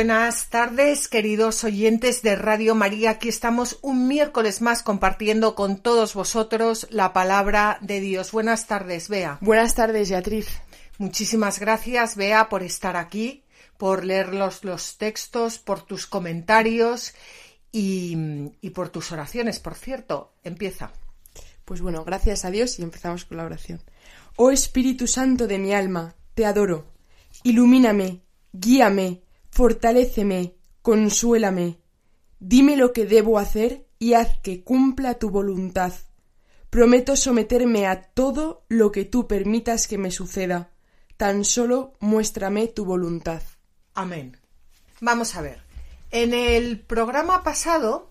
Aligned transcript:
Buenas 0.00 0.48
tardes, 0.48 1.08
queridos 1.08 1.62
oyentes 1.62 2.22
de 2.22 2.34
Radio 2.34 2.74
María. 2.74 3.10
Aquí 3.10 3.28
estamos 3.28 3.78
un 3.82 4.08
miércoles 4.08 4.62
más 4.62 4.82
compartiendo 4.82 5.54
con 5.54 5.76
todos 5.76 6.14
vosotros 6.14 6.86
la 6.88 7.12
palabra 7.12 7.76
de 7.82 8.00
Dios. 8.00 8.32
Buenas 8.32 8.66
tardes, 8.66 9.10
Bea. 9.10 9.36
Buenas 9.42 9.74
tardes, 9.74 10.08
Beatriz. 10.08 10.48
Muchísimas 10.96 11.60
gracias, 11.60 12.16
Bea, 12.16 12.48
por 12.48 12.62
estar 12.62 12.96
aquí, 12.96 13.44
por 13.76 14.06
leer 14.06 14.32
los, 14.32 14.64
los 14.64 14.96
textos, 14.96 15.58
por 15.58 15.82
tus 15.82 16.06
comentarios 16.06 17.12
y, 17.70 18.16
y 18.62 18.70
por 18.70 18.88
tus 18.88 19.12
oraciones. 19.12 19.60
Por 19.60 19.74
cierto, 19.74 20.32
empieza. 20.42 20.92
Pues 21.66 21.82
bueno, 21.82 22.04
gracias 22.04 22.46
a 22.46 22.50
Dios 22.50 22.78
y 22.78 22.84
empezamos 22.84 23.26
con 23.26 23.36
la 23.36 23.44
oración. 23.44 23.82
Oh 24.36 24.50
Espíritu 24.50 25.06
Santo 25.06 25.46
de 25.46 25.58
mi 25.58 25.74
alma, 25.74 26.14
te 26.34 26.46
adoro. 26.46 26.86
Ilumíname, 27.42 28.22
guíame 28.50 29.24
Fortaléceme, 29.60 30.56
consuélame. 30.80 31.80
Dime 32.38 32.78
lo 32.78 32.94
que 32.94 33.04
debo 33.04 33.38
hacer 33.38 33.86
y 33.98 34.14
haz 34.14 34.38
que 34.38 34.64
cumpla 34.64 35.18
tu 35.18 35.28
voluntad. 35.28 35.92
Prometo 36.70 37.14
someterme 37.14 37.86
a 37.86 38.00
todo 38.00 38.64
lo 38.70 38.90
que 38.90 39.04
tú 39.04 39.26
permitas 39.26 39.86
que 39.86 39.98
me 39.98 40.10
suceda. 40.10 40.70
Tan 41.18 41.44
solo 41.44 41.92
muéstrame 42.00 42.68
tu 42.68 42.86
voluntad. 42.86 43.42
Amén. 43.92 44.38
Vamos 45.02 45.36
a 45.36 45.42
ver. 45.42 45.60
En 46.10 46.32
el 46.32 46.80
programa 46.80 47.42
pasado 47.42 48.09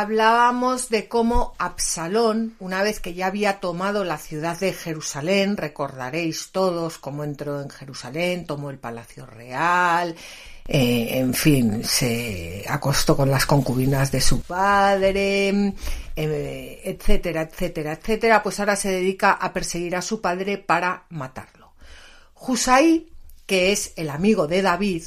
hablábamos 0.00 0.88
de 0.88 1.06
cómo 1.06 1.52
Absalón, 1.58 2.56
una 2.60 2.82
vez 2.82 2.98
que 2.98 3.12
ya 3.12 3.26
había 3.26 3.60
tomado 3.60 4.04
la 4.04 4.16
ciudad 4.16 4.58
de 4.58 4.72
Jerusalén, 4.72 5.58
recordaréis 5.58 6.48
todos 6.50 6.96
cómo 6.96 7.24
entró 7.24 7.60
en 7.60 7.68
Jerusalén, 7.68 8.46
tomó 8.46 8.70
el 8.70 8.78
palacio 8.78 9.26
real, 9.26 10.16
eh, 10.66 11.18
en 11.18 11.34
fin, 11.34 11.84
se 11.84 12.64
acostó 12.66 13.14
con 13.14 13.30
las 13.30 13.44
concubinas 13.44 14.10
de 14.10 14.22
su 14.22 14.40
padre, 14.40 15.74
eh, 16.16 16.80
etcétera, 16.84 17.42
etcétera, 17.42 17.92
etcétera, 17.92 18.42
pues 18.42 18.60
ahora 18.60 18.76
se 18.76 18.90
dedica 18.90 19.32
a 19.32 19.52
perseguir 19.52 19.94
a 19.94 20.00
su 20.00 20.22
padre 20.22 20.56
para 20.56 21.04
matarlo. 21.10 21.74
Husay, 22.34 23.08
que 23.44 23.72
es 23.72 23.92
el 23.96 24.08
amigo 24.08 24.46
de 24.46 24.62
David, 24.62 25.02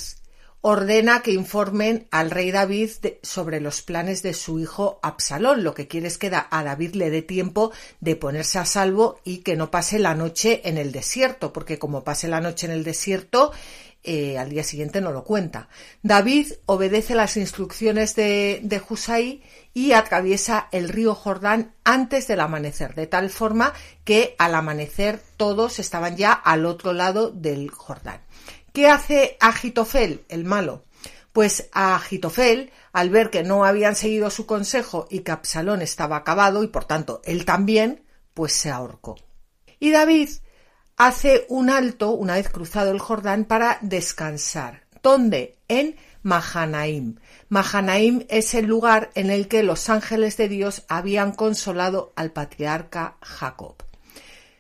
ordena 0.68 1.22
que 1.22 1.30
informen 1.30 2.08
al 2.10 2.32
rey 2.32 2.50
David 2.50 2.90
sobre 3.22 3.60
los 3.60 3.84
planes 3.84 4.24
de 4.24 4.34
su 4.34 4.58
hijo 4.60 5.00
Absalón. 5.04 5.64
Lo 5.64 5.76
que 5.76 5.88
quiere 5.88 6.08
es 6.08 6.18
que 6.18 6.32
a 6.34 6.64
David 6.64 6.96
le 6.96 7.12
dé 7.12 7.22
tiempo 7.22 7.72
de 8.00 8.16
ponerse 8.16 8.58
a 8.58 8.66
salvo 8.66 9.20
y 9.24 9.44
que 9.44 9.56
no 9.56 9.70
pase 9.70 10.00
la 10.00 10.16
noche 10.16 10.68
en 10.68 10.80
el 10.80 10.92
desierto, 10.92 11.54
porque 11.54 11.78
como 11.78 12.04
pase 12.04 12.28
la 12.28 12.42
noche 12.42 12.66
en 12.66 12.72
el 12.72 12.84
desierto, 12.84 13.52
eh, 14.02 14.40
al 14.40 14.50
día 14.50 14.64
siguiente 14.64 15.02
no 15.02 15.12
lo 15.12 15.24
cuenta. 15.24 15.70
David 16.02 16.54
obedece 16.66 17.14
las 17.14 17.38
instrucciones 17.38 18.16
de, 18.16 18.60
de 18.64 18.82
Husay 18.90 19.44
y 19.76 19.92
atraviesa 19.92 20.68
el 20.72 20.90
río 20.90 21.14
Jordán 21.14 21.76
antes 21.84 22.28
del 22.28 22.40
amanecer, 22.40 22.96
de 22.96 23.06
tal 23.06 23.30
forma 23.30 23.72
que 24.04 24.34
al 24.40 24.56
amanecer 24.56 25.22
todos 25.38 25.78
estaban 25.78 26.18
ya 26.18 26.34
al 26.34 26.66
otro 26.66 26.92
lado 26.92 27.30
del 27.30 27.70
Jordán. 27.70 28.25
¿Qué 28.76 28.90
hace 28.90 29.38
Agitofel, 29.40 30.26
el 30.28 30.44
malo? 30.44 30.84
Pues 31.32 31.70
a 31.72 31.96
Agitofel, 31.96 32.74
al 32.92 33.10
ver 33.10 33.30
que 33.30 33.42
no 33.42 33.64
habían 33.64 33.96
seguido 33.96 34.30
su 34.30 34.46
consejo 34.46 35.08
y 35.10 35.20
que 35.22 35.32
Absalón 35.32 35.82
estaba 35.82 36.18
acabado 36.18 36.62
y 36.62 36.68
por 36.68 36.84
tanto 36.84 37.22
él 37.24 37.46
también, 37.46 38.04
pues 38.34 38.52
se 38.52 38.70
ahorcó. 38.70 39.16
Y 39.80 39.92
David 39.92 40.28
hace 40.98 41.46
un 41.48 41.70
alto 41.70 42.12
una 42.12 42.34
vez 42.34 42.50
cruzado 42.50 42.92
el 42.92 43.00
Jordán 43.00 43.46
para 43.46 43.78
descansar. 43.80 44.84
¿Dónde? 45.02 45.58
En 45.70 45.96
Mahanaim. 46.24 47.16
Mahanaim 47.48 48.26
es 48.28 48.54
el 48.56 48.66
lugar 48.66 49.10
en 49.16 49.32
el 49.32 49.48
que 49.48 49.64
los 49.64 49.90
ángeles 49.90 50.36
de 50.36 50.50
Dios 50.50 50.84
habían 50.90 51.32
consolado 51.32 52.12
al 52.18 52.34
patriarca 52.34 53.16
Jacob. 53.22 53.78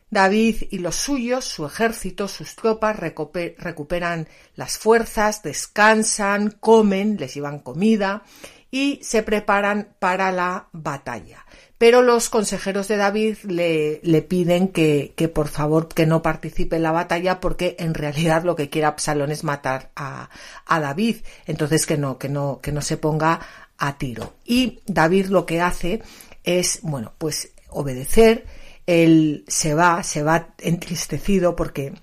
David 0.09 0.67
y 0.71 0.79
los 0.79 0.95
suyos, 0.95 1.45
su 1.45 1.65
ejército, 1.65 2.27
sus 2.27 2.55
tropas 2.55 2.97
recuperan 2.97 4.27
las 4.55 4.77
fuerzas, 4.77 5.43
descansan, 5.43 6.51
comen, 6.59 7.17
les 7.17 7.33
llevan 7.33 7.59
comida 7.59 8.23
y 8.71 8.99
se 9.03 9.23
preparan 9.23 9.95
para 9.99 10.31
la 10.31 10.69
batalla 10.71 11.45
pero 11.77 12.01
los 12.01 12.29
consejeros 12.29 12.87
de 12.87 12.97
David 12.97 13.37
le, 13.43 13.99
le 14.01 14.21
piden 14.21 14.69
que, 14.69 15.13
que, 15.15 15.27
por 15.27 15.49
favor 15.49 15.87
que 15.89 16.05
no 16.05 16.21
participe 16.21 16.77
en 16.77 16.83
la 16.83 16.91
batalla 16.91 17.39
porque 17.39 17.75
en 17.79 17.93
realidad 17.93 18.43
lo 18.43 18.55
que 18.55 18.69
quiere 18.69 18.87
Absalón 18.87 19.31
es 19.31 19.43
matar 19.43 19.91
a, 19.95 20.29
a 20.65 20.79
David, 20.79 21.17
entonces 21.45 21.85
que 21.85 21.97
no, 21.97 22.17
que 22.17 22.29
no, 22.29 22.59
que 22.61 22.71
no 22.71 22.81
se 22.81 22.97
ponga 22.97 23.41
a 23.77 23.97
tiro. 23.97 24.35
Y 24.45 24.79
David 24.85 25.27
lo 25.27 25.45
que 25.45 25.61
hace 25.61 26.01
es, 26.43 26.79
bueno, 26.81 27.13
pues 27.17 27.51
obedecer, 27.69 28.45
él 28.87 29.45
se 29.47 29.73
va, 29.73 30.03
se 30.03 30.23
va 30.23 30.49
entristecido 30.59 31.55
porque 31.55 31.93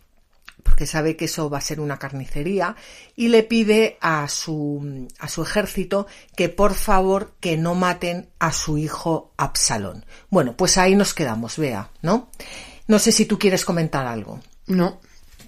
porque 0.62 0.86
sabe 0.86 1.16
que 1.16 1.26
eso 1.26 1.50
va 1.50 1.58
a 1.58 1.62
ser 1.62 1.80
una 1.80 1.98
carnicería, 1.98 2.76
y 3.16 3.28
le 3.28 3.42
pide 3.42 3.98
a 4.00 4.28
su, 4.28 5.08
a 5.18 5.28
su 5.28 5.42
ejército 5.42 6.06
que 6.36 6.48
por 6.48 6.74
favor 6.74 7.32
que 7.40 7.56
no 7.56 7.74
maten 7.74 8.28
a 8.38 8.52
su 8.52 8.78
hijo 8.78 9.32
Absalón. 9.36 10.06
Bueno, 10.30 10.56
pues 10.56 10.78
ahí 10.78 10.94
nos 10.94 11.14
quedamos, 11.14 11.58
vea, 11.58 11.90
¿no? 12.00 12.30
No 12.86 12.98
sé 12.98 13.12
si 13.12 13.26
tú 13.26 13.38
quieres 13.38 13.64
comentar 13.64 14.06
algo. 14.06 14.40
No. 14.66 15.00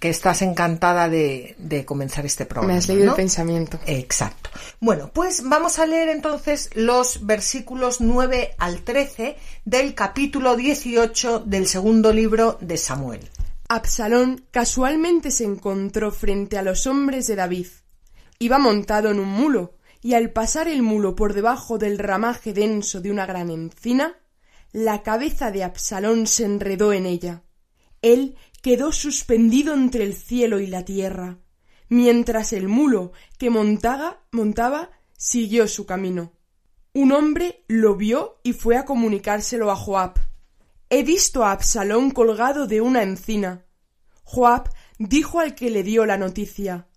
Que 0.04 0.10
estás 0.10 0.42
encantada 0.42 1.08
de, 1.08 1.54
de 1.56 1.86
comenzar 1.86 2.26
este 2.26 2.44
programa. 2.44 2.74
Me 2.74 2.78
has 2.78 2.88
leído 2.88 3.12
el 3.12 3.16
pensamiento. 3.16 3.80
Exacto. 3.86 4.50
Bueno, 4.78 5.10
pues 5.14 5.48
vamos 5.48 5.78
a 5.78 5.86
leer 5.86 6.10
entonces 6.10 6.68
los 6.74 7.24
versículos 7.24 8.02
9 8.02 8.54
al 8.58 8.82
13 8.82 9.38
del 9.64 9.94
capítulo 9.94 10.56
18 10.56 11.44
del 11.46 11.66
segundo 11.66 12.12
libro 12.12 12.58
de 12.60 12.76
Samuel. 12.76 13.30
Absalón 13.66 14.44
casualmente 14.50 15.30
se 15.30 15.44
encontró 15.44 16.12
frente 16.12 16.58
a 16.58 16.62
los 16.62 16.86
hombres 16.86 17.26
de 17.26 17.36
David. 17.36 17.68
Iba 18.38 18.58
montado 18.58 19.08
en 19.10 19.18
un 19.18 19.30
mulo, 19.30 19.78
y 20.02 20.12
al 20.12 20.32
pasar 20.32 20.68
el 20.68 20.82
mulo 20.82 21.16
por 21.16 21.32
debajo 21.32 21.78
del 21.78 21.98
ramaje 21.98 22.52
denso 22.52 23.00
de 23.00 23.10
una 23.10 23.24
gran 23.24 23.48
encina, 23.48 24.18
la 24.70 25.02
cabeza 25.02 25.50
de 25.50 25.64
Absalón 25.64 26.26
se 26.26 26.44
enredó 26.44 26.92
en 26.92 27.06
ella. 27.06 27.40
Él 28.04 28.36
quedó 28.64 28.92
suspendido 28.92 29.74
entre 29.74 30.04
el 30.04 30.14
cielo 30.14 30.58
y 30.58 30.66
la 30.66 30.86
tierra, 30.86 31.36
mientras 31.90 32.54
el 32.54 32.66
mulo 32.66 33.12
que 33.36 33.50
montaba, 33.50 34.22
montaba 34.30 34.90
siguió 35.18 35.68
su 35.68 35.84
camino. 35.84 36.32
Un 36.94 37.12
hombre 37.12 37.66
lo 37.68 37.94
vio 37.94 38.40
y 38.42 38.54
fue 38.54 38.78
a 38.78 38.86
comunicárselo 38.86 39.70
a 39.70 39.76
Joab. 39.76 40.14
He 40.88 41.02
visto 41.02 41.44
a 41.44 41.52
Absalón 41.52 42.10
colgado 42.10 42.66
de 42.66 42.80
una 42.80 43.02
encina. 43.02 43.66
Joab 44.22 44.70
dijo 44.98 45.40
al 45.40 45.54
que 45.54 45.68
le 45.68 45.82
dio 45.82 46.06
la 46.06 46.16
noticia 46.16 46.88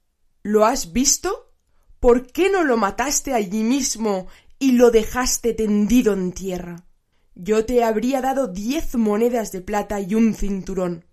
¿Lo 0.44 0.66
has 0.66 0.94
visto? 0.94 1.52
¿Por 2.00 2.28
qué 2.28 2.50
no 2.50 2.64
lo 2.64 2.78
mataste 2.78 3.34
allí 3.34 3.64
mismo 3.64 4.28
y 4.58 4.72
lo 4.72 4.90
dejaste 4.90 5.54
tendido 5.54 6.14
en 6.14 6.32
tierra? 6.32 6.86
Yo 7.36 7.66
te 7.66 7.84
habría 7.84 8.22
dado 8.22 8.48
diez 8.48 8.96
monedas 8.96 9.52
de 9.52 9.60
plata 9.60 10.00
y 10.00 10.16
un 10.16 10.34
cinturón. 10.34 11.07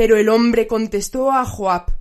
Pero 0.00 0.16
el 0.16 0.30
hombre 0.30 0.66
contestó 0.66 1.30
a 1.30 1.44
Joab 1.44 1.92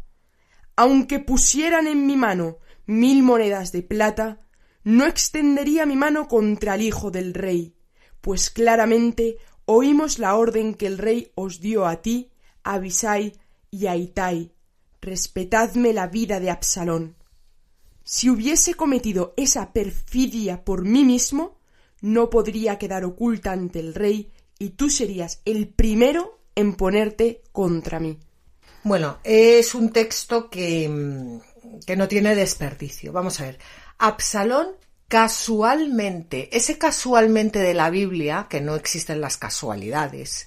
Aunque 0.77 1.19
pusieran 1.19 1.85
en 1.85 2.07
mi 2.07 2.15
mano 2.15 2.59
mil 2.85 3.23
monedas 3.23 3.73
de 3.73 3.83
plata, 3.83 4.39
no 4.85 5.05
extendería 5.05 5.85
mi 5.85 5.97
mano 5.97 6.29
contra 6.29 6.75
el 6.75 6.83
hijo 6.83 7.11
del 7.11 7.33
rey, 7.33 7.75
pues 8.21 8.51
claramente 8.51 9.35
oímos 9.65 10.17
la 10.17 10.37
orden 10.37 10.75
que 10.75 10.87
el 10.87 10.97
rey 10.97 11.33
os 11.35 11.59
dio 11.59 11.85
a 11.85 12.01
ti, 12.01 12.31
a 12.63 12.75
Abisai 12.75 13.33
y 13.69 13.87
a 13.87 13.97
Itai. 13.97 14.53
Respetadme 15.01 15.91
la 15.91 16.07
vida 16.07 16.39
de 16.39 16.51
Absalón. 16.51 17.17
Si 18.05 18.29
hubiese 18.29 18.75
cometido 18.75 19.33
esa 19.35 19.73
perfidia 19.73 20.63
por 20.63 20.85
mí 20.85 21.03
mismo, 21.03 21.59
no 21.99 22.29
podría 22.29 22.77
quedar 22.77 23.03
oculta 23.03 23.51
ante 23.51 23.81
el 23.81 23.93
rey 23.93 24.31
y 24.57 24.69
tú 24.69 24.89
serías 24.89 25.41
el 25.43 25.67
primero 25.67 26.38
en 26.59 26.73
ponerte 26.73 27.41
contra 27.51 27.99
mí. 27.99 28.17
Bueno, 28.83 29.19
es 29.23 29.75
un 29.75 29.91
texto 29.91 30.49
que, 30.49 31.39
que 31.85 31.95
no 31.95 32.07
tiene 32.07 32.35
desperdicio. 32.35 33.11
Vamos 33.11 33.39
a 33.39 33.45
ver. 33.45 33.59
Absalón 33.97 34.67
casualmente, 35.07 36.55
ese 36.55 36.77
casualmente 36.77 37.59
de 37.59 37.73
la 37.73 37.89
Biblia, 37.89 38.47
que 38.49 38.61
no 38.61 38.75
existen 38.75 39.19
las 39.19 39.37
casualidades, 39.37 40.45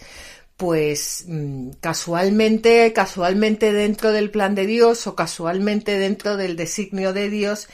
pues 0.56 1.24
mm, 1.26 1.70
casualmente, 1.80 2.92
casualmente 2.92 3.72
dentro 3.72 4.12
del 4.12 4.30
plan 4.30 4.54
de 4.54 4.66
Dios 4.66 5.06
o 5.06 5.16
casualmente 5.16 5.98
dentro 5.98 6.36
del 6.36 6.56
designio 6.56 7.12
de 7.12 7.28
Dios, 7.28 7.68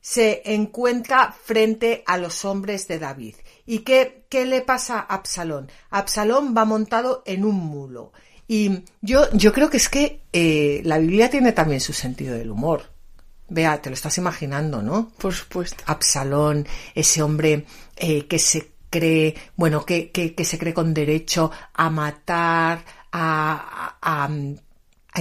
se 0.00 0.42
encuentra 0.44 1.34
frente 1.42 2.04
a 2.06 2.18
los 2.18 2.44
hombres 2.44 2.86
de 2.86 2.98
David. 2.98 3.34
¿Y 3.66 3.80
qué, 3.80 4.24
qué 4.28 4.46
le 4.46 4.60
pasa 4.62 5.00
a 5.00 5.14
Absalón? 5.14 5.70
Absalón 5.90 6.54
va 6.56 6.64
montado 6.64 7.22
en 7.26 7.44
un 7.44 7.56
mulo. 7.56 8.12
Y 8.48 8.84
yo, 9.00 9.30
yo 9.32 9.52
creo 9.52 9.68
que 9.68 9.76
es 9.76 9.88
que 9.88 10.22
eh, 10.32 10.80
la 10.84 10.98
Biblia 10.98 11.28
tiene 11.28 11.52
también 11.52 11.80
su 11.80 11.92
sentido 11.92 12.36
del 12.36 12.50
humor. 12.50 12.84
Vea, 13.48 13.80
te 13.82 13.90
lo 13.90 13.94
estás 13.94 14.18
imaginando, 14.18 14.82
¿no? 14.82 15.12
Por 15.18 15.34
supuesto. 15.34 15.82
Absalón, 15.86 16.66
ese 16.94 17.22
hombre 17.22 17.66
eh, 17.96 18.26
que 18.26 18.38
se 18.38 18.72
cree, 18.88 19.34
bueno, 19.56 19.84
que, 19.84 20.10
que, 20.10 20.44
se 20.44 20.58
cree 20.58 20.74
con 20.74 20.94
derecho 20.94 21.50
a 21.74 21.90
matar, 21.90 22.84
a, 23.12 23.96
a, 24.00 24.24
a 24.24 24.28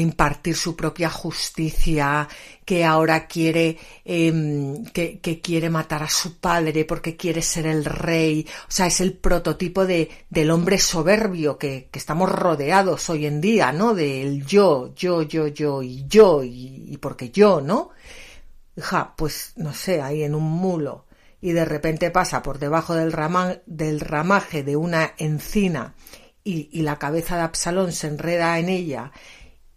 impartir 0.02 0.56
su 0.56 0.76
propia 0.76 1.10
justicia, 1.10 2.28
que 2.66 2.84
ahora 2.84 3.28
quiere, 3.28 3.78
em, 4.04 4.84
que, 4.86 5.20
quiere 5.42 5.70
matar 5.70 6.04
a 6.04 6.10
su 6.10 6.38
padre 6.40 6.84
porque 6.86 7.16
quiere 7.16 7.42
ser 7.42 7.66
el 7.68 7.86
rey. 7.86 8.46
O 8.68 8.72
sea, 8.72 8.88
es 8.88 9.00
el 9.02 9.14
prototipo 9.14 9.86
de, 9.86 10.10
del 10.30 10.52
hombre 10.52 10.80
soberbio 10.80 11.58
que, 11.58 11.88
que 11.92 12.00
estamos 12.00 12.30
rodeados 12.30 13.10
hoy 13.10 13.26
en 13.26 13.40
día, 13.42 13.72
¿no? 13.72 13.94
Del 13.94 14.46
yo, 14.46 14.94
yo, 14.96 15.22
yo, 15.22 15.48
yo 15.48 15.84
y 15.84 16.06
yo 16.08 16.44
y, 16.44 16.98
porque 17.02 17.30
yo, 17.30 17.62
¿no? 17.62 17.92
Ja, 18.78 19.14
pues 19.16 19.54
no 19.56 19.74
sé, 19.74 20.02
ahí 20.02 20.24
en 20.24 20.36
un 20.36 20.44
mulo 20.44 21.06
y 21.42 21.52
de 21.52 21.64
repente 21.64 22.12
pasa 22.12 22.42
por 22.42 22.60
debajo 22.60 22.96
del, 22.96 23.14
del 23.66 24.00
ramaje 24.00 24.64
de 24.64 24.76
una 24.76 25.14
encina 25.18 25.94
y, 26.44 26.70
y 26.72 26.82
la 26.82 26.98
cabeza 26.98 27.38
de 27.38 27.44
Absalón 27.44 27.92
se 27.92 28.08
enreda 28.08 28.58
en 28.60 28.70
ella 28.70 29.12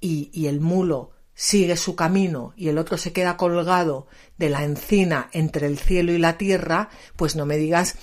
y, 0.01 0.47
el 0.47 0.61
mulo 0.61 1.13
sigue 1.35 1.77
su 1.77 1.95
camino 1.95 2.53
y 2.57 2.69
el 2.69 2.79
otro 2.79 2.97
se 2.97 3.13
queda 3.13 3.37
colgado 3.37 4.07
de 4.39 4.51
la 4.51 4.65
encina 4.65 5.31
entre 5.33 5.67
el 5.67 5.79
cielo 5.79 6.13
y 6.13 6.19
la 6.19 6.37
tierra, 6.37 6.89
pues 7.17 7.37
no 7.37 7.47
me 7.47 7.57
digas 7.57 7.97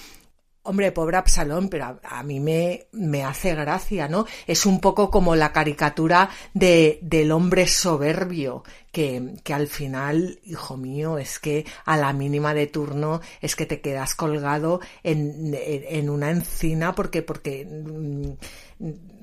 Hombre, 0.68 0.92
pobre 0.92 1.18
Absalón, 1.18 1.69
pero 1.69 2.00
a, 2.03 2.24
mí 2.24 2.39
me, 2.39 2.88
me, 2.92 3.24
hace 3.24 3.53
gracia, 3.53 4.07
¿no? 4.07 4.25
Es 4.47 4.65
un 4.65 4.81
poco 4.81 5.12
como 5.12 5.36
la 5.36 5.53
caricatura 5.53 6.31
de, 6.56 6.97
del 7.03 7.31
hombre 7.31 7.68
soberbio, 7.68 8.63
que, 8.91 9.36
que, 9.44 9.53
al 9.53 9.68
final, 9.68 10.39
hijo 10.44 10.75
mío, 10.75 11.19
es 11.19 11.38
que 11.38 11.68
a 11.86 11.98
la 11.98 12.13
mínima 12.13 12.56
de 12.56 12.65
turno 12.65 13.21
es 13.41 13.56
que 13.56 13.68
te 13.68 13.80
quedas 13.80 14.15
colgado 14.15 14.80
en, 15.03 15.56
en, 15.56 16.09
una 16.09 16.31
encina 16.31 16.95
porque, 16.95 17.21
porque 17.21 17.63
mm, 17.63 18.31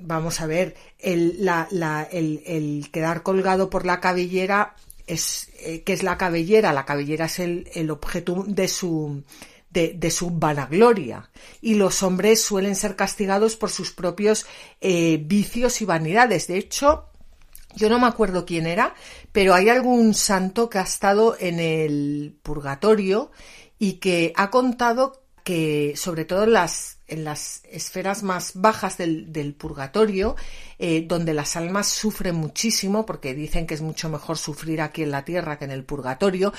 vamos 0.04 0.40
a 0.40 0.46
ver, 0.46 0.74
el, 0.98 1.48
el, 2.10 2.90
quedar 2.92 3.22
colgado 3.22 3.70
por 3.70 3.86
la 3.86 4.00
cabellera 4.00 4.74
es, 5.06 5.50
eh, 5.60 5.82
¿qué 5.82 5.92
es 5.92 6.02
la 6.02 6.18
cabellera? 6.18 6.72
La 6.72 6.84
cabellera 6.84 7.26
es 7.26 7.38
el, 7.38 7.68
el 7.74 7.90
objeto 7.90 8.44
de 8.46 8.68
su, 8.68 9.22
de, 9.72 10.10
su 10.10 10.30
vanagloria 10.30 11.30
y 11.60 11.74
los 11.74 12.02
hombres 12.02 12.42
suelen 12.42 12.76
ser 12.76 12.94
castigados 12.94 13.56
por 13.56 13.70
sus 13.70 13.92
propios 13.92 14.46
eh, 14.80 15.22
vicios 15.24 15.80
y 15.80 15.86
vanidades. 15.86 16.46
De 16.46 16.58
hecho, 16.58 17.06
yo 17.74 17.88
no 17.88 17.98
me 17.98 18.06
acuerdo 18.06 18.44
quién 18.44 18.66
era, 18.66 18.94
pero 19.32 19.54
hay 19.54 19.70
algún 19.70 20.14
santo 20.14 20.68
que 20.68 20.78
ha 20.78 20.82
estado 20.82 21.36
en 21.38 21.58
el 21.58 22.36
purgatorio 22.42 23.30
y 23.78 23.94
que 23.94 24.32
ha 24.36 24.50
contado 24.50 25.22
que 25.42 25.94
sobre 25.96 26.24
todo 26.24 26.46
las, 26.46 26.98
en 27.08 27.24
las 27.24 27.62
esferas 27.70 28.22
más 28.22 28.52
bajas 28.54 28.96
del, 28.98 29.54
purgatorio, 29.58 30.36
eh, 30.78 31.04
donde 31.06 31.34
las 31.34 31.56
almas 31.56 31.88
sufren 31.88 32.34
muchísimo, 32.34 33.04
porque 33.06 33.34
dicen 33.34 33.66
que 33.66 33.74
es 33.74 33.82
mucho 33.82 34.08
mejor 34.08 34.38
sufrir 34.38 34.80
aquí 34.80 35.02
en 35.02 35.10
la 35.10 35.24
tierra 35.24 35.58
que 35.58 35.64
en 35.64 35.70
el 35.70 35.84
purgatorio, 35.84 36.52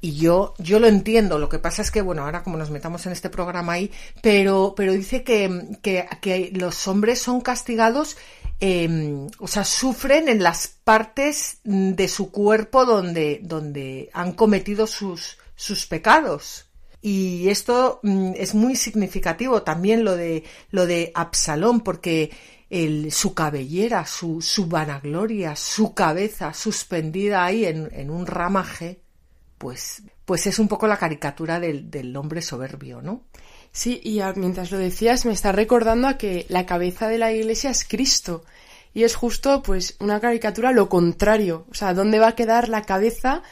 y 0.00 0.16
yo, 0.16 0.54
yo 0.58 0.80
lo 0.80 0.86
entiendo. 0.86 1.38
Lo 1.38 1.48
que 1.48 1.58
pasa 1.58 1.82
es 1.82 1.90
que, 1.90 2.00
bueno, 2.00 2.24
ahora 2.24 2.42
como 2.42 2.56
nos 2.56 2.70
metamos 2.70 3.04
en 3.06 3.12
este 3.12 3.28
programa 3.28 3.74
ahí, 3.74 3.90
pero, 4.22 4.74
pero 4.76 4.92
dice 4.92 5.22
que, 5.22 5.78
que, 5.82 6.50
los 6.54 6.88
hombres 6.88 7.20
son 7.20 7.40
castigados, 7.40 8.16
eh, 8.60 9.28
o 9.38 9.48
sea, 9.48 9.64
sufren 9.64 10.28
en 10.28 10.42
las 10.42 10.68
partes 10.68 11.58
de 11.64 12.08
su 12.08 12.30
cuerpo 12.30 12.86
donde, 12.86 13.40
donde 13.42 14.10
han 14.14 14.32
cometido 14.32 14.86
sus, 14.86 15.38
sus 15.54 15.86
pecados. 15.86 16.69
Y 17.02 17.48
esto 17.48 18.00
mm, 18.02 18.32
es 18.36 18.54
muy 18.54 18.76
significativo 18.76 19.62
también 19.62 20.04
lo 20.04 20.16
de, 20.16 20.44
lo 20.70 20.86
de 20.86 21.12
Absalón, 21.14 21.80
porque 21.80 22.30
el, 22.68 23.10
su 23.12 23.34
cabellera, 23.34 24.06
su, 24.06 24.40
su 24.42 24.66
vanagloria, 24.66 25.56
su 25.56 25.94
cabeza 25.94 26.54
suspendida 26.54 27.44
ahí 27.44 27.64
en, 27.64 27.88
en 27.92 28.10
un 28.10 28.26
ramaje, 28.26 29.00
pues, 29.58 30.02
pues 30.24 30.46
es 30.46 30.58
un 30.58 30.68
poco 30.68 30.86
la 30.86 30.98
caricatura 30.98 31.58
del, 31.60 31.90
del 31.90 32.16
hombre 32.16 32.42
soberbio, 32.42 33.02
¿no? 33.02 33.24
Sí, 33.72 34.00
y 34.02 34.20
mientras 34.36 34.70
lo 34.70 34.78
decías 34.78 35.26
me 35.26 35.32
está 35.32 35.52
recordando 35.52 36.08
a 36.08 36.18
que 36.18 36.46
la 36.48 36.66
cabeza 36.66 37.08
de 37.08 37.18
la 37.18 37.32
iglesia 37.32 37.70
es 37.70 37.84
Cristo. 37.84 38.44
Y 38.92 39.04
es 39.04 39.14
justo, 39.14 39.62
pues, 39.62 39.96
una 40.00 40.18
caricatura 40.18 40.72
lo 40.72 40.88
contrario. 40.88 41.66
O 41.70 41.74
sea, 41.74 41.94
¿dónde 41.94 42.18
va 42.18 42.28
a 42.28 42.34
quedar 42.34 42.68
la 42.68 42.82
cabeza 42.82 43.42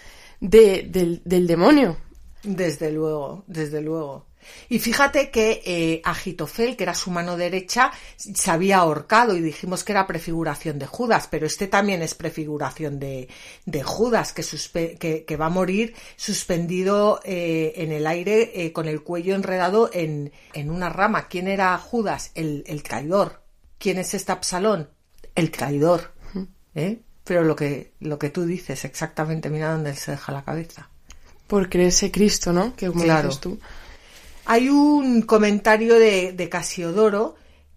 de, 0.41 0.89
del, 0.91 1.23
del 1.25 1.47
demonio? 1.47 1.97
Desde 2.43 2.93
luego, 2.93 3.45
desde 3.47 3.81
luego. 3.81 4.29
Y 4.69 4.79
fíjate 4.79 5.31
que 5.31 5.63
eh, 5.65 6.01
Agitofel, 6.05 6.77
que 6.77 6.85
era 6.85 6.95
su 6.95 7.11
mano 7.11 7.37
derecha, 7.37 7.91
se 8.17 8.51
había 8.51 8.79
ahorcado 8.79 9.37
y 9.37 9.41
dijimos 9.41 9.85
que 9.85 9.93
era 9.93 10.07
prefiguración 10.07 10.79
de 10.79 10.87
Judas, 10.87 11.29
pero 11.31 11.47
este 11.47 11.67
también 11.67 12.03
es 12.03 12.15
prefiguración 12.15 12.99
de, 12.99 13.29
de 13.67 13.83
Judas, 13.83 14.33
que, 14.33 14.45
que, 14.99 15.25
que, 15.25 15.37
va 15.37 15.47
a 15.47 15.51
morir 15.51 15.95
suspendido 16.17 17.21
eh, 17.25 17.73
en 17.77 17.93
el 17.93 18.07
aire 18.07 18.53
eh, 18.55 18.73
con 18.73 18.87
el 18.87 19.03
cuello 19.03 19.35
enredado 19.35 19.91
en, 19.93 20.33
en, 20.55 20.71
una 20.71 20.89
rama. 20.89 21.29
¿Quién 21.29 21.49
era 21.49 21.77
Judas? 21.79 22.31
El, 22.35 22.65
el 22.67 22.83
traidor. 22.83 23.43
¿Quién 23.79 23.99
es 23.99 24.15
este 24.15 24.33
Absalón? 24.33 24.91
El 25.35 25.51
traidor. 25.51 26.13
¿eh? 26.75 27.01
Pero 27.25 27.43
lo 27.43 27.57
que, 27.57 27.93
lo 28.01 28.19
que 28.19 28.31
tú 28.31 28.45
dices 28.45 28.85
exactamente, 28.85 29.51
mira 29.51 29.73
dónde 29.73 29.95
se 29.95 30.13
deja 30.13 30.33
la 30.33 30.45
cabeza 30.45 30.91
por 31.49 31.69
creerse 31.69 32.13
Cristo, 32.13 32.53
¿no? 32.53 32.77
Que 32.77 32.87
como 32.87 33.03
claro. 33.03 33.29
dices 33.29 33.41
tú. 33.41 33.59
Hay 34.45 34.69
un 34.69 35.23
comentario 35.23 35.95
de, 35.99 36.33
de 36.33 36.49
Casiodoro 36.49 37.35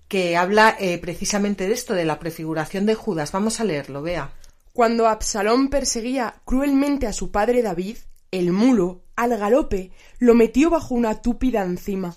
que 0.07 0.35
habla 0.35 0.75
eh, 0.77 0.97
precisamente 0.97 1.67
de 1.67 1.73
esto, 1.73 1.93
de 1.93 2.05
la 2.05 2.19
prefiguración 2.19 2.85
de 2.85 2.95
Judas. 2.95 3.31
Vamos 3.31 3.59
a 3.59 3.63
leerlo, 3.63 4.01
vea. 4.01 4.33
Cuando 4.73 5.07
Absalón 5.07 5.69
perseguía 5.69 6.35
cruelmente 6.45 7.07
a 7.07 7.13
su 7.13 7.31
padre 7.31 7.61
David, 7.61 7.97
el 8.29 8.51
mulo, 8.51 9.03
al 9.15 9.37
galope, 9.37 9.91
lo 10.19 10.33
metió 10.35 10.69
bajo 10.69 10.95
una 10.95 11.21
túpida 11.21 11.63
encima. 11.63 12.15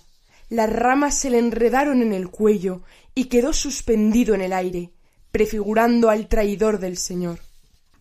Las 0.48 0.70
ramas 0.70 1.14
se 1.16 1.30
le 1.30 1.38
enredaron 1.38 2.02
en 2.02 2.12
el 2.12 2.30
cuello 2.30 2.82
y 3.14 3.26
quedó 3.26 3.52
suspendido 3.52 4.34
en 4.34 4.40
el 4.40 4.52
aire, 4.52 4.90
prefigurando 5.30 6.10
al 6.10 6.26
traidor 6.28 6.80
del 6.80 6.96
Señor. 6.96 7.38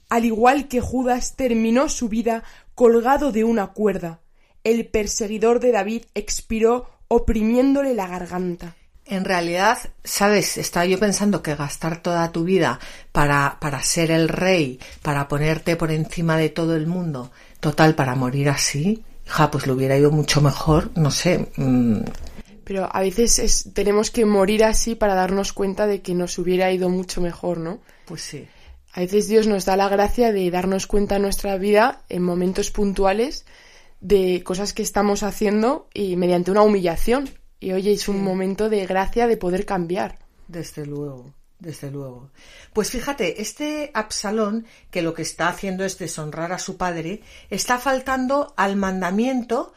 Al 0.09 0.25
igual 0.25 0.67
que 0.67 0.81
Judas 0.81 1.35
terminó 1.35 1.89
su 1.89 2.09
vida 2.09 2.43
colgado 2.75 3.31
de 3.31 3.43
una 3.43 3.67
cuerda. 3.67 4.21
El 4.63 4.87
perseguidor 4.87 5.59
de 5.59 5.71
David 5.71 6.03
expiró 6.13 6.89
oprimiéndole 7.07 7.93
la 7.93 8.07
garganta. 8.07 8.75
En 9.05 9.25
realidad, 9.25 9.77
sabes, 10.03 10.57
estaba 10.57 10.85
yo 10.85 10.97
pensando 10.97 11.43
que 11.43 11.55
gastar 11.55 12.01
toda 12.01 12.31
tu 12.31 12.45
vida 12.45 12.79
para, 13.11 13.57
para 13.59 13.83
ser 13.83 14.11
el 14.11 14.29
rey, 14.29 14.79
para 15.01 15.27
ponerte 15.27 15.75
por 15.75 15.91
encima 15.91 16.37
de 16.37 16.49
todo 16.49 16.75
el 16.75 16.87
mundo, 16.87 17.31
total, 17.59 17.95
para 17.95 18.15
morir 18.15 18.49
así, 18.49 19.03
ja, 19.25 19.51
pues 19.51 19.67
lo 19.67 19.73
hubiera 19.73 19.97
ido 19.97 20.09
mucho 20.09 20.41
mejor, 20.41 20.91
no 20.95 21.11
sé. 21.11 21.49
Mmm. 21.57 21.99
Pero 22.63 22.87
a 22.89 23.01
veces 23.01 23.39
es, 23.39 23.69
tenemos 23.73 24.09
que 24.09 24.25
morir 24.25 24.63
así 24.63 24.95
para 24.95 25.15
darnos 25.15 25.51
cuenta 25.51 25.85
de 25.85 26.01
que 26.01 26.13
nos 26.15 26.37
hubiera 26.37 26.71
ido 26.71 26.89
mucho 26.89 27.19
mejor, 27.19 27.57
¿no? 27.57 27.79
Pues 28.05 28.21
sí. 28.21 28.47
A 28.93 28.99
veces 28.99 29.27
Dios 29.27 29.47
nos 29.47 29.65
da 29.65 29.75
la 29.75 29.89
gracia 29.89 30.31
de 30.31 30.51
darnos 30.51 30.85
cuenta 30.85 31.15
en 31.15 31.23
nuestra 31.23 31.57
vida 31.57 32.03
en 32.09 32.21
momentos 32.21 32.69
puntuales 32.69 33.45
de 34.01 34.43
cosas 34.43 34.73
que 34.73 34.83
estamos 34.83 35.23
haciendo 35.23 35.89
y 35.95 36.15
mediante 36.15 36.51
una 36.51 36.61
humillación. 36.61 37.27
Y 37.59 37.71
oye, 37.71 37.91
es 37.91 38.07
un 38.07 38.23
momento 38.23 38.69
de 38.69 38.85
gracia 38.85 39.25
de 39.25 39.37
poder 39.37 39.65
cambiar. 39.65 40.19
Desde 40.47 40.85
luego, 40.85 41.33
desde 41.57 41.89
luego. 41.89 42.29
Pues 42.71 42.91
fíjate, 42.91 43.41
este 43.41 43.89
Absalón, 43.95 44.67
que 44.91 45.01
lo 45.01 45.15
que 45.15 45.23
está 45.23 45.47
haciendo 45.47 45.83
es 45.85 45.97
deshonrar 45.97 46.51
a 46.51 46.59
su 46.59 46.77
padre, 46.77 47.21
está 47.49 47.79
faltando 47.79 48.53
al 48.57 48.75
mandamiento 48.75 49.73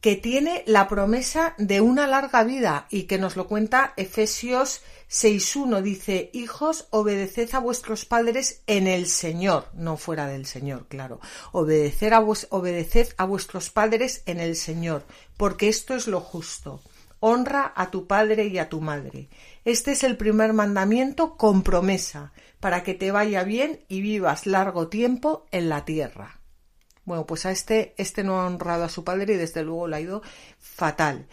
que 0.00 0.14
tiene 0.16 0.62
la 0.66 0.86
promesa 0.86 1.54
de 1.58 1.80
una 1.80 2.06
larga 2.06 2.44
vida 2.44 2.86
y 2.88 3.02
que 3.02 3.18
nos 3.18 3.36
lo 3.36 3.48
cuenta 3.48 3.94
Efesios 3.96 4.82
6.1. 5.10 5.82
Dice, 5.82 6.30
hijos, 6.32 6.86
obedeced 6.90 7.52
a 7.54 7.58
vuestros 7.58 8.04
padres 8.04 8.62
en 8.68 8.86
el 8.86 9.06
Señor, 9.08 9.68
no 9.74 9.96
fuera 9.96 10.28
del 10.28 10.46
Señor, 10.46 10.86
claro. 10.86 11.20
Obedecer 11.50 12.14
a 12.14 12.20
obedeced 12.20 13.08
a 13.16 13.24
vuestros 13.24 13.70
padres 13.70 14.22
en 14.26 14.38
el 14.38 14.54
Señor, 14.54 15.04
porque 15.36 15.68
esto 15.68 15.94
es 15.96 16.06
lo 16.06 16.20
justo. 16.20 16.80
Honra 17.18 17.72
a 17.74 17.90
tu 17.90 18.06
padre 18.06 18.46
y 18.46 18.58
a 18.58 18.68
tu 18.68 18.80
madre. 18.80 19.28
Este 19.64 19.92
es 19.92 20.04
el 20.04 20.16
primer 20.16 20.52
mandamiento 20.52 21.36
con 21.36 21.62
promesa, 21.62 22.32
para 22.60 22.84
que 22.84 22.94
te 22.94 23.10
vaya 23.10 23.42
bien 23.42 23.84
y 23.88 24.00
vivas 24.00 24.46
largo 24.46 24.88
tiempo 24.88 25.46
en 25.50 25.68
la 25.68 25.84
tierra. 25.84 26.40
Bueno, 27.04 27.26
pues 27.26 27.44
a 27.46 27.50
este, 27.50 27.94
este 27.96 28.22
no 28.22 28.40
ha 28.40 28.46
honrado 28.46 28.84
a 28.84 28.88
su 28.88 29.02
padre 29.02 29.34
y 29.34 29.36
desde 29.36 29.64
luego 29.64 29.88
le 29.88 29.96
ha 29.96 30.00
ido 30.00 30.22
fatal. 30.58 31.26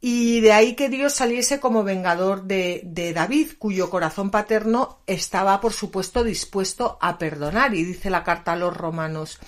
Y 0.00 0.40
de 0.40 0.52
ahí 0.52 0.74
que 0.74 0.88
Dios 0.88 1.14
saliese 1.14 1.58
como 1.58 1.82
vengador 1.82 2.44
de, 2.44 2.82
de, 2.84 3.12
David, 3.12 3.52
cuyo 3.58 3.90
corazón 3.90 4.30
paterno 4.30 5.00
estaba, 5.06 5.60
por 5.60 5.72
supuesto, 5.72 6.22
dispuesto 6.22 6.98
a 7.00 7.18
perdonar. 7.18 7.74
Y 7.74 7.84
dice 7.84 8.10
la 8.10 8.22
carta 8.22 8.52
a 8.52 8.56
los 8.56 8.76
romanos, 8.76 9.38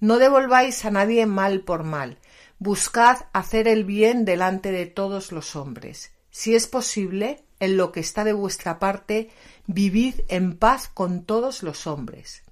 no 0.00 0.18
devolváis 0.18 0.84
a 0.84 0.90
nadie 0.90 1.26
mal 1.26 1.62
por 1.62 1.82
mal, 1.82 2.18
buscad 2.60 3.26
hacer 3.32 3.66
el 3.66 3.84
bien 3.84 4.24
delante 4.24 4.70
de 4.70 4.86
todos 4.86 5.32
los 5.32 5.56
hombres. 5.56 6.12
Si 6.30 6.54
es 6.54 6.68
posible, 6.68 7.44
en 7.58 7.76
lo 7.76 7.90
que 7.90 8.00
está 8.00 8.22
de 8.22 8.32
vuestra 8.32 8.78
parte, 8.78 9.30
vivid 9.66 10.20
en 10.28 10.56
paz 10.56 10.88
con 10.88 11.24
todos 11.24 11.62
los 11.64 11.86
hombres. 11.88 12.42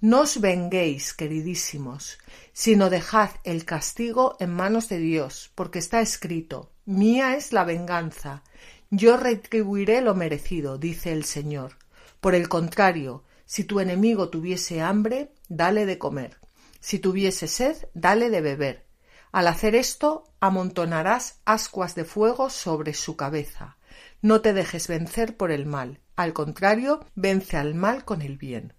No 0.00 0.22
os 0.22 0.40
venguéis, 0.40 1.14
queridísimos, 1.14 2.18
sino 2.52 2.90
dejad 2.90 3.30
el 3.44 3.64
castigo 3.64 4.36
en 4.40 4.50
manos 4.50 4.88
de 4.88 4.98
Dios, 4.98 5.50
porque 5.54 5.78
está 5.78 6.00
escrito 6.00 6.73
Mía 6.86 7.34
es 7.34 7.52
la 7.54 7.64
venganza, 7.64 8.42
yo 8.90 9.16
retribuiré 9.16 10.02
lo 10.02 10.14
merecido, 10.14 10.76
dice 10.76 11.12
el 11.12 11.24
Señor. 11.24 11.78
Por 12.20 12.34
el 12.34 12.48
contrario, 12.48 13.24
si 13.46 13.64
tu 13.64 13.80
enemigo 13.80 14.28
tuviese 14.28 14.82
hambre, 14.82 15.32
dale 15.48 15.86
de 15.86 15.96
comer. 15.96 16.36
Si 16.80 16.98
tuviese 16.98 17.48
sed, 17.48 17.88
dale 17.94 18.28
de 18.28 18.42
beber. 18.42 18.86
Al 19.32 19.48
hacer 19.48 19.74
esto, 19.74 20.24
amontonarás 20.40 21.40
ascuas 21.46 21.94
de 21.94 22.04
fuego 22.04 22.50
sobre 22.50 22.92
su 22.92 23.16
cabeza. 23.16 23.78
No 24.20 24.42
te 24.42 24.52
dejes 24.52 24.86
vencer 24.86 25.36
por 25.38 25.50
el 25.50 25.64
mal. 25.64 26.00
Al 26.16 26.34
contrario, 26.34 27.00
vence 27.14 27.56
al 27.56 27.74
mal 27.74 28.04
con 28.04 28.20
el 28.20 28.36
bien. 28.36 28.74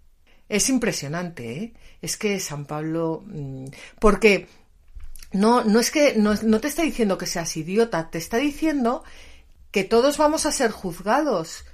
Es 0.47 0.69
impresionante, 0.69 1.57
¿eh? 1.57 1.73
Es 2.01 2.17
que 2.17 2.39
San 2.39 2.67
Pablo. 2.67 3.23
Mm, 3.25 3.65
porque 3.99 4.47
no, 5.35 5.63
no 5.63 5.79
es 5.79 5.91
que. 5.91 6.15
No, 6.15 6.33
no 6.33 6.61
te 6.61 6.67
está 6.67 6.81
diciendo 6.81 7.17
que 7.17 7.27
seas 7.27 7.55
idiota, 7.57 8.09
te 8.09 8.17
está 8.17 8.37
diciendo 8.37 9.03
que 9.71 9.83
todos 9.83 10.17
vamos 10.17 10.45
a 10.45 10.51
ser 10.51 10.71
juzgados. 10.71 11.65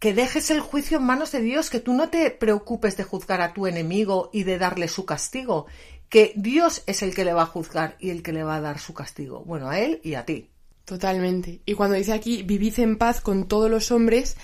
Que 0.00 0.12
dejes 0.12 0.50
el 0.50 0.60
juicio 0.60 0.98
en 0.98 1.04
manos 1.04 1.32
de 1.32 1.40
Dios, 1.40 1.70
que 1.70 1.80
tú 1.80 1.94
no 1.94 2.10
te 2.10 2.30
preocupes 2.30 2.96
de 2.96 3.04
juzgar 3.04 3.40
a 3.40 3.54
tu 3.54 3.66
enemigo 3.66 4.28
y 4.32 4.42
de 4.42 4.58
darle 4.58 4.88
su 4.88 5.06
castigo, 5.06 5.66
que 6.10 6.32
Dios 6.36 6.82
es 6.86 7.02
el 7.02 7.14
que 7.14 7.24
le 7.24 7.32
va 7.32 7.42
a 7.42 7.46
juzgar 7.46 7.96
y 8.00 8.10
el 8.10 8.22
que 8.22 8.32
le 8.32 8.42
va 8.42 8.56
a 8.56 8.60
dar 8.60 8.80
su 8.80 8.92
castigo. 8.92 9.44
Bueno, 9.46 9.70
a 9.70 9.78
él 9.78 10.00
y 10.02 10.14
a 10.14 10.26
ti. 10.26 10.50
Totalmente. 10.84 11.60
Y 11.64 11.74
cuando 11.74 11.96
dice 11.96 12.12
aquí, 12.12 12.42
vivid 12.42 12.78
en 12.80 12.98
paz 12.98 13.20
con 13.20 13.48
todos 13.48 13.70
los 13.70 13.90
hombres, 13.92 14.36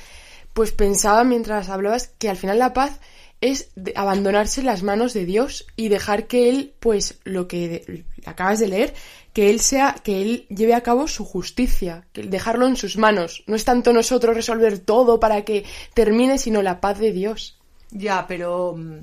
pues 0.55 0.73
pensaba 0.73 1.25
mientras 1.25 1.69
hablabas 1.69 2.09
que 2.19 2.31
al 2.31 2.37
final 2.37 2.61
la 2.61 2.73
paz 2.73 3.01
es 3.41 3.71
abandonarse 3.95 4.63
las 4.63 4.83
manos 4.83 5.15
de 5.15 5.25
Dios 5.25 5.67
y 5.77 5.89
dejar 5.89 6.27
que 6.27 6.49
Él, 6.49 6.75
pues 6.81 7.19
lo 7.25 7.49
que 7.49 8.05
acabas 8.27 8.59
de 8.61 8.69
leer, 8.69 8.95
que 9.33 9.51
Él 9.51 9.61
sea, 9.61 9.97
que 10.03 10.23
Él 10.23 10.47
lleve 10.49 10.75
a 10.75 10.83
cabo 10.83 11.09
su 11.09 11.25
justicia, 11.25 12.07
que 12.13 12.25
dejarlo 12.25 12.67
en 12.67 12.77
sus 12.77 12.97
manos. 12.97 13.43
No 13.47 13.57
es 13.57 13.65
tanto 13.65 13.93
nosotros 13.93 14.35
resolver 14.35 14.79
todo 14.79 15.21
para 15.21 15.45
que 15.45 15.65
termine, 15.95 16.39
sino 16.39 16.63
la 16.63 16.81
paz 16.81 16.99
de 16.99 17.13
Dios. 17.13 17.59
Ya, 17.91 18.27
pero 18.27 18.75
mm, 18.77 18.99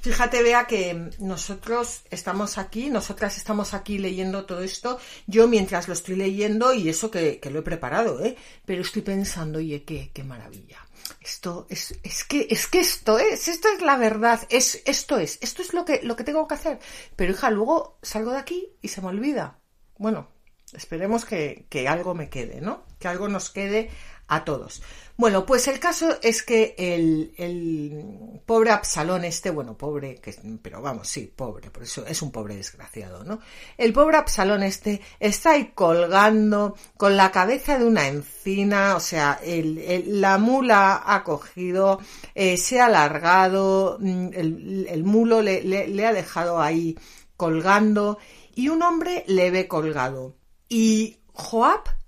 Fíjate, 0.00 0.42
vea 0.42 0.66
que 0.66 1.10
nosotros 1.18 2.00
estamos 2.10 2.56
aquí, 2.56 2.88
nosotras 2.88 3.36
estamos 3.36 3.74
aquí 3.74 3.98
leyendo 3.98 4.46
todo 4.46 4.62
esto. 4.62 4.98
Yo 5.26 5.46
mientras 5.46 5.88
lo 5.88 5.94
estoy 5.94 6.16
leyendo, 6.16 6.72
y 6.72 6.88
eso 6.88 7.10
que, 7.10 7.38
que 7.38 7.50
lo 7.50 7.58
he 7.58 7.62
preparado, 7.62 8.24
¿eh? 8.24 8.34
Pero 8.64 8.80
estoy 8.80 9.02
pensando, 9.02 9.58
oye, 9.58 9.82
qué, 9.82 10.10
qué 10.14 10.24
maravilla. 10.24 10.78
Esto 11.20 11.66
es, 11.68 11.98
es 12.02 12.24
que, 12.24 12.46
es 12.50 12.66
que 12.66 12.80
esto 12.80 13.18
es, 13.18 13.48
esto 13.48 13.68
es 13.68 13.82
la 13.82 13.96
verdad, 13.96 14.40
es, 14.50 14.82
esto 14.86 15.18
es, 15.18 15.38
esto 15.42 15.62
es 15.62 15.74
lo 15.74 15.84
que, 15.84 16.00
lo 16.02 16.16
que 16.16 16.24
tengo 16.24 16.46
que 16.48 16.54
hacer. 16.54 16.78
Pero 17.16 17.32
hija, 17.32 17.50
luego 17.50 17.98
salgo 18.02 18.32
de 18.32 18.38
aquí 18.38 18.68
y 18.82 18.88
se 18.88 19.00
me 19.00 19.08
olvida. 19.08 19.58
Bueno, 19.98 20.28
esperemos 20.72 21.24
que, 21.24 21.66
que 21.68 21.88
algo 21.88 22.14
me 22.14 22.28
quede, 22.28 22.60
¿no? 22.60 22.84
Que 22.98 23.08
algo 23.08 23.28
nos 23.28 23.50
quede 23.50 23.90
a 24.30 24.44
todos. 24.44 24.80
Bueno, 25.16 25.44
pues 25.44 25.68
el 25.68 25.78
caso 25.78 26.16
es 26.22 26.42
que 26.42 26.74
el, 26.78 28.40
pobre 28.46 28.70
Absalón 28.70 29.24
este, 29.26 29.50
bueno, 29.50 29.76
pobre, 29.76 30.14
que, 30.14 30.34
pero 30.62 30.80
vamos, 30.80 31.08
sí, 31.08 31.30
pobre, 31.36 31.70
por 31.70 31.82
eso 31.82 32.06
es 32.06 32.22
un 32.22 32.32
pobre 32.32 32.56
desgraciado, 32.56 33.22
¿no? 33.22 33.40
El 33.76 33.92
pobre 33.92 34.16
Absalón 34.16 34.62
este 34.62 35.02
está 35.18 35.50
ahí 35.50 35.72
colgando 35.74 36.74
con 36.96 37.18
la 37.18 37.30
cabeza 37.32 37.78
de 37.78 37.84
una 37.84 38.08
encina, 38.08 38.96
o 38.96 39.00
sea, 39.00 39.38
la 39.44 40.38
mula 40.38 41.02
ha 41.04 41.22
cogido, 41.22 42.00
eh, 42.34 42.56
se 42.56 42.80
ha 42.80 42.86
alargado, 42.86 43.98
mm, 44.00 44.28
el, 44.32 45.04
mulo 45.04 45.42
le, 45.42 45.62
le 45.62 46.06
ha 46.06 46.14
dejado 46.14 46.62
ahí 46.62 46.96
colgando 47.36 48.18
y 48.54 48.68
un 48.68 48.82
hombre 48.82 49.24
le 49.26 49.50
ve 49.50 49.68
colgado. 49.68 50.36
Y 50.68 51.18
Joab 51.34 51.99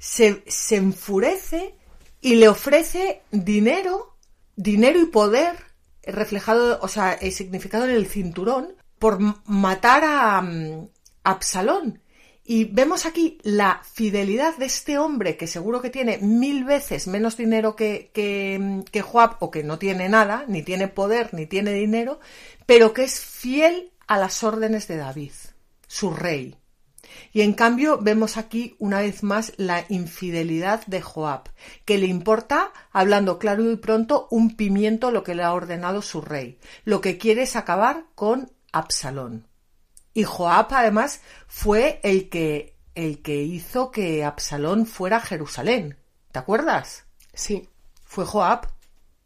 se, 0.00 0.42
enfurece 0.70 1.74
y 2.22 2.36
le 2.36 2.48
ofrece 2.48 3.22
dinero, 3.30 4.16
dinero 4.56 4.98
y 4.98 5.06
poder 5.06 5.56
reflejado, 6.02 6.80
o 6.80 6.88
sea, 6.88 7.18
significado 7.30 7.84
en 7.84 7.90
el 7.90 8.06
cinturón 8.06 8.74
por 8.98 9.18
matar 9.46 10.02
a, 10.04 10.40
mm, 10.40 10.88
Absalón. 11.22 12.00
Y 12.42 12.64
vemos 12.64 13.04
aquí 13.04 13.38
la 13.42 13.82
fidelidad 13.84 14.56
de 14.56 14.64
este 14.64 14.96
hombre 14.96 15.36
que 15.36 15.46
seguro 15.46 15.82
que 15.82 15.90
tiene 15.90 16.16
mil 16.18 16.64
veces 16.64 17.06
menos 17.06 17.36
dinero 17.36 17.76
que, 17.76 18.10
que, 18.14 18.58
mm, 18.58 18.80
que 18.84 19.02
Joab 19.02 19.36
o 19.40 19.50
que 19.50 19.62
no 19.62 19.78
tiene 19.78 20.08
nada, 20.08 20.44
ni 20.48 20.62
tiene 20.62 20.88
poder, 20.88 21.34
ni 21.34 21.46
tiene 21.46 21.74
dinero, 21.74 22.20
pero 22.64 22.94
que 22.94 23.04
es 23.04 23.20
fiel 23.20 23.92
a 24.06 24.16
las 24.18 24.42
órdenes 24.42 24.88
de 24.88 24.96
David, 24.96 25.32
su 25.86 26.10
rey. 26.10 26.56
Y 27.32 27.42
en 27.42 27.52
cambio 27.52 27.98
vemos 27.98 28.36
aquí 28.36 28.76
una 28.78 29.00
vez 29.00 29.22
más 29.22 29.52
la 29.56 29.84
infidelidad 29.88 30.84
de 30.86 31.00
Joab, 31.00 31.50
que 31.84 31.98
le 31.98 32.06
importa, 32.06 32.72
hablando 32.92 33.38
claro 33.38 33.70
y 33.70 33.76
pronto, 33.76 34.28
un 34.30 34.56
pimiento 34.56 35.10
lo 35.10 35.22
que 35.22 35.34
le 35.34 35.42
ha 35.42 35.52
ordenado 35.52 36.02
su 36.02 36.20
rey. 36.20 36.58
Lo 36.84 37.00
que 37.00 37.18
quiere 37.18 37.42
es 37.42 37.56
acabar 37.56 38.04
con 38.14 38.52
Absalón. 38.72 39.46
Y 40.12 40.24
Joab 40.24 40.68
además 40.70 41.20
fue 41.46 42.00
el 42.02 42.28
que 42.28 42.76
el 42.94 43.22
que 43.22 43.42
hizo 43.42 43.90
que 43.90 44.24
Absalón 44.24 44.86
fuera 44.86 45.18
a 45.18 45.20
Jerusalén. 45.20 45.96
¿Te 46.32 46.38
acuerdas? 46.38 47.04
Sí. 47.32 47.68
Fue 48.04 48.24
Joab. 48.24 48.66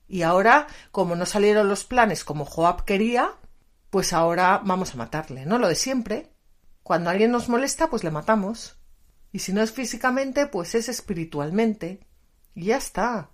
Y 0.07 0.23
ahora, 0.23 0.67
como 0.91 1.17
no 1.17 1.27
salieron 1.27 1.69
los 1.69 1.85
planes 1.85 2.25
como 2.25 2.45
Joab 2.45 2.85
quería, 2.85 3.33
pues 3.91 4.13
ahora 4.13 4.61
vamos 4.63 4.93
a 4.93 4.99
matarle, 4.99 5.47
¿no? 5.47 5.59
Lo 5.59 5.69
de 5.69 5.75
siempre. 5.75 6.34
Cuando 6.85 7.11
alguien 7.11 7.33
nos 7.33 7.49
molesta, 7.49 7.89
pues 7.91 8.05
le 8.05 8.13
matamos. 8.13 8.77
Y 9.33 9.41
si 9.41 9.53
no 9.53 9.63
es 9.63 9.73
físicamente, 9.73 10.47
pues 10.47 10.77
es 10.77 10.89
espiritualmente. 10.89 12.07
Y 12.55 12.67
ya 12.67 12.77
está. 12.77 13.31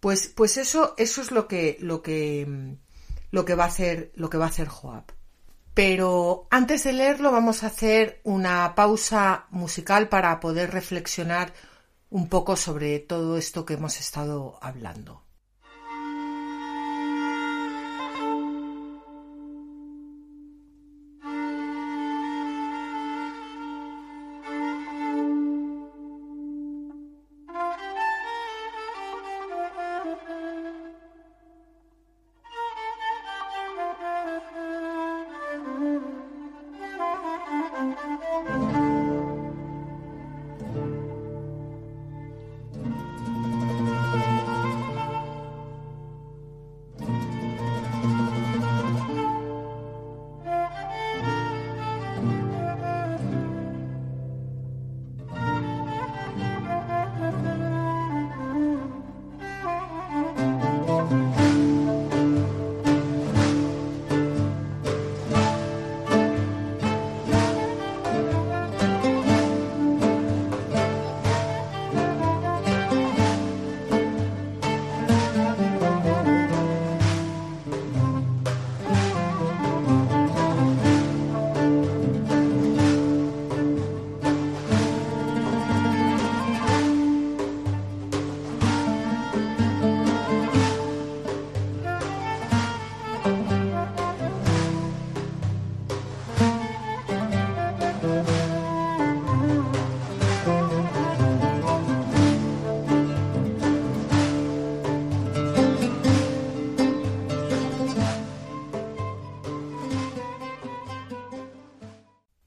Pues, 0.00 0.28
pues 0.28 0.56
eso, 0.56 0.94
eso 0.96 1.20
es 1.20 1.32
lo 1.32 1.48
que, 1.48 1.76
lo 1.80 2.02
que, 2.02 2.76
lo 3.30 3.44
que 3.44 3.54
va 3.54 3.64
a 3.64 3.66
hacer, 3.66 4.12
lo 4.14 4.30
que 4.30 4.38
va 4.38 4.46
a 4.46 4.48
hacer 4.48 4.68
Joab. 4.68 5.04
Pero 5.74 6.46
antes 6.50 6.84
de 6.84 6.92
leerlo 6.92 7.32
vamos 7.32 7.64
a 7.64 7.66
hacer 7.66 8.20
una 8.22 8.76
pausa 8.76 9.46
musical 9.50 10.08
para 10.08 10.38
poder 10.38 10.70
reflexionar 10.70 11.52
un 12.10 12.28
poco 12.28 12.54
sobre 12.54 13.00
todo 13.00 13.36
esto 13.36 13.66
que 13.66 13.74
hemos 13.74 13.98
estado 13.98 14.56
hablando. 14.62 15.23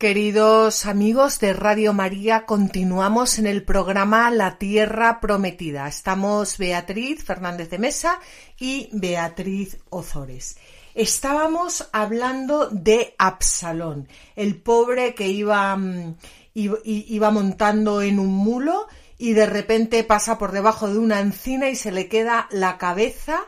Queridos 0.07 0.85
amigos 0.85 1.37
de 1.41 1.51
Radio 1.51 1.91
María, 1.91 2.45
continuamos 2.45 3.39
en 3.39 3.45
el 3.45 3.63
programa 3.63 4.31
La 4.31 4.57
Tierra 4.57 5.19
Prometida. 5.19 5.85
Estamos 5.85 6.57
Beatriz 6.57 7.25
Fernández 7.25 7.69
de 7.69 7.77
Mesa 7.77 8.21
y 8.57 8.87
Beatriz 8.93 9.79
Ozores. 9.89 10.59
Estábamos 10.95 11.89
hablando 11.91 12.69
de 12.69 13.15
Absalón, 13.17 14.07
el 14.37 14.55
pobre 14.55 15.13
que 15.13 15.27
iba, 15.27 15.75
mm, 15.75 16.15
iba 16.53 17.29
montando 17.29 18.01
en 18.01 18.19
un 18.19 18.33
mulo 18.33 18.87
y 19.17 19.33
de 19.33 19.45
repente 19.45 20.05
pasa 20.05 20.37
por 20.37 20.53
debajo 20.53 20.87
de 20.87 20.99
una 20.99 21.19
encina 21.19 21.67
y 21.67 21.75
se 21.75 21.91
le 21.91 22.07
queda 22.07 22.47
la 22.49 22.77
cabeza, 22.77 23.41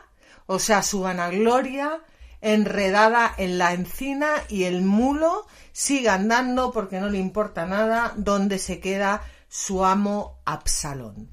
o 0.44 0.58
sea, 0.58 0.82
su 0.82 1.00
vanagloria, 1.00 2.02
enredada 2.42 3.34
en 3.38 3.56
la 3.56 3.72
encina 3.72 4.28
y 4.50 4.64
el 4.64 4.82
mulo 4.82 5.46
sigue 5.72 6.08
andando 6.08 6.72
porque 6.72 7.00
no 7.00 7.08
le 7.08 7.18
importa 7.18 7.66
nada 7.66 8.12
dónde 8.16 8.58
se 8.58 8.80
queda 8.80 9.22
su 9.48 9.84
amo 9.84 10.40
Absalón. 10.44 11.30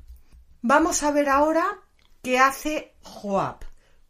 Vamos 0.62 1.04
a 1.04 1.12
ver 1.12 1.30
ahora 1.30 1.66
qué 2.22 2.40
hace 2.40 2.96
Joab, 3.04 3.60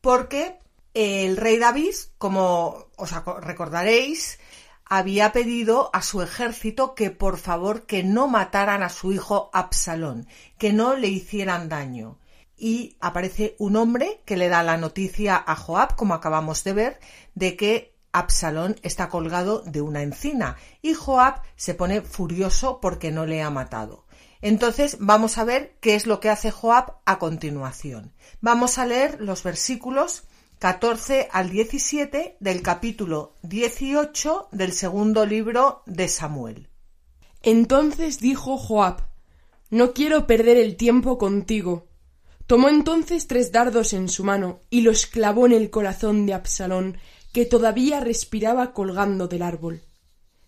porque 0.01 0.59
el 0.93 1.37
rey 1.37 1.57
David, 1.57 1.93
como 2.17 2.87
os 2.95 3.11
recordaréis, 3.41 4.39
había 4.85 5.31
pedido 5.33 5.89
a 5.93 6.01
su 6.01 6.21
ejército 6.21 6.95
que 6.95 7.11
por 7.11 7.37
favor 7.37 7.85
que 7.85 8.03
no 8.03 8.27
mataran 8.27 8.83
a 8.83 8.89
su 8.89 9.11
hijo 9.11 9.49
Absalón, 9.53 10.27
que 10.57 10.73
no 10.73 10.95
le 10.95 11.09
hicieran 11.09 11.69
daño 11.69 12.17
y 12.57 12.97
aparece 12.99 13.55
un 13.59 13.75
hombre 13.75 14.21
que 14.25 14.35
le 14.35 14.49
da 14.49 14.63
la 14.63 14.77
noticia 14.77 15.41
a 15.45 15.55
Joab, 15.55 15.95
como 15.95 16.15
acabamos 16.15 16.63
de 16.63 16.73
ver, 16.73 16.99
de 17.35 17.55
que 17.55 17.96
Absalón 18.17 18.75
está 18.83 19.09
colgado 19.09 19.61
de 19.65 19.81
una 19.81 20.01
encina 20.01 20.57
y 20.81 20.93
Joab 20.93 21.41
se 21.55 21.73
pone 21.73 22.01
furioso 22.01 22.79
porque 22.81 23.11
no 23.11 23.25
le 23.25 23.41
ha 23.41 23.49
matado. 23.49 24.05
Entonces 24.41 24.97
vamos 24.99 25.37
a 25.37 25.43
ver 25.43 25.75
qué 25.81 25.95
es 25.95 26.05
lo 26.05 26.19
que 26.19 26.29
hace 26.29 26.51
Joab 26.51 26.97
a 27.05 27.19
continuación. 27.19 28.13
Vamos 28.41 28.77
a 28.77 28.85
leer 28.85 29.19
los 29.19 29.43
versículos 29.43 30.23
14 30.59 31.29
al 31.31 31.49
17 31.49 32.37
del 32.39 32.61
capítulo 32.61 33.35
18 33.43 34.49
del 34.51 34.73
segundo 34.73 35.25
libro 35.25 35.83
de 35.85 36.07
Samuel. 36.07 36.69
Entonces 37.43 38.19
dijo 38.19 38.57
Joab, 38.57 39.01
No 39.69 39.93
quiero 39.93 40.27
perder 40.27 40.57
el 40.57 40.75
tiempo 40.75 41.17
contigo 41.17 41.87
Tomó 42.47 42.69
entonces 42.69 43.27
tres 43.27 43.51
dardos 43.51 43.91
en 43.91 44.07
su 44.07 44.23
mano 44.23 44.61
y 44.69 44.79
los 44.79 45.05
clavó 45.05 45.45
en 45.45 45.51
el 45.51 45.69
corazón 45.69 46.25
de 46.25 46.33
Absalón, 46.33 46.97
que 47.37 47.45
todavía 47.45 47.99
respiraba 47.99 48.73
colgando 48.73 49.27
del 49.27 49.43
árbol. 49.43 49.83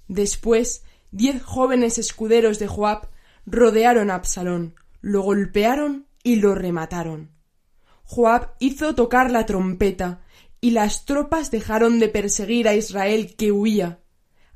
Después 0.07 0.83
diez 1.11 1.39
jóvenes 1.43 1.99
escuderos 1.99 2.57
de 2.57 2.65
Joab 2.65 3.09
rodearon 3.45 4.09
a 4.09 4.15
Absalón, 4.15 4.73
lo 4.99 5.21
golpearon 5.21 6.07
y 6.23 6.37
lo 6.37 6.55
remataron. 6.55 7.29
Joab 8.05 8.55
hizo 8.57 8.95
tocar 8.95 9.29
la 9.29 9.45
trompeta, 9.45 10.23
y 10.61 10.71
las 10.71 11.05
tropas 11.05 11.51
dejaron 11.51 11.99
de 11.99 12.09
perseguir 12.09 12.67
a 12.67 12.73
Israel 12.73 13.35
que 13.35 13.51
huía. 13.51 13.99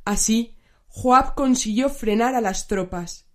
Así, 0.04 0.58
Joab 0.88 1.36
consiguió 1.36 1.88
frenar 1.88 2.34
a 2.34 2.42
las 2.42 2.66
tropas. 2.66 3.28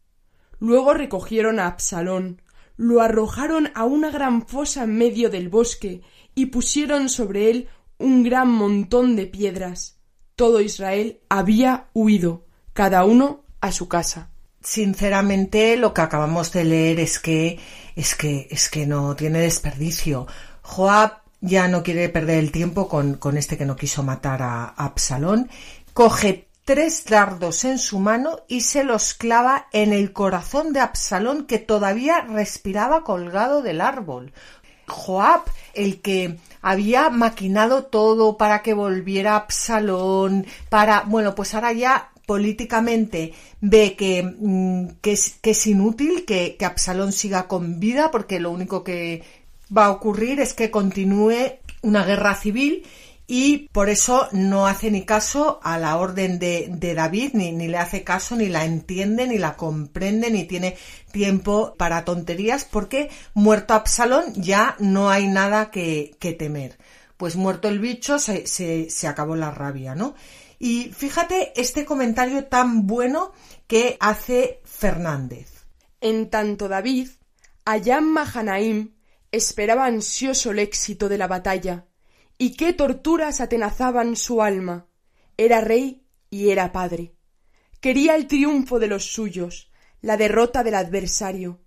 Luego 0.59 0.93
recogieron 0.93 1.61
a 1.61 1.69
Absalón, 1.69 2.43
lo 2.77 3.01
arrojaron 3.01 3.71
a 3.77 3.85
una 3.85 4.11
gran 4.11 4.45
fosa 4.45 4.83
en 4.83 4.99
medio 4.99 5.31
del 5.31 5.51
bosque 5.51 6.03
y 6.35 6.47
pusieron 6.47 7.09
sobre 7.09 7.49
él 7.49 7.69
un 7.99 8.23
gran 8.23 8.49
montón 8.49 9.17
de 9.17 9.27
piedras. 9.27 9.99
Todo 10.37 10.61
Israel 10.61 11.21
había 11.29 11.89
huido, 11.95 12.47
cada 12.73 13.05
uno 13.05 13.45
a 13.61 13.73
su 13.73 13.89
casa. 13.89 14.31
Sinceramente, 14.61 15.77
lo 15.77 15.95
que 15.95 16.01
acabamos 16.01 16.53
de 16.53 16.65
leer 16.65 17.01
es 17.01 17.19
que 17.19 17.59
es 17.97 18.15
que 18.15 18.49
es 18.51 18.69
que 18.69 18.87
no 18.87 19.17
tiene 19.17 19.41
desperdicio. 19.41 20.27
Joab 20.63 21.23
ya 21.41 21.69
no 21.69 21.83
quiere 21.83 22.09
perder 22.09 22.39
el 22.39 22.53
tiempo 22.53 22.89
con, 22.89 23.15
con 23.15 23.37
este 23.37 23.57
que 23.57 23.67
no 23.67 23.77
quiso 23.77 24.03
matar 24.03 24.43
a 24.43 24.65
Absalón. 24.65 25.49
Coge 25.93 26.49
tres 26.69 27.07
dardos 27.07 27.65
en 27.65 27.79
su 27.79 27.99
mano 27.99 28.41
y 28.47 28.61
se 28.61 28.85
los 28.85 29.15
clava 29.15 29.69
en 29.73 29.95
el 29.95 30.13
corazón 30.13 30.75
de 30.75 30.81
Absalón 30.81 31.47
que 31.47 31.59
todavía 31.59 32.21
respiraba 32.21 33.05
colgado 33.05 33.63
del 33.63 33.81
árbol. 33.81 34.35
Joab, 34.89 35.43
el 35.75 36.01
que 36.01 36.39
había 36.61 37.11
maquinado 37.11 37.85
todo 37.85 38.37
para 38.37 38.63
que 38.63 38.75
volviera 38.75 39.37
Absalón, 39.37 40.47
para, 40.69 41.03
bueno, 41.07 41.35
pues 41.35 41.55
ahora 41.55 41.73
ya 41.73 42.11
políticamente 42.27 43.33
ve 43.61 43.97
que, 43.97 44.23
mm, 44.23 44.99
que, 45.01 45.13
es, 45.13 45.67
inútil 45.67 46.25
que, 46.27 46.57
que 46.59 46.65
Absalón 46.65 47.13
siga 47.13 47.49
con 47.49 47.81
vida 47.81 48.11
porque 48.11 48.41
lo 48.41 48.51
único 48.51 48.85
que 48.85 49.23
va 49.75 49.87
a 49.87 49.91
ocurrir 49.91 50.41
es 50.41 50.53
que 50.53 50.71
continúe 50.71 51.59
una 51.83 52.05
guerra 52.05 52.35
civil 52.35 52.85
y 53.31 53.69
por 53.69 53.91
eso 53.91 54.27
no 54.33 54.67
hace 54.67 54.91
ni 54.91 55.05
caso 55.05 55.61
a 55.63 55.77
la 55.79 55.99
orden 55.99 56.39
de, 56.39 56.95
David, 56.97 57.33
ni, 57.35 57.53
ni, 57.53 57.69
le 57.69 57.77
hace 57.77 58.03
caso, 58.03 58.37
ni 58.37 58.49
la 58.49 58.65
entiende, 58.65 59.27
ni 59.27 59.37
la 59.37 59.55
comprende, 59.55 60.31
ni 60.31 60.45
tiene 60.45 60.79
tiempo 61.13 61.75
para 61.77 62.07
tonterías, 62.07 62.65
porque 62.65 63.11
muerto 63.35 63.75
Absalón 63.75 64.33
ya 64.35 64.77
no 64.79 65.11
hay 65.11 65.29
nada 65.29 65.71
que, 65.71 66.17
temer. 66.39 66.79
Pues 67.19 67.37
muerto 67.37 67.69
el 67.69 67.81
bicho 67.81 68.19
se, 68.19 68.47
se, 68.47 68.89
se 68.89 69.07
acabó 69.07 69.37
la 69.37 69.51
rabia, 69.51 69.95
¿no? 69.95 70.15
Y 70.59 70.91
fíjate 70.97 71.53
este 71.61 71.85
comentario 71.85 72.47
tan 72.47 72.87
bueno 72.87 73.33
que 73.67 73.99
hace 74.01 74.63
Fernández. 74.65 75.67
En 76.01 76.31
tanto 76.31 76.67
David, 76.67 77.11
en 77.67 78.05
Mahanaim, 78.05 78.95
esperaba 79.31 79.85
ansioso 79.85 80.53
el 80.53 80.61
éxito 80.61 81.11
de 81.11 81.19
la 81.19 81.27
batalla, 81.27 81.88
y 82.39 82.57
qué 82.57 82.73
torturas 82.73 83.41
atenazaban 83.41 84.15
su 84.15 84.41
alma. 84.43 84.87
Era 85.37 85.61
rey 85.61 86.07
y 86.31 86.51
era 86.51 86.73
padre. 86.73 87.15
Quería 87.81 88.15
el 88.15 88.29
triunfo 88.29 88.79
de 88.79 88.87
los 88.87 89.13
suyos, 89.13 89.71
la 90.01 90.17
derrota 90.17 90.63
del 90.63 90.75
adversario. 90.75 91.61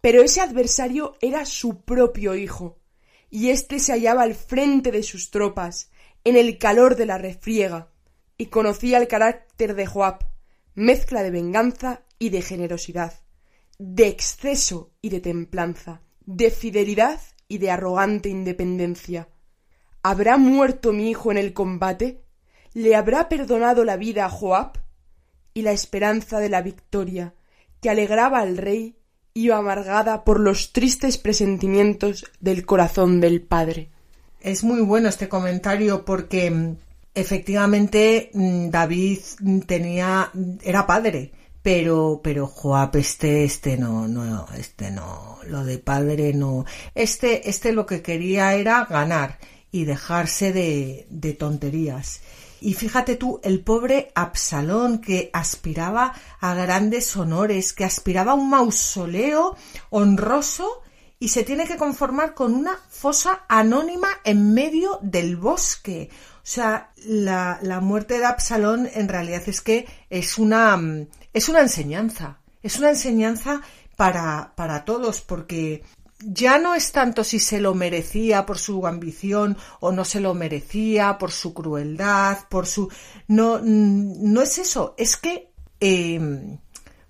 Pero 0.00 0.22
ese 0.22 0.40
adversario 0.40 1.16
era 1.20 1.46
su 1.46 1.82
propio 1.84 2.34
hijo, 2.34 2.80
y 3.30 3.50
éste 3.50 3.78
se 3.78 3.92
hallaba 3.92 4.22
al 4.22 4.34
frente 4.34 4.90
de 4.90 5.02
sus 5.02 5.30
tropas, 5.30 5.90
en 6.24 6.36
el 6.36 6.58
calor 6.58 6.96
de 6.96 7.06
la 7.06 7.18
refriega, 7.18 7.92
y 8.36 8.46
conocía 8.46 8.98
el 8.98 9.08
carácter 9.08 9.74
de 9.74 9.86
Joab, 9.86 10.18
mezcla 10.74 11.22
de 11.22 11.30
venganza 11.30 12.02
y 12.18 12.30
de 12.30 12.42
generosidad, 12.42 13.20
de 13.78 14.08
exceso 14.08 14.92
y 15.00 15.08
de 15.10 15.20
templanza, 15.20 16.02
de 16.24 16.50
fidelidad 16.50 17.20
y 17.48 17.58
de 17.58 17.70
arrogante 17.70 18.28
independencia. 18.28 19.28
¿Habrá 20.02 20.36
muerto 20.36 20.92
mi 20.92 21.10
hijo 21.10 21.30
en 21.30 21.38
el 21.38 21.52
combate? 21.52 22.22
¿Le 22.72 22.94
habrá 22.94 23.28
perdonado 23.28 23.84
la 23.84 23.96
vida 23.96 24.26
a 24.26 24.30
Joab? 24.30 24.78
Y 25.54 25.62
la 25.62 25.72
esperanza 25.72 26.38
de 26.38 26.48
la 26.48 26.62
victoria, 26.62 27.34
que 27.80 27.90
alegraba 27.90 28.38
al 28.40 28.56
rey, 28.56 28.96
iba 29.34 29.56
amargada 29.56 30.24
por 30.24 30.40
los 30.40 30.72
tristes 30.72 31.18
presentimientos 31.18 32.24
del 32.40 32.66
corazón 32.66 33.20
del 33.20 33.42
padre. 33.42 33.90
Es 34.40 34.64
muy 34.64 34.80
bueno 34.82 35.08
este 35.08 35.28
comentario 35.28 36.04
porque 36.04 36.50
mm, 36.50 36.76
efectivamente 37.14 38.30
mm, 38.32 38.70
David 38.70 39.18
tenía 39.66 40.30
era 40.62 40.86
padre, 40.86 41.32
pero 41.62 42.20
pero 42.22 42.46
Joab 42.46 42.96
este 42.96 43.44
este 43.44 43.76
no 43.76 44.06
no 44.08 44.46
este 44.56 44.90
no 44.90 45.38
lo 45.46 45.64
de 45.64 45.78
padre 45.78 46.32
no 46.32 46.64
este 46.94 47.48
este 47.50 47.72
lo 47.72 47.84
que 47.86 48.02
quería 48.02 48.54
era 48.54 48.84
ganar 48.84 49.38
y 49.70 49.84
dejarse 49.84 50.52
de, 50.52 51.06
de 51.10 51.32
tonterías. 51.34 52.20
Y 52.60 52.74
fíjate 52.74 53.16
tú, 53.16 53.40
el 53.44 53.60
pobre 53.60 54.10
Absalón 54.14 54.98
que 54.98 55.30
aspiraba 55.32 56.14
a 56.40 56.54
grandes 56.54 57.16
honores, 57.16 57.72
que 57.72 57.84
aspiraba 57.84 58.32
a 58.32 58.34
un 58.34 58.50
mausoleo 58.50 59.56
honroso 59.90 60.82
y 61.20 61.28
se 61.28 61.44
tiene 61.44 61.66
que 61.66 61.76
conformar 61.76 62.34
con 62.34 62.54
una 62.54 62.78
fosa 62.88 63.44
anónima 63.48 64.08
en 64.24 64.54
medio 64.54 64.98
del 65.02 65.36
bosque. 65.36 66.10
O 66.36 66.50
sea, 66.50 66.92
la, 67.04 67.58
la 67.62 67.80
muerte 67.80 68.18
de 68.18 68.24
Absalón 68.24 68.88
en 68.92 69.08
realidad 69.08 69.42
es 69.46 69.60
que 69.60 69.86
es 70.10 70.38
una, 70.38 70.80
es 71.32 71.48
una 71.48 71.60
enseñanza. 71.60 72.40
Es 72.62 72.78
una 72.78 72.90
enseñanza 72.90 73.62
para, 73.96 74.52
para 74.56 74.84
todos, 74.84 75.20
porque 75.20 75.82
ya 76.20 76.58
no 76.58 76.74
es 76.74 76.92
tanto 76.92 77.22
si 77.24 77.38
se 77.38 77.60
lo 77.60 77.74
merecía 77.74 78.44
por 78.44 78.58
su 78.58 78.86
ambición 78.86 79.56
o 79.80 79.92
no 79.92 80.04
se 80.04 80.20
lo 80.20 80.34
merecía 80.34 81.18
por 81.18 81.30
su 81.30 81.54
crueldad, 81.54 82.38
por 82.48 82.66
su... 82.66 82.90
No, 83.28 83.60
no 83.62 84.42
es 84.42 84.58
eso, 84.58 84.94
es 84.98 85.16
que... 85.16 85.52
Em, 85.80 86.58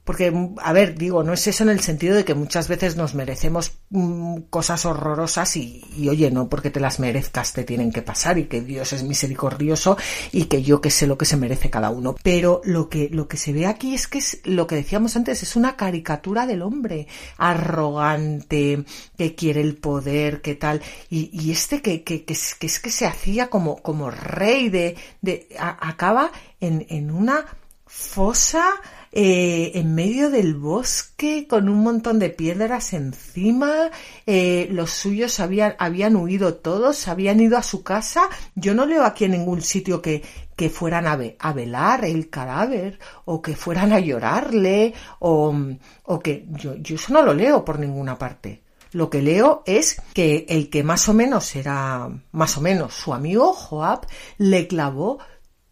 porque, 0.08 0.32
a 0.62 0.72
ver, 0.72 0.96
digo, 0.96 1.22
no 1.22 1.34
es 1.34 1.46
eso 1.48 1.64
en 1.64 1.68
el 1.68 1.80
sentido 1.80 2.16
de 2.16 2.24
que 2.24 2.32
muchas 2.32 2.66
veces 2.66 2.96
nos 2.96 3.14
merecemos 3.14 3.72
mm, 3.90 4.38
cosas 4.48 4.86
horrorosas 4.86 5.54
y, 5.58 5.84
y, 5.98 6.08
oye, 6.08 6.30
no 6.30 6.48
porque 6.48 6.70
te 6.70 6.80
las 6.80 6.98
merezcas 6.98 7.52
te 7.52 7.62
tienen 7.62 7.92
que 7.92 8.00
pasar 8.00 8.38
y 8.38 8.46
que 8.46 8.62
Dios 8.62 8.94
es 8.94 9.02
misericordioso 9.02 9.98
y 10.32 10.44
que 10.44 10.62
yo 10.62 10.80
que 10.80 10.90
sé 10.90 11.06
lo 11.06 11.18
que 11.18 11.26
se 11.26 11.36
merece 11.36 11.68
cada 11.68 11.90
uno. 11.90 12.16
Pero 12.22 12.62
lo 12.64 12.88
que, 12.88 13.10
lo 13.12 13.28
que 13.28 13.36
se 13.36 13.52
ve 13.52 13.66
aquí 13.66 13.94
es 13.94 14.08
que 14.08 14.16
es 14.16 14.40
lo 14.44 14.66
que 14.66 14.76
decíamos 14.76 15.14
antes, 15.14 15.42
es 15.42 15.56
una 15.56 15.76
caricatura 15.76 16.46
del 16.46 16.62
hombre 16.62 17.06
arrogante, 17.36 18.86
que 19.18 19.34
quiere 19.34 19.60
el 19.60 19.76
poder, 19.76 20.40
que 20.40 20.54
tal, 20.54 20.80
y, 21.10 21.28
y 21.38 21.50
este 21.50 21.82
que, 21.82 22.02
que, 22.02 22.24
que, 22.24 22.32
es, 22.32 22.54
que 22.54 22.66
es 22.66 22.80
que 22.80 22.90
se 22.90 23.04
hacía 23.04 23.50
como, 23.50 23.82
como 23.82 24.10
rey 24.10 24.70
de, 24.70 24.96
de 25.20 25.48
acaba 25.58 26.32
en, 26.60 26.86
en 26.88 27.10
una 27.10 27.44
fosa 27.88 28.74
eh, 29.12 29.72
en 29.74 29.94
medio 29.94 30.30
del 30.30 30.54
bosque 30.54 31.46
con 31.48 31.68
un 31.68 31.82
montón 31.82 32.18
de 32.18 32.30
piedras 32.30 32.92
encima. 32.92 33.90
Eh, 34.26 34.68
los 34.70 34.90
suyos 34.90 35.40
habían, 35.40 35.74
habían 35.78 36.16
huido 36.16 36.54
todos, 36.54 37.08
habían 37.08 37.40
ido 37.40 37.56
a 37.56 37.62
su 37.62 37.82
casa. 37.82 38.28
Yo 38.54 38.74
no 38.74 38.86
leo 38.86 39.04
aquí 39.04 39.24
en 39.24 39.32
ningún 39.32 39.62
sitio 39.62 40.02
que, 40.02 40.22
fueran 40.70 41.06
a, 41.06 41.16
ve, 41.16 41.36
a, 41.38 41.52
velar 41.52 42.04
el 42.04 42.30
cadáver 42.30 42.98
o 43.24 43.40
que 43.40 43.54
fueran 43.54 43.92
a 43.92 44.00
llorarle 44.00 44.92
o, 45.20 45.54
o 46.02 46.18
que 46.18 46.46
yo, 46.50 46.74
yo 46.76 46.96
eso 46.96 47.12
no 47.12 47.22
lo 47.22 47.32
leo 47.32 47.64
por 47.64 47.78
ninguna 47.78 48.18
parte. 48.18 48.62
Lo 48.92 49.10
que 49.10 49.22
leo 49.22 49.62
es 49.66 50.00
que 50.14 50.46
el 50.48 50.70
que 50.70 50.82
más 50.82 51.08
o 51.08 51.14
menos 51.14 51.54
era 51.56 52.08
más 52.32 52.56
o 52.56 52.60
menos 52.60 52.94
su 52.94 53.12
amigo 53.12 53.52
Joab 53.52 54.06
le 54.38 54.66
clavó 54.66 55.18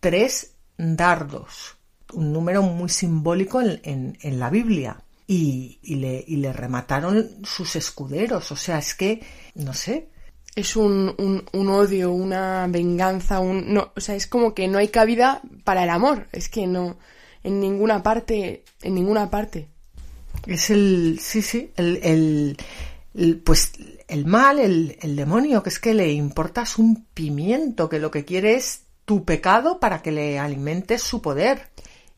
tres 0.01 0.55
dardos 0.77 1.76
un 2.13 2.33
número 2.33 2.63
muy 2.63 2.89
simbólico 2.89 3.61
en, 3.61 3.81
en, 3.83 4.19
en 4.21 4.39
la 4.39 4.51
Biblia. 4.51 5.03
Y, 5.29 5.81
y, 5.83 5.97
le, 5.97 6.25
y, 6.27 6.37
le, 6.37 6.53
remataron 6.53 7.45
sus 7.45 7.75
escuderos. 7.75 8.53
O 8.53 8.57
sea, 8.57 8.79
es 8.79 8.95
que, 8.95 9.23
no 9.57 9.75
sé. 9.75 10.09
Es 10.55 10.77
un, 10.77 11.15
un, 11.19 11.45
un, 11.53 11.69
odio, 11.69 12.13
una 12.13 12.67
venganza, 12.69 13.41
un. 13.41 13.75
No, 13.75 13.93
o 13.97 14.01
sea, 14.01 14.15
es 14.15 14.29
como 14.29 14.55
que 14.55 14.69
no 14.69 14.79
hay 14.79 14.89
cabida 14.89 15.43
para 15.65 15.83
el 15.83 15.91
amor. 15.91 16.29
Es 16.33 16.49
que 16.49 16.67
no. 16.67 16.97
En 17.43 17.61
ninguna 17.61 18.03
parte. 18.03 18.63
En 18.83 18.95
ninguna 18.95 19.29
parte. 19.29 19.69
Es 20.47 20.71
el. 20.71 21.19
Sí, 21.21 21.43
sí. 21.43 21.73
El. 21.77 21.99
el, 22.03 22.57
el 23.15 23.39
pues 23.41 23.73
el 24.09 24.27
mal, 24.27 24.61
el, 24.61 24.97
el 25.01 25.17
demonio, 25.17 25.63
que 25.63 25.71
es 25.71 25.81
que 25.81 25.93
le 25.93 26.13
importas 26.13 26.79
un 26.79 27.07
pimiento, 27.13 27.89
que 27.89 27.99
lo 27.99 28.13
que 28.13 28.25
quiere 28.25 28.55
es 28.55 28.83
tu 29.05 29.25
pecado 29.25 29.81
para 29.81 30.03
que 30.03 30.13
le 30.13 30.39
alimentes 30.39 31.03
su 31.03 31.23
poder. 31.23 31.71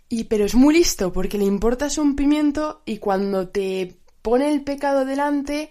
Y 0.09 0.25
pero 0.25 0.45
es 0.45 0.55
muy 0.55 0.75
listo 0.75 1.13
porque 1.13 1.39
le 1.39 1.45
importas 1.45 1.99
un 1.99 2.17
pimiento 2.17 2.83
y 2.87 2.99
cuando 2.99 3.49
te 3.49 3.99
pone 4.23 4.51
el 4.51 4.63
pecado 4.63 5.05
delante 5.05 5.71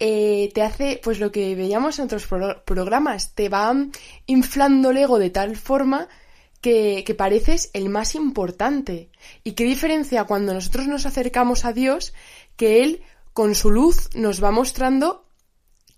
eh, 0.00 0.50
te 0.54 0.62
hace 0.62 1.00
pues 1.02 1.18
lo 1.18 1.32
que 1.32 1.54
veíamos 1.56 1.98
en 1.98 2.04
otros 2.04 2.26
pro 2.26 2.64
programas, 2.64 3.34
te 3.34 3.48
va 3.48 3.74
inflando 4.26 4.90
el 4.90 4.98
ego 4.98 5.18
de 5.18 5.30
tal 5.30 5.56
forma 5.56 6.08
que, 6.60 7.02
que, 7.04 7.14
pareces 7.14 7.70
el 7.72 7.88
más 7.88 8.14
importante. 8.14 9.10
¿Y 9.42 9.52
qué 9.52 9.64
diferencia 9.64 10.24
cuando 10.24 10.54
nosotros 10.54 10.86
nos 10.86 11.06
acercamos 11.06 11.64
a 11.64 11.72
Dios 11.72 12.14
que 12.56 12.82
Él 12.82 13.02
con 13.32 13.54
su 13.54 13.70
luz 13.70 14.10
nos 14.14 14.42
va 14.42 14.50
mostrando 14.50 15.26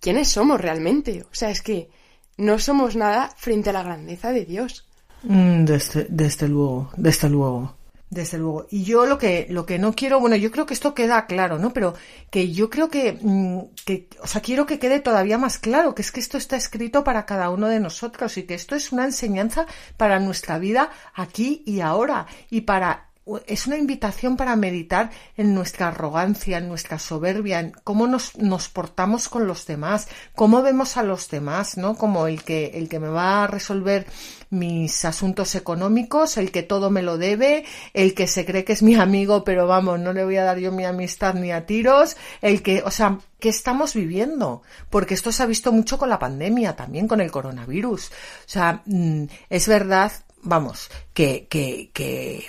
quiénes 0.01 0.29
somos 0.29 0.61
realmente? 0.61 1.23
O 1.31 1.35
sea, 1.35 1.51
es 1.51 1.61
que 1.63 1.91
no 2.39 2.59
somos 2.59 2.97
nada 2.97 3.35
frente 3.37 3.69
a 3.71 3.75
la 3.75 3.83
grandeza 3.83 4.33
de 4.33 4.47
Dios. 4.47 4.90
Mm, 5.23 5.65
desde, 5.65 6.07
desde 6.09 6.49
luego, 6.49 6.91
desde 6.97 7.29
luego. 7.29 7.75
Desde 8.11 8.39
luego. 8.39 8.67
Y 8.71 8.83
yo 8.83 9.07
lo 9.07 9.19
que, 9.19 9.47
lo 9.51 9.65
que 9.65 9.79
no 9.79 9.93
quiero, 9.93 10.19
bueno, 10.19 10.35
yo 10.35 10.51
creo 10.51 10.67
que 10.67 10.75
esto 10.75 10.95
queda 10.95 11.27
claro, 11.27 11.61
¿no? 11.61 11.73
Pero 11.73 11.95
que 12.29 12.51
yo 12.51 12.69
creo 12.69 12.89
que, 12.89 13.17
mm, 13.21 13.61
que, 13.85 14.09
o 14.21 14.27
sea, 14.27 14.41
quiero 14.41 14.67
que 14.67 14.81
quede 14.81 14.99
todavía 14.99 15.39
más 15.39 15.59
claro, 15.59 15.95
que 15.95 16.03
es 16.03 16.11
que 16.11 16.19
esto 16.19 16.37
está 16.37 16.57
escrito 16.57 17.05
para 17.05 17.25
cada 17.25 17.51
uno 17.51 17.69
de 17.69 17.79
nosotros 17.79 18.37
y 18.37 18.43
que 18.43 18.55
esto 18.55 18.75
es 18.75 18.91
una 18.91 19.05
enseñanza 19.05 19.67
para 19.97 20.19
nuestra 20.19 20.59
vida 20.59 20.91
aquí 21.15 21.63
y 21.67 21.81
ahora 21.81 22.27
y 22.51 22.63
para 22.63 23.10
es 23.47 23.67
una 23.67 23.77
invitación 23.77 24.37
para 24.37 24.57
meditar 24.57 25.11
en 25.37 25.55
nuestra 25.55 25.89
arrogancia, 25.89 26.59
en 26.59 26.69
nuestra 26.69 26.99
soberbia, 26.99 27.61
en 27.61 27.73
cómo 27.85 28.07
nos, 28.07 28.37
nos, 28.37 28.69
portamos 28.69 29.29
con 29.29 29.47
los 29.47 29.67
demás, 29.67 30.09
cómo 30.35 30.63
vemos 30.63 30.97
a 30.97 31.03
los 31.03 31.29
demás, 31.29 31.77
¿no? 31.77 31.97
Como 31.97 32.27
el 32.27 32.43
que, 32.43 32.73
el 32.75 32.89
que 32.89 32.99
me 32.99 33.09
va 33.09 33.45
a 33.45 33.47
resolver 33.47 34.07
mis 34.51 35.05
asuntos 35.05 35.55
económicos, 35.55 36.37
el 36.37 36.51
que 36.51 36.63
todo 36.63 36.91
me 36.91 37.03
lo 37.03 37.19
debe, 37.19 37.65
el 37.95 38.15
que 38.15 38.27
se 38.27 38.45
cree 38.45 38.65
que 38.65 38.73
es 38.73 38.83
mi 38.83 38.97
amigo, 38.97 39.45
pero 39.45 39.67
vamos, 39.67 40.01
no 40.01 40.13
le 40.13 40.25
voy 40.25 40.37
a 40.37 40.45
dar 40.45 40.59
yo 40.59 40.73
mi 40.73 40.85
amistad 40.85 41.35
ni 41.35 41.53
a 41.53 41.67
tiros, 41.67 42.17
el 42.43 42.63
que, 42.63 42.83
o 42.83 42.91
sea, 42.91 43.19
¿qué 43.39 43.49
estamos 43.49 43.95
viviendo? 43.95 44.63
Porque 44.91 45.15
esto 45.15 45.31
se 45.31 45.43
ha 45.43 45.47
visto 45.47 45.73
mucho 45.73 45.99
con 45.99 46.09
la 46.09 46.19
pandemia, 46.19 46.75
también 46.75 47.07
con 47.07 47.21
el 47.21 47.31
coronavirus. 47.31 48.09
O 48.09 48.49
sea, 48.49 48.83
mm, 48.87 49.25
es 49.49 49.69
verdad, 49.69 50.13
vamos, 50.43 50.91
que, 51.15 51.47
que, 51.49 51.91
que 51.93 52.47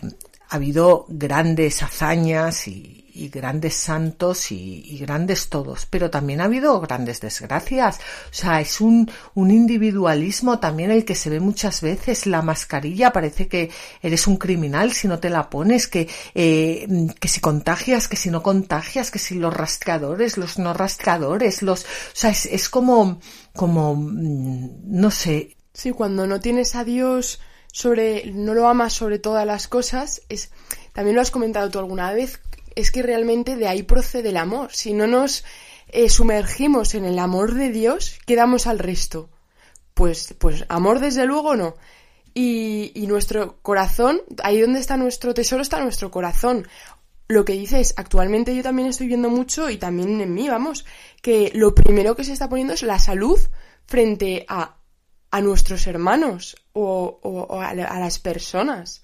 ha 0.51 0.55
habido 0.57 1.05
grandes 1.07 1.81
hazañas 1.81 2.67
y, 2.67 3.01
y 3.13 3.29
grandes 3.29 3.75
santos 3.75 4.51
y, 4.51 4.97
grandes 4.99 5.49
todos, 5.49 5.85
pero 5.85 6.09
también 6.09 6.41
ha 6.41 6.45
habido 6.45 6.79
grandes 6.79 7.19
desgracias. 7.19 7.99
O 8.29 8.33
sea, 8.33 8.61
es 8.61 8.79
un, 8.79 9.09
un 9.33 9.51
individualismo 9.51 10.59
también 10.59 10.91
el 10.91 11.05
que 11.05 11.15
se 11.15 11.29
ve 11.29 11.39
muchas 11.39 11.81
veces. 11.81 12.25
La 12.25 12.41
mascarilla 12.41 13.11
parece 13.11 13.47
que 13.47 13.69
eres 14.01 14.27
un 14.27 14.37
criminal 14.37 14.91
si 14.93 15.07
no 15.07 15.19
te 15.19 15.29
la 15.29 15.49
pones, 15.49 15.87
que, 15.87 16.07
eh, 16.35 16.87
que 17.19 17.27
si 17.27 17.41
contagias, 17.41 18.07
que 18.07 18.17
si 18.17 18.29
no 18.29 18.43
contagias, 18.43 19.11
que 19.11 19.19
si 19.19 19.35
los 19.35 19.53
rastreadores, 19.53 20.37
los 20.37 20.57
no 20.57 20.73
rastreadores, 20.73 21.61
los, 21.61 21.83
o 21.83 22.13
sea, 22.13 22.31
es, 22.31 22.45
es 22.45 22.69
como, 22.69 23.19
como, 23.53 23.95
no 23.97 25.11
sé. 25.11 25.57
Sí, 25.73 25.91
cuando 25.91 26.27
no 26.27 26.39
tienes 26.39 26.75
a 26.75 26.83
Dios 26.83 27.39
sobre, 27.71 28.25
no 28.31 28.53
lo 28.53 28.67
amas 28.67 28.93
sobre 28.93 29.19
todas 29.19 29.45
las 29.45 29.67
cosas, 29.67 30.21
es, 30.29 30.51
también 30.93 31.15
lo 31.15 31.21
has 31.21 31.31
comentado 31.31 31.69
tú 31.69 31.79
alguna 31.79 32.13
vez, 32.13 32.39
es 32.75 32.91
que 32.91 33.01
realmente 33.01 33.55
de 33.55 33.67
ahí 33.67 33.83
procede 33.83 34.29
el 34.29 34.37
amor. 34.37 34.71
Si 34.73 34.93
no 34.93 35.07
nos 35.07 35.43
eh, 35.87 36.09
sumergimos 36.09 36.95
en 36.95 37.05
el 37.05 37.19
amor 37.19 37.53
de 37.53 37.69
Dios, 37.69 38.19
quedamos 38.25 38.67
al 38.67 38.79
resto. 38.79 39.29
Pues, 39.93 40.35
pues 40.37 40.65
amor 40.69 40.99
desde 40.99 41.25
luego 41.25 41.55
no. 41.55 41.75
Y, 42.33 42.91
y 42.95 43.07
nuestro 43.07 43.57
corazón, 43.61 44.21
ahí 44.43 44.61
donde 44.61 44.79
está 44.79 44.95
nuestro 44.95 45.33
tesoro 45.33 45.61
está 45.61 45.81
nuestro 45.81 46.11
corazón. 46.11 46.67
Lo 47.27 47.45
que 47.45 47.53
dices, 47.53 47.93
actualmente 47.97 48.55
yo 48.55 48.63
también 48.63 48.89
estoy 48.89 49.07
viendo 49.07 49.29
mucho 49.29 49.69
y 49.69 49.77
también 49.77 50.19
en 50.19 50.33
mí, 50.33 50.49
vamos, 50.49 50.85
que 51.21 51.51
lo 51.53 51.75
primero 51.75 52.15
que 52.15 52.23
se 52.23 52.33
está 52.33 52.49
poniendo 52.49 52.73
es 52.73 52.83
la 52.83 52.99
salud 52.99 53.39
frente 53.85 54.45
a 54.47 54.77
a 55.31 55.41
nuestros 55.41 55.87
hermanos 55.87 56.57
o, 56.73 57.19
o, 57.23 57.29
o 57.29 57.61
a, 57.61 57.69
a, 57.69 57.99
las 57.99 58.19
personas. 58.19 59.01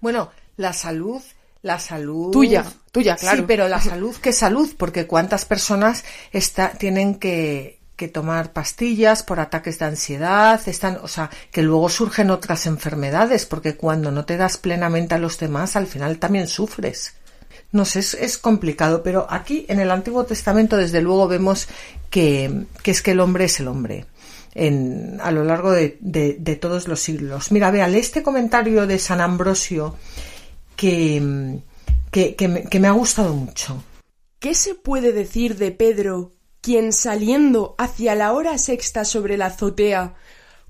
Bueno, 0.00 0.30
la 0.56 0.72
salud, 0.72 1.22
la 1.62 1.78
salud. 1.78 2.30
Tuya, 2.30 2.64
tuya, 2.92 3.16
claro. 3.16 3.38
Sí, 3.38 3.44
pero 3.46 3.66
la 3.66 3.80
salud, 3.82 4.14
¿qué 4.20 4.32
salud? 4.32 4.70
Porque 4.76 5.06
cuántas 5.06 5.46
personas 5.46 6.04
está, 6.32 6.72
tienen 6.72 7.16
que, 7.16 7.80
que 7.96 8.08
tomar 8.08 8.52
pastillas 8.52 9.22
por 9.22 9.40
ataques 9.40 9.78
de 9.78 9.86
ansiedad, 9.86 10.60
están, 10.66 10.98
o 11.02 11.08
sea, 11.08 11.30
que 11.50 11.62
luego 11.62 11.88
surgen 11.88 12.30
otras 12.30 12.66
enfermedades, 12.66 13.46
porque 13.46 13.76
cuando 13.76 14.10
no 14.10 14.26
te 14.26 14.36
das 14.36 14.58
plenamente 14.58 15.14
a 15.14 15.18
los 15.18 15.38
demás, 15.38 15.76
al 15.76 15.86
final 15.86 16.18
también 16.18 16.46
sufres. 16.46 17.14
No 17.72 17.84
sé, 17.84 18.00
es, 18.00 18.14
es 18.14 18.36
complicado, 18.36 19.02
pero 19.02 19.26
aquí 19.30 19.64
en 19.68 19.80
el 19.80 19.90
Antiguo 19.90 20.24
Testamento, 20.24 20.76
desde 20.76 21.00
luego, 21.00 21.28
vemos 21.28 21.68
que, 22.10 22.66
que 22.82 22.90
es 22.90 23.00
que 23.00 23.12
el 23.12 23.20
hombre 23.20 23.44
es 23.44 23.60
el 23.60 23.68
hombre 23.68 24.06
en, 24.54 25.18
a 25.22 25.30
lo 25.30 25.44
largo 25.44 25.72
de, 25.72 25.98
de, 26.00 26.56
todos 26.56 26.88
los 26.88 27.00
siglos. 27.00 27.52
Mira, 27.52 27.70
véale 27.70 27.98
este 27.98 28.22
comentario 28.22 28.86
de 28.86 28.98
San 28.98 29.20
Ambrosio 29.20 29.96
que, 30.76 31.60
que, 32.10 32.34
que, 32.34 32.48
me, 32.48 32.64
que 32.64 32.80
me 32.80 32.88
ha 32.88 32.92
gustado 32.92 33.34
mucho. 33.34 33.82
¿Qué 34.38 34.54
se 34.54 34.74
puede 34.74 35.12
decir 35.12 35.56
de 35.56 35.70
Pedro, 35.70 36.32
quien 36.60 36.92
saliendo 36.92 37.74
hacia 37.78 38.14
la 38.14 38.32
hora 38.32 38.58
sexta 38.58 39.04
sobre 39.04 39.36
la 39.36 39.46
azotea, 39.46 40.14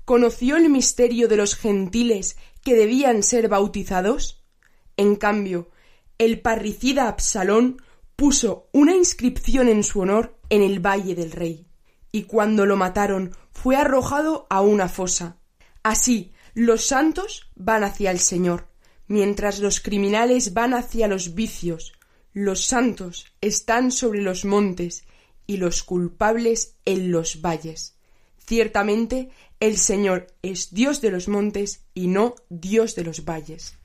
conoció 0.05 0.57
el 0.57 0.69
misterio 0.69 1.27
de 1.27 1.37
los 1.37 1.55
gentiles 1.55 2.37
que 2.63 2.75
debían 2.75 3.23
ser 3.23 3.47
bautizados? 3.47 4.43
En 4.97 5.15
cambio, 5.15 5.69
el 6.17 6.41
parricida 6.41 7.07
Absalón 7.07 7.81
puso 8.15 8.69
una 8.71 8.95
inscripción 8.95 9.67
en 9.69 9.83
su 9.83 10.01
honor 10.01 10.37
en 10.49 10.61
el 10.61 10.85
Valle 10.85 11.15
del 11.15 11.31
Rey, 11.31 11.65
y 12.11 12.23
cuando 12.23 12.65
lo 12.65 12.75
mataron 12.75 13.35
fue 13.51 13.75
arrojado 13.75 14.47
a 14.49 14.61
una 14.61 14.89
fosa. 14.89 15.37
Así, 15.83 16.33
los 16.53 16.85
santos 16.85 17.49
van 17.55 17.83
hacia 17.83 18.11
el 18.11 18.19
Señor, 18.19 18.67
mientras 19.07 19.59
los 19.59 19.79
criminales 19.79 20.53
van 20.53 20.73
hacia 20.73 21.07
los 21.07 21.35
vicios. 21.35 21.93
Los 22.33 22.65
santos 22.65 23.25
están 23.41 23.91
sobre 23.91 24.21
los 24.21 24.45
montes 24.45 25.03
y 25.47 25.57
los 25.57 25.83
culpables 25.83 26.75
en 26.85 27.11
los 27.11 27.41
valles. 27.41 27.95
Ciertamente 28.37 29.29
el 29.59 29.77
Señor 29.77 30.27
es 30.41 30.73
Dios 30.73 31.01
de 31.01 31.11
los 31.11 31.27
montes 31.27 31.85
y 31.93 32.07
no 32.07 32.35
Dios 32.49 32.95
de 32.95 33.03
los 33.03 33.25
valles. 33.25 33.75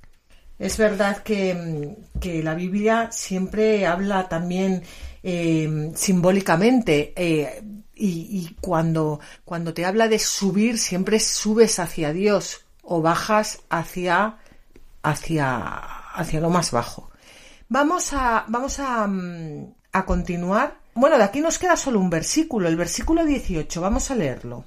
Es 0.58 0.78
verdad 0.78 1.22
que, 1.22 1.96
que 2.18 2.42
la 2.42 2.54
Biblia 2.54 3.10
siempre 3.12 3.86
habla 3.86 4.28
también 4.28 4.82
eh, 5.22 5.92
simbólicamente. 5.94 7.12
Eh, 7.14 7.62
y, 7.96 8.54
cuando, 8.60 9.20
cuando 9.44 9.72
te 9.72 9.86
habla 9.86 10.08
de 10.08 10.18
subir, 10.18 10.78
siempre 10.78 11.18
subes 11.18 11.78
hacia 11.78 12.12
Dios 12.12 12.66
o 12.82 13.00
bajas 13.00 13.60
hacia, 13.70 14.38
hacia, 15.02 15.76
hacia 16.14 16.40
lo 16.40 16.50
más 16.50 16.70
bajo. 16.70 17.10
Vamos 17.68 18.12
a, 18.12 18.44
vamos 18.48 18.78
a, 18.78 19.06
mm, 19.06 19.74
a 19.92 20.04
continuar. 20.04 20.78
Bueno, 20.94 21.16
de 21.18 21.24
aquí 21.24 21.40
nos 21.40 21.58
queda 21.58 21.76
solo 21.76 21.98
un 21.98 22.10
versículo, 22.10 22.68
el 22.68 22.76
versículo 22.76 23.24
18. 23.24 23.80
Vamos 23.80 24.10
a 24.10 24.14
leerlo. 24.14 24.66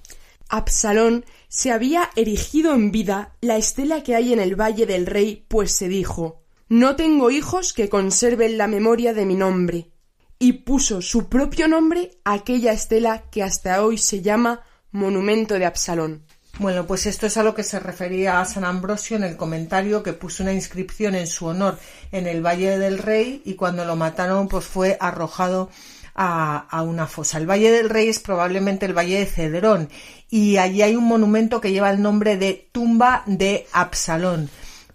Absalón 0.49 1.23
se 1.47 1.71
había 1.71 2.09
erigido 2.15 2.73
en 2.73 2.91
vida 2.91 3.35
la 3.41 3.57
estela 3.57 4.01
que 4.01 4.15
hay 4.15 4.33
en 4.33 4.39
el 4.39 4.59
valle 4.59 4.87
del 4.87 5.05
rey, 5.05 5.45
pues 5.47 5.71
se 5.71 5.87
dijo 5.87 6.41
No 6.67 6.95
tengo 6.95 7.29
hijos 7.29 7.73
que 7.73 7.89
conserven 7.89 8.57
la 8.57 8.67
memoria 8.67 9.13
de 9.13 9.25
mi 9.25 9.35
nombre. 9.35 9.91
Y 10.41 10.53
puso 10.53 11.01
su 11.01 11.27
propio 11.27 11.67
nombre 11.67 12.11
a 12.23 12.31
aquella 12.31 12.71
estela 12.71 13.23
que 13.29 13.43
hasta 13.43 13.83
hoy 13.83 13.97
se 13.97 14.21
llama 14.21 14.61
Monumento 14.89 15.55
de 15.55 15.65
Absalón. 15.65 16.23
Bueno, 16.59 16.87
pues 16.87 17.07
esto 17.07 17.25
es 17.25 17.35
a 17.35 17.43
lo 17.43 17.53
que 17.53 17.63
se 17.63 17.77
refería 17.77 18.39
a 18.39 18.45
San 18.45 18.63
Ambrosio 18.63 19.17
en 19.17 19.23
el 19.23 19.35
comentario 19.35 20.01
que 20.01 20.13
puso 20.13 20.43
una 20.43 20.53
inscripción 20.53 21.15
en 21.15 21.27
su 21.27 21.45
honor 21.45 21.77
en 22.13 22.25
el 22.25 22.41
Valle 22.41 22.79
del 22.79 22.99
Rey 22.99 23.41
y 23.43 23.55
cuando 23.55 23.83
lo 23.83 23.97
mataron 23.97 24.47
pues 24.47 24.63
fue 24.63 24.95
arrojado 25.01 25.69
a, 26.15 26.67
a, 26.69 26.83
una 26.83 27.05
fosa. 27.05 27.37
El 27.37 27.49
Valle 27.49 27.71
del 27.71 27.89
Rey 27.89 28.07
es 28.07 28.19
probablemente 28.19 28.85
el 28.85 28.97
Valle 28.97 29.19
de 29.19 29.25
Cedrón 29.25 29.89
y 30.29 30.55
allí 30.55 30.83
hay 30.83 30.95
un 30.95 31.05
monumento 31.05 31.59
que 31.59 31.73
lleva 31.73 31.91
el 31.91 32.01
nombre 32.01 32.37
de 32.37 32.69
Tumba 32.71 33.23
de 33.25 33.67
Absalón, 33.73 34.49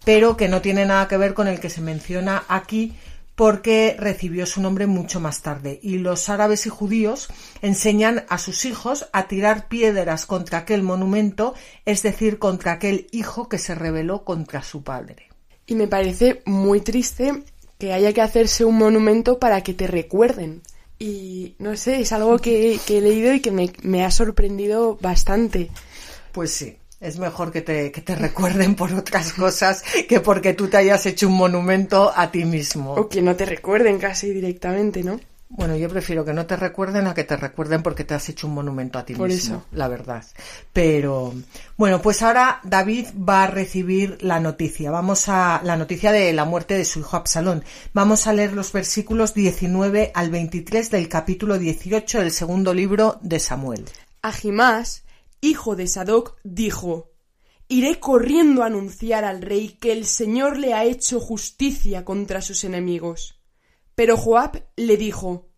pero 0.07 0.39
que 0.39 0.49
no 0.49 0.63
tiene 0.63 0.87
nada 0.87 1.07
que 1.07 1.19
ver 1.19 1.35
con 1.35 1.49
el 1.49 1.61
que 1.61 1.69
se 1.69 1.83
menciona 1.83 2.45
aquí 2.49 2.95
porque 3.35 3.97
recibió 3.99 4.47
su 4.47 4.61
nombre 4.61 4.87
mucho 4.87 5.21
más 5.21 5.43
tarde. 5.43 5.81
Y 5.83 5.99
los 5.99 6.29
árabes 6.29 6.67
y 6.67 6.71
judíos 6.71 7.29
enseñan 7.63 8.25
a 8.29 8.39
sus 8.39 8.65
hijos 8.65 9.09
a 9.13 9.27
tirar 9.27 9.69
piedras 9.69 10.27
contra 10.27 10.59
aquel 10.59 10.83
monumento, 10.83 11.55
es 11.85 12.03
decir, 12.03 12.39
contra 12.39 12.73
aquel 12.73 13.07
hijo 13.11 13.49
que 13.49 13.59
se 13.59 13.75
rebeló 13.75 14.25
contra 14.25 14.63
su 14.63 14.83
padre. 14.83 15.29
Y 15.67 15.75
me 15.75 15.89
parece 15.89 16.43
muy 16.45 16.81
triste 16.81 17.43
que 17.79 17.93
haya 17.93 18.13
que 18.13 18.21
hacerse 18.21 18.65
un 18.65 18.77
monumento 18.77 19.39
para 19.39 19.63
que 19.63 19.75
te 19.75 19.87
recuerden. 19.87 20.63
Y 20.99 21.57
no 21.59 21.77
sé, 21.77 22.01
es 22.01 22.13
algo 22.13 22.39
que, 22.39 22.79
que 22.87 22.99
he 22.99 23.01
leído 23.01 23.35
y 23.35 23.41
que 23.41 23.51
me, 23.51 23.73
me 23.83 24.05
ha 24.05 24.11
sorprendido 24.11 24.97
bastante. 25.01 25.71
Pues 26.33 26.53
sí, 26.53 26.77
es 27.01 27.19
mejor 27.19 27.53
que 27.53 27.63
te, 27.63 27.93
que 27.93 28.01
te 28.01 28.15
recuerden 28.15 28.75
por 28.75 28.93
otras 28.93 29.33
cosas 29.33 29.83
que 30.09 30.21
porque 30.21 30.55
tú 30.55 30.69
te 30.69 30.77
hayas 30.77 31.07
hecho 31.07 31.29
un 31.29 31.37
monumento 31.37 32.13
a 32.15 32.31
ti 32.31 32.45
mismo. 32.45 32.95
O 32.95 33.09
que 33.09 33.23
no 33.23 33.37
te 33.37 33.45
recuerden 33.45 33.99
casi 33.99 34.31
directamente, 34.31 35.03
¿no? 35.03 35.21
Bueno, 35.57 35.77
yo 35.77 35.89
prefiero 35.89 36.25
que 36.25 36.33
no 36.33 36.47
te 36.47 36.57
recuerden 36.57 37.07
a 37.07 37.15
que 37.15 37.23
te 37.23 37.37
recuerden 37.37 37.81
porque 37.83 38.03
te 38.03 38.15
has 38.15 38.29
hecho 38.29 38.49
un 38.49 38.55
monumento 38.55 38.99
a 38.99 39.05
ti 39.05 39.15
Por 39.15 39.29
mismo, 39.29 39.57
eso. 39.59 39.67
la 39.71 39.87
verdad. 39.87 40.25
Pero 40.73 41.33
bueno, 41.77 42.03
pues 42.03 42.23
ahora 42.23 42.59
David 42.65 43.07
va 43.17 43.45
a 43.45 43.47
recibir 43.47 44.19
la 44.21 44.41
noticia. 44.41 44.91
Vamos 44.91 45.29
a 45.29 45.61
la 45.63 45.77
noticia 45.77 46.11
de 46.11 46.33
la 46.33 46.45
muerte 46.45 46.77
de 46.77 46.85
su 46.85 46.99
hijo 47.01 47.17
Absalón. 47.17 47.63
Vamos 47.93 48.27
a 48.27 48.33
leer 48.33 48.53
los 48.53 48.73
versículos 48.73 49.33
19 49.33 50.11
al 50.13 50.31
23 50.31 50.91
del 50.91 51.09
capítulo 51.09 51.57
18 51.57 52.19
del 52.19 52.33
segundo 52.33 52.75
libro 52.75 53.19
de 53.23 53.39
Samuel. 53.39 53.85
Ahimás, 54.23 55.04
hijo 55.45 55.77
de 55.77 55.87
Sadoc, 55.87 56.37
dijo 56.43 57.11
Iré 57.69 57.99
corriendo 57.99 58.63
a 58.63 58.67
anunciar 58.67 59.25
al 59.25 59.41
rey 59.41 59.71
que 59.81 59.93
el 59.93 60.05
Señor 60.05 60.59
le 60.59 60.75
ha 60.75 60.85
hecho 60.85 61.19
justicia 61.19 62.05
contra 62.05 62.43
sus 62.43 62.65
enemigos. 62.65 63.41
Pero 63.95 64.17
Joab 64.17 64.65
le 64.77 64.97
dijo 64.97 65.49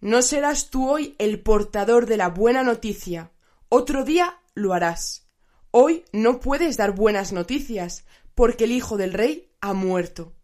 No 0.00 0.22
serás 0.22 0.70
tú 0.70 0.90
hoy 0.90 1.14
el 1.18 1.40
portador 1.40 2.06
de 2.06 2.16
la 2.16 2.28
buena 2.28 2.62
noticia. 2.62 3.30
Otro 3.68 4.04
día 4.04 4.40
lo 4.54 4.74
harás. 4.74 5.28
Hoy 5.70 6.04
no 6.12 6.40
puedes 6.40 6.76
dar 6.76 6.94
buenas 6.94 7.32
noticias, 7.32 8.04
porque 8.34 8.64
el 8.64 8.72
hijo 8.72 8.96
del 8.96 9.12
rey 9.12 9.52
ha 9.60 9.72
muerto. 9.72 10.34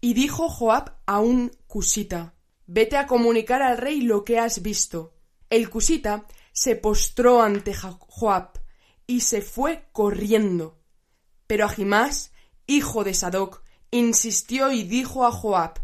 Y 0.00 0.14
dijo 0.14 0.48
Joab 0.48 0.96
a 1.06 1.20
un 1.20 1.50
cusita 1.66 2.34
Vete 2.66 2.96
a 2.96 3.08
comunicar 3.08 3.62
al 3.62 3.78
rey 3.78 4.00
lo 4.00 4.24
que 4.24 4.38
has 4.38 4.62
visto. 4.62 5.14
El 5.50 5.68
cusita 5.68 6.26
se 6.60 6.76
postró 6.76 7.40
ante 7.40 7.72
Joab 7.72 8.50
y 9.06 9.22
se 9.22 9.40
fue 9.40 9.88
corriendo. 9.92 10.78
Pero 11.46 11.66
Ahimás, 11.66 12.32
hijo 12.66 13.02
de 13.02 13.14
Sadoc, 13.14 13.62
insistió 13.90 14.70
y 14.70 14.82
dijo 14.82 15.24
a 15.24 15.32
Joab 15.32 15.80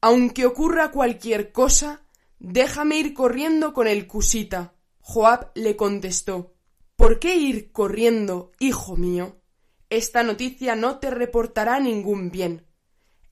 Aunque 0.00 0.46
ocurra 0.46 0.90
cualquier 0.90 1.52
cosa, 1.52 2.06
déjame 2.38 2.96
ir 2.96 3.12
corriendo 3.12 3.74
con 3.74 3.86
el 3.88 4.06
cusita. 4.06 4.72
Joab 5.00 5.50
le 5.54 5.76
contestó 5.76 6.54
¿Por 6.96 7.18
qué 7.18 7.36
ir 7.36 7.70
corriendo, 7.70 8.52
hijo 8.58 8.96
mío? 8.96 9.42
Esta 9.90 10.22
noticia 10.22 10.76
no 10.76 10.98
te 10.98 11.10
reportará 11.10 11.78
ningún 11.78 12.30
bien. 12.30 12.66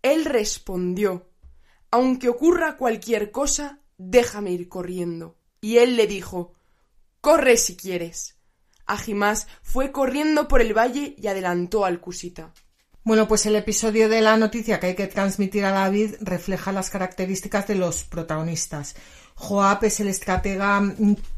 Él 0.02 0.26
respondió 0.26 1.30
Aunque 1.90 2.28
ocurra 2.28 2.76
cualquier 2.76 3.30
cosa, 3.30 3.80
déjame 3.96 4.52
ir 4.52 4.68
corriendo. 4.68 5.38
Y 5.62 5.78
él 5.78 5.96
le 5.96 6.06
dijo 6.06 6.53
Corre 7.24 7.56
si 7.56 7.74
quieres. 7.74 8.36
Ahimás 8.84 9.46
fue 9.62 9.92
corriendo 9.92 10.46
por 10.46 10.60
el 10.60 10.76
valle 10.76 11.14
y 11.16 11.26
adelantó 11.26 11.86
al 11.86 11.98
cusita. 11.98 12.52
Bueno, 13.02 13.26
pues 13.26 13.46
el 13.46 13.56
episodio 13.56 14.10
de 14.10 14.20
la 14.20 14.36
noticia 14.36 14.78
que 14.78 14.88
hay 14.88 14.94
que 14.94 15.06
transmitir 15.06 15.64
a 15.64 15.70
David 15.70 16.16
refleja 16.20 16.70
las 16.70 16.90
características 16.90 17.66
de 17.66 17.76
los 17.76 18.04
protagonistas. 18.04 18.94
Joab 19.36 19.86
es 19.86 20.00
el 20.00 20.08
estratega 20.08 20.82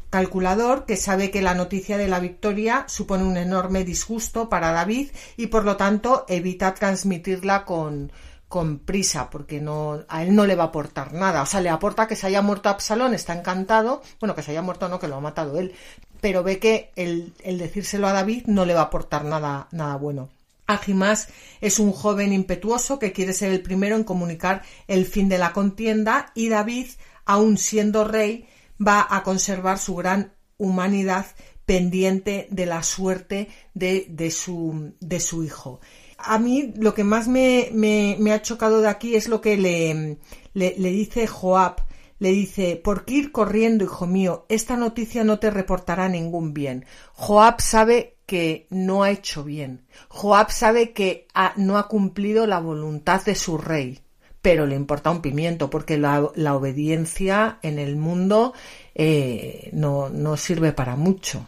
calculador 0.09 0.85
que 0.85 0.97
sabe 0.97 1.31
que 1.31 1.41
la 1.41 1.55
noticia 1.55 1.97
de 1.97 2.09
la 2.09 2.19
victoria 2.19 2.83
supone 2.89 3.23
un 3.23 3.37
enorme 3.37 3.85
disgusto 3.85 4.49
para 4.49 4.73
David 4.73 5.11
y 5.37 5.47
por 5.47 5.63
lo 5.63 5.77
tanto 5.77 6.25
evita 6.27 6.73
transmitirla 6.73 7.63
con, 7.63 8.11
con 8.47 8.79
prisa 8.79 9.29
porque 9.29 9.59
no 9.59 10.05
a 10.07 10.23
él 10.23 10.33
no 10.33 10.45
le 10.45 10.55
va 10.55 10.65
a 10.65 10.67
aportar 10.67 11.13
nada. 11.13 11.41
O 11.41 11.45
sea, 11.45 11.61
le 11.61 11.69
aporta 11.69 12.07
que 12.07 12.15
se 12.15 12.27
haya 12.27 12.41
muerto 12.41 12.69
Absalón, 12.69 13.13
está 13.13 13.33
encantado, 13.33 14.01
bueno, 14.19 14.35
que 14.35 14.43
se 14.43 14.51
haya 14.51 14.61
muerto 14.61 14.87
no, 14.87 14.99
que 14.99 15.07
lo 15.07 15.15
ha 15.15 15.21
matado 15.21 15.59
él, 15.59 15.73
pero 16.21 16.43
ve 16.43 16.59
que 16.59 16.91
el, 16.95 17.33
el 17.43 17.57
decírselo 17.57 18.07
a 18.07 18.13
David 18.13 18.45
no 18.47 18.65
le 18.65 18.73
va 18.73 18.81
a 18.81 18.85
aportar 18.85 19.25
nada, 19.25 19.67
nada 19.71 19.95
bueno. 19.97 20.29
Ahimás 20.65 21.29
es 21.61 21.79
un 21.79 21.93
joven 21.93 22.33
impetuoso 22.33 22.99
que 22.99 23.13
quiere 23.13 23.33
ser 23.33 23.51
el 23.51 23.61
primero 23.61 23.95
en 23.95 24.03
comunicar 24.03 24.63
el 24.87 25.05
fin 25.05 25.29
de 25.29 25.37
la 25.37 25.53
contienda 25.53 26.31
y 26.35 26.49
David, 26.49 26.87
aun 27.25 27.57
siendo 27.57 28.03
rey, 28.03 28.47
va 28.85 29.07
a 29.09 29.23
conservar 29.23 29.79
su 29.79 29.95
gran 29.95 30.33
humanidad 30.57 31.25
pendiente 31.65 32.47
de 32.49 32.65
la 32.65 32.83
suerte 32.83 33.49
de, 33.73 34.07
de, 34.09 34.31
su, 34.31 34.93
de 34.99 35.19
su 35.19 35.43
hijo. 35.43 35.79
A 36.17 36.39
mí 36.39 36.73
lo 36.77 36.93
que 36.93 37.03
más 37.03 37.27
me, 37.27 37.69
me, 37.73 38.15
me 38.19 38.33
ha 38.33 38.41
chocado 38.41 38.81
de 38.81 38.89
aquí 38.89 39.15
es 39.15 39.27
lo 39.27 39.41
que 39.41 39.57
le, 39.57 40.17
le, 40.53 40.75
le 40.77 40.89
dice 40.91 41.27
Joab. 41.27 41.85
Le 42.19 42.31
dice, 42.31 42.81
¿por 42.83 43.05
qué 43.05 43.13
ir 43.13 43.31
corriendo, 43.31 43.83
hijo 43.83 44.07
mío? 44.07 44.45
Esta 44.49 44.75
noticia 44.75 45.23
no 45.23 45.37
te 45.37 45.51
reportará 45.51 46.09
ningún 46.09 46.51
bien. 46.53 46.85
Joab 47.13 47.61
sabe 47.61 48.17
que 48.25 48.65
no 48.71 49.03
ha 49.03 49.11
hecho 49.11 49.43
bien. 49.43 49.85
Joab 50.09 50.51
sabe 50.51 50.93
que 50.93 51.27
ha, 51.35 51.53
no 51.57 51.77
ha 51.77 51.87
cumplido 51.87 52.47
la 52.47 52.59
voluntad 52.59 53.23
de 53.23 53.35
su 53.35 53.59
rey, 53.59 53.99
pero 54.41 54.65
le 54.65 54.75
importa 54.75 55.11
un 55.11 55.21
pimiento 55.21 55.69
porque 55.69 55.97
la, 55.97 56.31
la 56.35 56.55
obediencia 56.55 57.59
en 57.61 57.77
el 57.77 57.95
mundo 57.95 58.53
eh, 58.95 59.69
no, 59.73 60.09
no 60.09 60.37
sirve 60.37 60.73
para 60.73 60.95
mucho. 60.95 61.47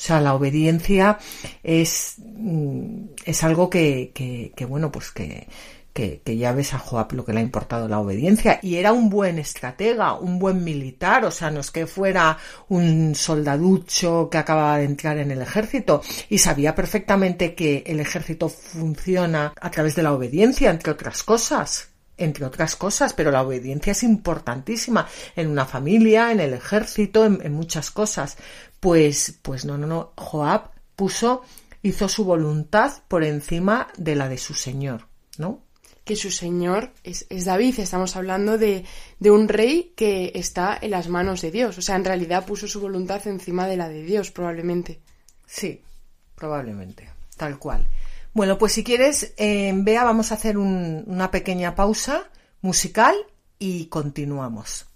O 0.00 0.02
sea, 0.02 0.18
la 0.22 0.32
obediencia 0.32 1.18
es, 1.62 2.16
es 3.26 3.44
algo 3.44 3.68
que, 3.68 4.12
que, 4.14 4.50
que 4.56 4.64
bueno, 4.64 4.90
pues 4.90 5.10
que, 5.10 5.46
que, 5.92 6.38
ya 6.38 6.52
ves 6.52 6.72
a 6.72 6.78
Joab 6.78 7.12
lo 7.12 7.22
que 7.22 7.34
le 7.34 7.40
ha 7.40 7.42
importado 7.42 7.86
la 7.86 7.98
obediencia. 7.98 8.60
Y 8.62 8.76
era 8.76 8.94
un 8.94 9.10
buen 9.10 9.38
estratega, 9.38 10.14
un 10.14 10.38
buen 10.38 10.64
militar, 10.64 11.26
o 11.26 11.30
sea, 11.30 11.50
no 11.50 11.60
es 11.60 11.70
que 11.70 11.86
fuera 11.86 12.38
un 12.68 13.14
soldaducho 13.14 14.30
que 14.30 14.38
acababa 14.38 14.78
de 14.78 14.84
entrar 14.84 15.18
en 15.18 15.32
el 15.32 15.42
ejército 15.42 16.00
y 16.30 16.38
sabía 16.38 16.74
perfectamente 16.74 17.54
que 17.54 17.84
el 17.86 18.00
ejército 18.00 18.48
funciona 18.48 19.52
a 19.60 19.70
través 19.70 19.94
de 19.96 20.02
la 20.02 20.14
obediencia, 20.14 20.70
entre 20.70 20.92
otras 20.92 21.22
cosas 21.22 21.88
entre 22.20 22.44
otras 22.44 22.76
cosas, 22.76 23.14
pero 23.14 23.30
la 23.30 23.40
obediencia 23.40 23.92
es 23.92 24.02
importantísima 24.02 25.08
en 25.34 25.48
una 25.48 25.64
familia, 25.64 26.30
en 26.30 26.40
el 26.40 26.52
ejército, 26.52 27.24
en 27.24 27.54
muchas 27.54 27.90
cosas. 27.90 28.36
Pues, 28.80 29.38
pues 29.42 29.64
no, 29.64 29.76
no, 29.78 29.86
no. 29.86 30.12
Joab 30.16 30.70
puso, 30.96 31.42
hizo 31.82 32.08
su 32.08 32.24
voluntad 32.24 32.92
por 33.08 33.24
encima 33.24 33.88
de 33.96 34.16
la 34.16 34.28
de 34.28 34.38
su 34.38 34.54
señor, 34.54 35.06
¿no? 35.38 35.62
que 36.02 36.16
su 36.16 36.30
señor 36.32 36.92
es, 37.04 37.26
es, 37.30 37.44
David. 37.44 37.78
Estamos 37.78 38.16
hablando 38.16 38.58
de, 38.58 38.84
de, 39.20 39.30
un 39.30 39.46
rey 39.48 39.92
que 39.94 40.32
está 40.34 40.76
en 40.80 40.90
las 40.90 41.08
manos 41.08 41.40
de 41.40 41.52
Dios. 41.52 41.78
O 41.78 41.82
sea, 41.82 41.94
en 41.94 42.04
realidad 42.04 42.46
puso 42.46 42.66
su 42.66 42.80
voluntad 42.80 43.24
encima 43.28 43.68
de 43.68 43.76
la 43.76 43.88
de 43.88 44.02
Dios, 44.02 44.32
probablemente. 44.32 44.98
Sí, 45.46 45.80
probablemente. 46.34 47.08
Tal 47.36 47.60
cual. 47.60 47.86
Bueno, 48.32 48.58
pues 48.58 48.72
si 48.72 48.82
quieres, 48.82 49.34
eh, 49.36 49.72
Bea, 49.76 50.02
vamos 50.02 50.32
a 50.32 50.34
hacer 50.34 50.58
un- 50.58 51.04
una 51.06 51.30
pequeña 51.30 51.76
pausa 51.76 52.28
musical 52.60 53.14
y 53.60 53.86
continuamos. 53.86 54.86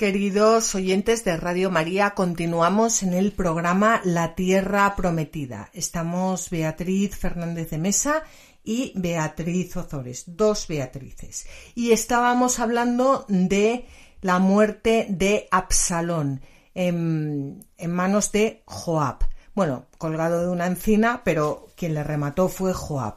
Queridos 0.00 0.74
oyentes 0.74 1.24
de 1.24 1.36
Radio 1.36 1.70
María, 1.70 2.12
continuamos 2.12 3.02
en 3.02 3.12
el 3.12 3.32
programa 3.32 4.00
La 4.02 4.34
Tierra 4.34 4.96
Prometida. 4.96 5.68
Estamos 5.74 6.48
Beatriz 6.48 7.18
Fernández 7.18 7.68
de 7.68 7.76
Mesa 7.76 8.22
y 8.64 8.94
Beatriz 8.96 9.76
Ozores, 9.76 10.24
dos 10.26 10.68
Beatrices. 10.68 11.46
Y 11.74 11.90
estábamos 11.90 12.60
hablando 12.60 13.26
de 13.28 13.84
la 14.22 14.38
muerte 14.38 15.04
de 15.10 15.46
Absalón 15.50 16.40
en, 16.74 17.62
manos 17.86 18.32
de 18.32 18.62
Joab. 18.64 19.28
Bueno, 19.54 19.84
colgado 19.98 20.40
de 20.40 20.48
una 20.48 20.66
encina, 20.66 21.20
pero 21.24 21.66
quien 21.76 21.92
le 21.92 22.04
remató 22.04 22.48
fue 22.48 22.72
Joab. 22.72 23.16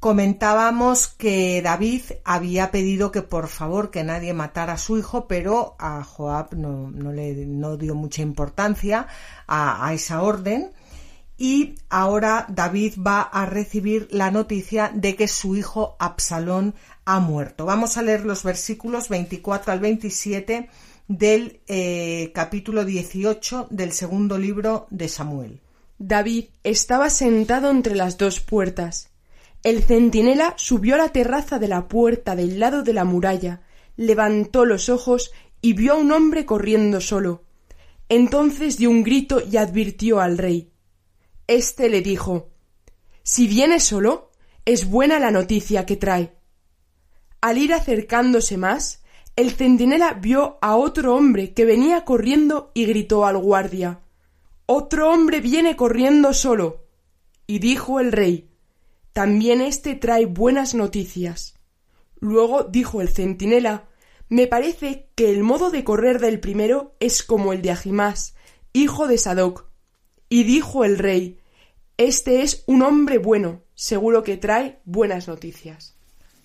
Comentábamos 0.00 1.08
que 1.08 1.62
David 1.62 2.02
había 2.22 2.70
pedido 2.70 3.10
que 3.10 3.22
por 3.22 3.48
favor 3.48 3.90
que 3.90 4.04
nadie 4.04 4.34
matara 4.34 4.74
a 4.74 4.78
su 4.78 4.98
hijo, 4.98 5.26
pero 5.26 5.74
a 5.78 6.04
Joab 6.04 6.54
no, 6.54 6.90
no 6.90 7.12
le 7.12 7.46
no 7.46 7.78
dio 7.78 7.94
mucha 7.94 8.20
importancia 8.20 9.08
a, 9.46 9.92
esa 9.94 10.22
orden. 10.22 10.70
Y 11.38 11.76
ahora 11.88 12.46
David 12.48 12.94
va 13.04 13.22
a 13.22 13.46
recibir 13.46 14.08
la 14.10 14.30
noticia 14.30 14.90
de 14.94 15.16
que 15.16 15.28
su 15.28 15.56
hijo 15.56 15.96
Absalón 15.98 16.74
ha 17.04 17.18
muerto. 17.20 17.64
Vamos 17.64 17.96
a 17.96 18.02
leer 18.02 18.24
los 18.24 18.42
versículos 18.42 19.08
24 19.08 19.72
al 19.72 19.80
27 19.80 20.68
del 21.08 21.60
eh, 21.68 22.32
capítulo 22.34 22.84
18 22.84 23.68
del 23.70 23.92
segundo 23.92 24.38
libro 24.38 24.86
de 24.90 25.08
Samuel. 25.08 25.60
David 25.98 26.46
estaba 26.64 27.08
sentado 27.08 27.70
entre 27.70 27.94
las 27.94 28.18
dos 28.18 28.40
puertas. 28.40 29.08
El 29.66 29.82
centinela 29.82 30.54
subió 30.56 30.94
a 30.94 30.98
la 30.98 31.08
terraza 31.08 31.58
de 31.58 31.66
la 31.66 31.88
puerta 31.88 32.36
del 32.36 32.60
lado 32.60 32.84
de 32.84 32.92
la 32.92 33.02
muralla, 33.04 33.62
levantó 33.96 34.64
los 34.64 34.88
ojos 34.88 35.32
y 35.60 35.72
vio 35.72 35.94
a 35.94 35.96
un 35.96 36.12
hombre 36.12 36.46
corriendo 36.46 37.00
solo. 37.00 37.42
Entonces 38.08 38.78
dio 38.78 38.90
un 38.90 39.02
grito 39.02 39.42
y 39.44 39.56
advirtió 39.56 40.20
al 40.20 40.38
rey. 40.38 40.70
Este 41.48 41.88
le 41.88 42.00
dijo 42.00 42.50
Si 43.24 43.48
viene 43.48 43.80
solo, 43.80 44.30
es 44.64 44.88
buena 44.88 45.18
la 45.18 45.32
noticia 45.32 45.84
que 45.84 45.96
trae. 45.96 46.36
Al 47.40 47.58
ir 47.58 47.74
acercándose 47.74 48.56
más, 48.56 49.02
el 49.34 49.50
centinela 49.50 50.12
vio 50.12 50.58
a 50.62 50.76
otro 50.76 51.16
hombre 51.16 51.54
que 51.54 51.64
venía 51.64 52.04
corriendo 52.04 52.70
y 52.72 52.86
gritó 52.86 53.26
al 53.26 53.38
guardia 53.38 53.98
Otro 54.66 55.10
hombre 55.10 55.40
viene 55.40 55.74
corriendo 55.74 56.34
solo. 56.34 56.84
Y 57.48 57.58
dijo 57.58 57.98
el 57.98 58.12
rey 58.12 58.48
También 59.16 59.62
éste 59.62 59.94
trae 59.94 60.26
buenas 60.26 60.74
noticias. 60.74 61.54
Luego 62.20 62.64
dijo 62.64 63.00
el 63.00 63.08
centinela 63.08 63.88
Me 64.28 64.46
parece 64.46 65.08
que 65.14 65.30
el 65.30 65.42
modo 65.42 65.70
de 65.70 65.84
correr 65.84 66.20
del 66.20 66.38
primero 66.38 66.94
es 67.00 67.22
como 67.22 67.54
el 67.54 67.62
de 67.62 67.70
Ahimás, 67.70 68.34
hijo 68.74 69.06
de 69.06 69.16
Sadoc. 69.16 69.70
Y 70.28 70.44
dijo 70.44 70.84
el 70.84 70.98
rey 70.98 71.40
Este 71.96 72.42
es 72.42 72.62
un 72.66 72.82
hombre 72.82 73.16
bueno, 73.16 73.62
seguro 73.74 74.22
que 74.22 74.36
trae 74.36 74.80
buenas 74.84 75.28
noticias. 75.28 75.96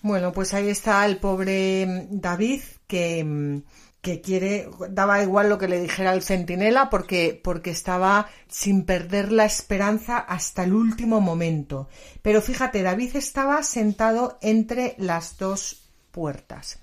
Bueno, 0.01 0.31
pues 0.31 0.53
ahí 0.53 0.69
está 0.69 1.05
el 1.05 1.17
pobre 1.17 2.07
David 2.10 2.62
que, 2.88 3.61
que 4.02 4.20
quiere, 4.20 4.68
daba 4.89 5.22
igual 5.22 5.49
lo 5.49 5.60
que 5.60 5.68
le 5.68 5.80
dijera 5.80 6.14
el 6.14 6.24
centinela 6.24 6.89
porque, 6.89 7.39
porque 7.41 7.70
estaba 7.70 8.28
sin 8.47 8.84
perder 8.84 9.32
la 9.32 9.45
esperanza 9.45 10.18
hasta 10.18 10.64
el 10.64 10.74
último 10.74 11.22
momento. 11.22 11.88
Pero 12.24 12.41
fíjate, 12.41 12.82
David 12.82 13.16
estaba 13.16 13.62
sentado 13.62 14.39
entre 14.41 14.95
las 14.97 15.38
dos 15.38 15.84
puertas. 16.12 16.80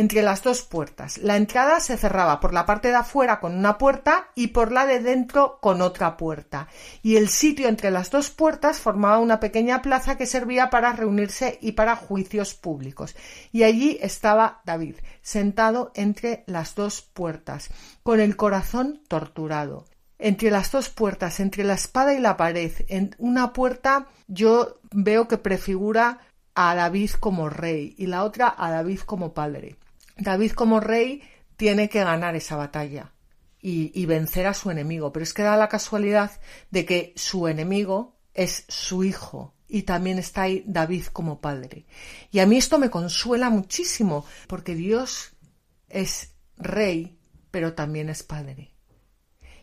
Entre 0.00 0.22
las 0.22 0.42
dos 0.42 0.62
puertas. 0.62 1.18
La 1.18 1.36
entrada 1.36 1.78
se 1.78 1.98
cerraba 1.98 2.40
por 2.40 2.54
la 2.54 2.64
parte 2.64 2.88
de 2.88 2.94
afuera 2.94 3.38
con 3.38 3.54
una 3.54 3.76
puerta 3.76 4.30
y 4.34 4.46
por 4.46 4.72
la 4.72 4.86
de 4.86 5.00
dentro 5.00 5.58
con 5.60 5.82
otra 5.82 6.16
puerta. 6.16 6.68
Y 7.02 7.16
el 7.16 7.28
sitio 7.28 7.68
entre 7.68 7.90
las 7.90 8.10
dos 8.10 8.30
puertas 8.30 8.78
formaba 8.78 9.18
una 9.18 9.40
pequeña 9.40 9.82
plaza 9.82 10.16
que 10.16 10.24
servía 10.24 10.70
para 10.70 10.94
reunirse 10.94 11.58
y 11.60 11.72
para 11.72 11.96
juicios 11.96 12.54
públicos. 12.54 13.14
Y 13.52 13.64
allí 13.64 13.98
estaba 14.00 14.62
David, 14.64 14.96
sentado 15.20 15.92
entre 15.94 16.44
las 16.46 16.74
dos 16.74 17.02
puertas, 17.02 17.68
con 18.02 18.20
el 18.20 18.36
corazón 18.36 19.02
torturado. 19.06 19.84
Entre 20.18 20.50
las 20.50 20.72
dos 20.72 20.88
puertas, 20.88 21.40
entre 21.40 21.62
la 21.62 21.74
espada 21.74 22.14
y 22.14 22.20
la 22.20 22.38
pared, 22.38 22.72
en 22.88 23.14
una 23.18 23.52
puerta 23.52 24.06
yo 24.28 24.80
veo 24.92 25.28
que 25.28 25.36
prefigura 25.36 26.20
a 26.54 26.74
David 26.74 27.10
como 27.20 27.50
rey 27.50 27.94
y 27.98 28.06
la 28.06 28.24
otra 28.24 28.54
a 28.56 28.70
David 28.70 29.00
como 29.00 29.34
padre. 29.34 29.76
David 30.20 30.52
como 30.52 30.80
rey 30.80 31.22
tiene 31.56 31.88
que 31.88 32.04
ganar 32.04 32.36
esa 32.36 32.56
batalla 32.56 33.12
y, 33.62 34.06
vencer 34.06 34.46
a 34.46 34.54
su 34.54 34.70
enemigo, 34.70 35.12
pero 35.12 35.22
es 35.22 35.34
que 35.34 35.42
da 35.42 35.56
la 35.56 35.68
casualidad 35.68 36.30
de 36.70 36.86
que 36.86 37.12
su 37.16 37.48
enemigo 37.48 38.16
es 38.32 38.64
su 38.68 39.04
hijo 39.04 39.54
y 39.68 39.82
también 39.82 40.18
está 40.18 40.42
ahí 40.42 40.64
David 40.66 41.06
como 41.12 41.40
padre. 41.40 41.86
Y 42.30 42.38
a 42.38 42.46
mí 42.46 42.56
esto 42.56 42.78
me 42.78 42.90
consuela 42.90 43.50
muchísimo 43.50 44.24
porque 44.46 44.74
Dios 44.74 45.32
es 45.88 46.32
rey, 46.56 47.18
pero 47.50 47.74
también 47.74 48.08
es 48.08 48.22
padre. 48.22 48.72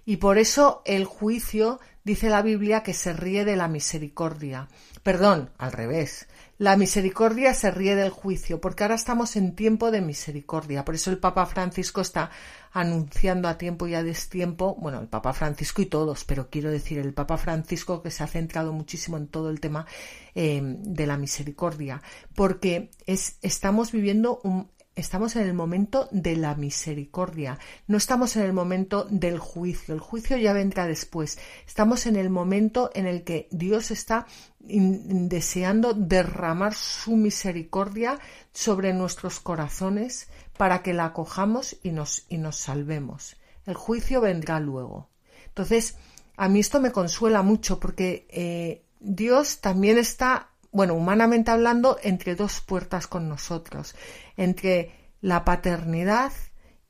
Y 0.06 0.18
por 0.18 0.38
eso 0.38 0.84
el 0.86 1.06
juicio 1.06 1.80
dice 2.04 2.30
la 2.30 2.42
Biblia 2.42 2.84
que 2.84 2.94
se 2.94 3.14
ríe 3.14 3.46
de 3.46 3.56
la 3.56 3.68
misericordia. 3.68 4.70
Perdón, 5.04 5.52
al 5.58 5.72
revés. 5.72 6.28
La 6.60 6.76
misericordia 6.76 7.54
se 7.54 7.70
ríe 7.70 7.96
del 7.96 8.10
juicio, 8.10 8.60
porque 8.60 8.84
ahora 8.84 8.96
estamos 8.96 9.36
en 9.36 9.56
tiempo 9.56 9.92
de 9.92 10.02
misericordia. 10.02 10.84
Por 10.84 10.96
eso 10.96 11.12
el 11.12 11.20
Papa 11.20 11.46
Francisco 11.46 12.02
está 12.02 12.32
anunciando 12.72 13.48
a 13.48 13.60
tiempo 13.60 13.88
y 13.88 13.94
a 13.94 14.02
destiempo, 14.02 14.76
bueno, 14.76 15.00
el 15.00 15.08
Papa 15.08 15.34
Francisco 15.34 15.84
y 15.84 15.86
todos, 15.86 16.24
pero 16.24 16.50
quiero 16.50 16.72
decir 16.72 16.98
el 16.98 17.14
Papa 17.14 17.38
Francisco 17.38 18.02
que 18.02 18.10
se 18.10 18.24
ha 18.24 18.28
centrado 18.28 18.74
muchísimo 18.74 19.18
en 19.18 19.28
todo 19.28 19.52
el 19.52 19.60
tema 19.60 19.86
eh, 20.34 20.62
de 20.64 21.06
la 21.06 21.18
misericordia, 21.18 22.02
porque 22.34 22.90
es, 23.06 23.38
estamos 23.44 23.92
viviendo 23.92 24.40
un, 24.44 24.68
estamos 24.98 25.36
en 25.36 25.44
el 25.44 25.54
momento 25.54 26.10
de 26.12 26.36
la 26.36 26.56
misericordia, 26.56 27.60
no 27.86 27.98
estamos 27.98 28.36
en 28.36 28.42
el 28.42 28.52
momento 28.52 29.06
del 29.10 29.38
juicio, 29.38 29.94
el 29.94 30.00
juicio 30.00 30.38
ya 30.38 30.54
vendrá 30.54 30.88
después, 30.88 31.38
estamos 31.68 32.08
en 32.08 32.16
el 32.16 32.32
momento 32.32 32.90
en 32.96 33.06
el 33.06 33.24
que 33.24 33.48
Dios 33.52 33.92
está 33.92 34.26
deseando 34.60 35.94
derramar 35.94 36.74
su 36.74 37.16
misericordia 37.16 38.20
sobre 38.52 38.94
nuestros 38.94 39.40
corazones 39.40 40.28
para 40.58 40.82
que 40.82 40.94
la 40.94 41.06
acojamos 41.06 41.78
y 41.84 41.92
nos, 41.92 42.26
y 42.28 42.40
nos 42.40 42.58
salvemos. 42.58 43.38
El 43.68 43.76
juicio 43.76 44.20
vendrá 44.20 44.60
luego. 44.60 45.10
Entonces, 45.46 45.96
a 46.38 46.50
mí 46.50 46.60
esto 46.60 46.82
me 46.82 46.92
consuela 46.92 47.44
mucho 47.44 47.80
porque 47.80 48.28
eh, 48.30 48.82
Dios 49.00 49.60
también 49.60 49.98
está 50.00 50.50
bueno, 50.72 50.94
humanamente 50.94 51.50
hablando, 51.50 51.98
entre 52.04 52.36
dos 52.36 52.62
puertas 52.62 53.08
con 53.08 53.28
nosotros, 53.28 53.96
entre 54.38 54.92
la 55.22 55.44
paternidad 55.44 56.32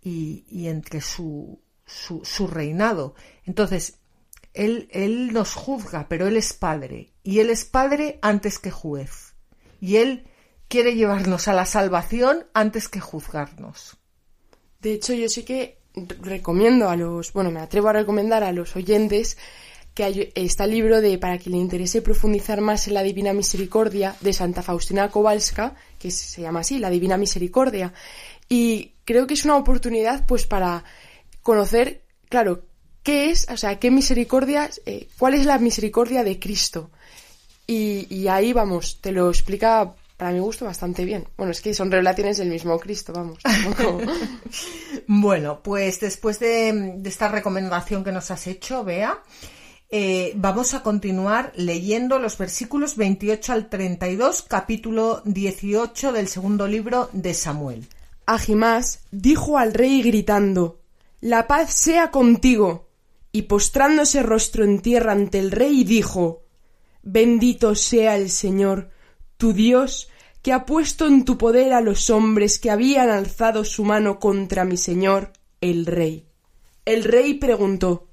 y, 0.02 0.68
entre 0.68 1.02
su, 1.02 1.60
su, 1.86 2.48
reinado. 2.48 3.16
Entonces, 3.46 4.00
él, 4.54 4.88
él 4.92 5.34
nos 5.34 5.54
juzga, 5.54 6.08
pero 6.08 6.28
Él 6.28 6.38
es 6.38 6.54
Padre, 6.54 7.14
y 7.24 7.40
Él 7.40 7.50
es 7.50 7.66
Padre 7.66 8.20
antes 8.22 8.60
que 8.60 8.72
juez, 8.72 9.36
y 9.82 9.98
Él 9.98 10.28
quiere 10.68 10.96
llevarnos 10.96 11.48
a 11.48 11.54
la 11.54 11.66
salvación 11.66 12.46
antes 12.54 12.90
que 12.90 13.00
juzgarnos. 13.00 13.98
De 14.82 14.94
hecho, 14.94 15.14
yo 15.14 15.30
sí 15.30 15.44
que 15.44 15.80
recomiendo 16.22 16.90
a 16.90 16.96
los, 16.96 17.34
bueno, 17.34 17.52
me 17.52 17.60
atrevo 17.60 17.90
a 17.90 17.94
recomendar 17.94 18.44
a 18.44 18.52
los 18.52 18.76
oyentes 18.76 19.38
que 19.94 20.32
está 20.36 20.66
el 20.66 20.72
libro 20.72 21.02
de, 21.02 21.18
para 21.18 21.40
quien 21.40 21.56
le 21.56 21.62
interese 21.62 22.04
profundizar 22.04 22.62
más 22.62 22.88
en 22.88 22.94
la 22.94 23.02
Divina 23.02 23.34
Misericordia, 23.34 24.16
de 24.22 24.32
Santa 24.32 24.62
Faustina 24.62 25.10
Kowalska, 25.10 25.76
que 25.98 26.12
se 26.12 26.42
llama 26.42 26.62
así, 26.62 26.80
la 26.80 26.90
Divina 26.90 27.18
Misericordia. 27.18 27.94
Y 28.50 28.94
creo 29.06 29.28
que 29.28 29.34
es 29.34 29.46
una 29.46 29.58
oportunidad, 29.58 30.26
pues, 30.26 30.46
para 30.46 30.84
conocer, 31.42 32.04
claro, 32.30 32.64
qué 33.04 33.30
es, 33.30 33.48
o 33.50 33.58
sea, 33.58 33.80
qué 33.80 33.90
misericordia, 33.90 34.70
eh, 34.86 35.08
cuál 35.18 35.34
es 35.34 35.46
la 35.46 35.58
misericordia 35.60 36.24
de 36.24 36.40
Cristo. 36.40 36.92
Y, 37.66 38.28
ahí, 38.28 38.54
vamos, 38.54 39.00
te 39.02 39.12
lo 39.12 39.30
explica 39.30 39.94
para 40.16 40.32
mi 40.32 40.40
gusto 40.40 40.66
bastante 40.66 41.04
bien. 41.04 41.28
Bueno, 41.38 41.52
es 41.52 41.62
que 41.62 41.74
son 41.74 41.92
revelaciones 41.92 42.38
del 42.38 42.50
mismo 42.50 42.80
Cristo, 42.80 43.14
vamos. 43.14 43.40
bueno, 45.08 45.62
pues 45.62 46.00
después 46.00 46.40
de, 46.40 46.94
de, 46.98 47.10
esta 47.10 47.28
recomendación 47.28 48.04
que 48.04 48.14
nos 48.14 48.32
has 48.32 48.48
hecho, 48.48 48.86
Bea, 48.86 49.22
eh, 49.90 50.34
vamos 50.36 50.74
a 50.74 50.84
continuar 50.84 51.54
leyendo 51.56 52.20
los 52.20 52.38
versículos 52.38 52.98
28 52.98 53.54
al 53.54 53.70
32, 53.70 54.42
capítulo 54.42 55.22
18 55.24 56.12
del 56.12 56.28
segundo 56.28 56.68
libro 56.68 57.10
de 57.14 57.34
Samuel. 57.34 57.88
Ahimás 58.26 59.00
dijo 59.12 59.58
al 59.58 59.74
rey 59.74 60.02
gritando 60.02 60.82
La 61.22 61.48
paz 61.48 61.74
sea 61.74 62.12
contigo. 62.12 62.86
Y 63.32 63.44
postrándose 63.44 64.24
rostro 64.24 64.64
en 64.64 64.80
tierra 64.80 65.12
ante 65.12 65.40
el 65.40 65.52
rey 65.52 65.84
dijo 65.84 66.44
Bendito 67.04 67.74
sea 67.76 68.18
el 68.18 68.30
Señor, 68.30 68.90
tu 69.38 69.54
Dios, 69.54 70.10
que 70.42 70.52
ha 70.52 70.66
puesto 70.66 71.08
en 71.08 71.24
tu 71.24 71.38
poder 71.38 71.72
a 71.72 71.80
los 71.80 72.10
hombres 72.10 72.60
que 72.60 72.72
habían 72.72 73.10
alzado 73.10 73.64
su 73.64 73.86
mano 73.86 74.20
contra 74.20 74.66
mi 74.66 74.76
señor, 74.76 75.32
el 75.62 75.86
rey. 75.86 76.26
El 76.84 77.04
rey 77.04 77.36
preguntó 77.36 78.07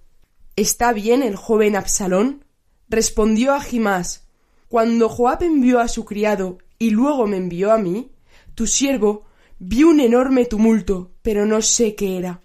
¿Está 0.57 0.93
bien 0.93 1.25
el 1.25 1.35
joven 1.35 1.75
Absalón? 1.75 2.45
Respondió 2.89 3.55
Ahimás 3.55 4.29
Cuando 4.69 5.09
Joab 5.09 5.43
envió 5.43 5.81
a 5.81 5.89
su 5.89 6.05
criado 6.05 6.59
y 6.79 6.91
luego 6.91 7.27
me 7.27 7.39
envió 7.39 7.73
a 7.73 7.79
mí, 7.79 8.13
tu 8.55 8.69
siervo 8.69 9.25
vi 9.59 9.83
un 9.83 9.99
enorme 9.99 10.45
tumulto, 10.45 11.13
pero 11.23 11.45
no 11.45 11.61
sé 11.61 11.97
qué 11.97 12.19
era. 12.19 12.41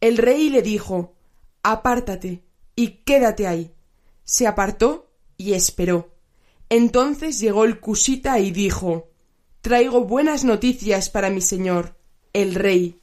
El 0.00 0.18
rey 0.18 0.50
le 0.50 0.62
dijo 0.62 1.14
Apártate 1.64 2.44
y 2.76 3.02
quédate 3.04 3.48
ahí. 3.48 3.72
Se 4.22 4.46
apartó 4.46 5.10
y 5.36 5.54
esperó. 5.54 6.14
Entonces 6.68 7.40
llegó 7.40 7.64
el 7.64 7.80
cusita 7.80 8.38
y 8.38 8.52
dijo 8.52 9.10
Traigo 9.62 10.04
buenas 10.04 10.44
noticias 10.44 11.10
para 11.10 11.28
mi 11.28 11.40
señor, 11.40 11.96
el 12.32 12.54
rey. 12.54 13.00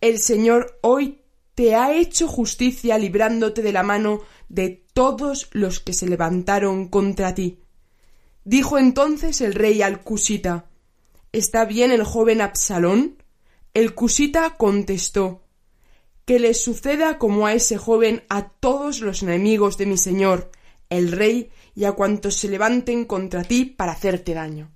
El 0.00 0.20
señor 0.20 0.78
hoy 0.82 1.19
te 1.60 1.74
ha 1.74 1.92
hecho 1.92 2.26
justicia 2.26 2.96
librándote 2.96 3.60
de 3.60 3.70
la 3.70 3.82
mano 3.82 4.22
de 4.48 4.82
todos 4.94 5.50
los 5.52 5.78
que 5.78 5.92
se 5.92 6.08
levantaron 6.08 6.88
contra 6.88 7.34
ti. 7.34 7.60
Dijo 8.44 8.78
entonces 8.78 9.42
el 9.42 9.52
rey 9.52 9.82
al 9.82 10.00
cusita 10.00 10.70
¿Está 11.32 11.66
bien 11.66 11.92
el 11.92 12.02
joven 12.02 12.40
Absalón? 12.40 13.22
El 13.74 13.94
cusita 13.94 14.56
contestó 14.56 15.42
Que 16.24 16.38
le 16.38 16.54
suceda 16.54 17.18
como 17.18 17.46
a 17.46 17.52
ese 17.52 17.76
joven 17.76 18.22
a 18.30 18.48
todos 18.48 19.02
los 19.02 19.22
enemigos 19.22 19.76
de 19.76 19.84
mi 19.84 19.98
señor, 19.98 20.50
el 20.88 21.12
rey, 21.12 21.50
y 21.74 21.84
a 21.84 21.92
cuantos 21.92 22.36
se 22.36 22.48
levanten 22.48 23.04
contra 23.04 23.44
ti 23.44 23.66
para 23.66 23.92
hacerte 23.92 24.32
daño. 24.32 24.70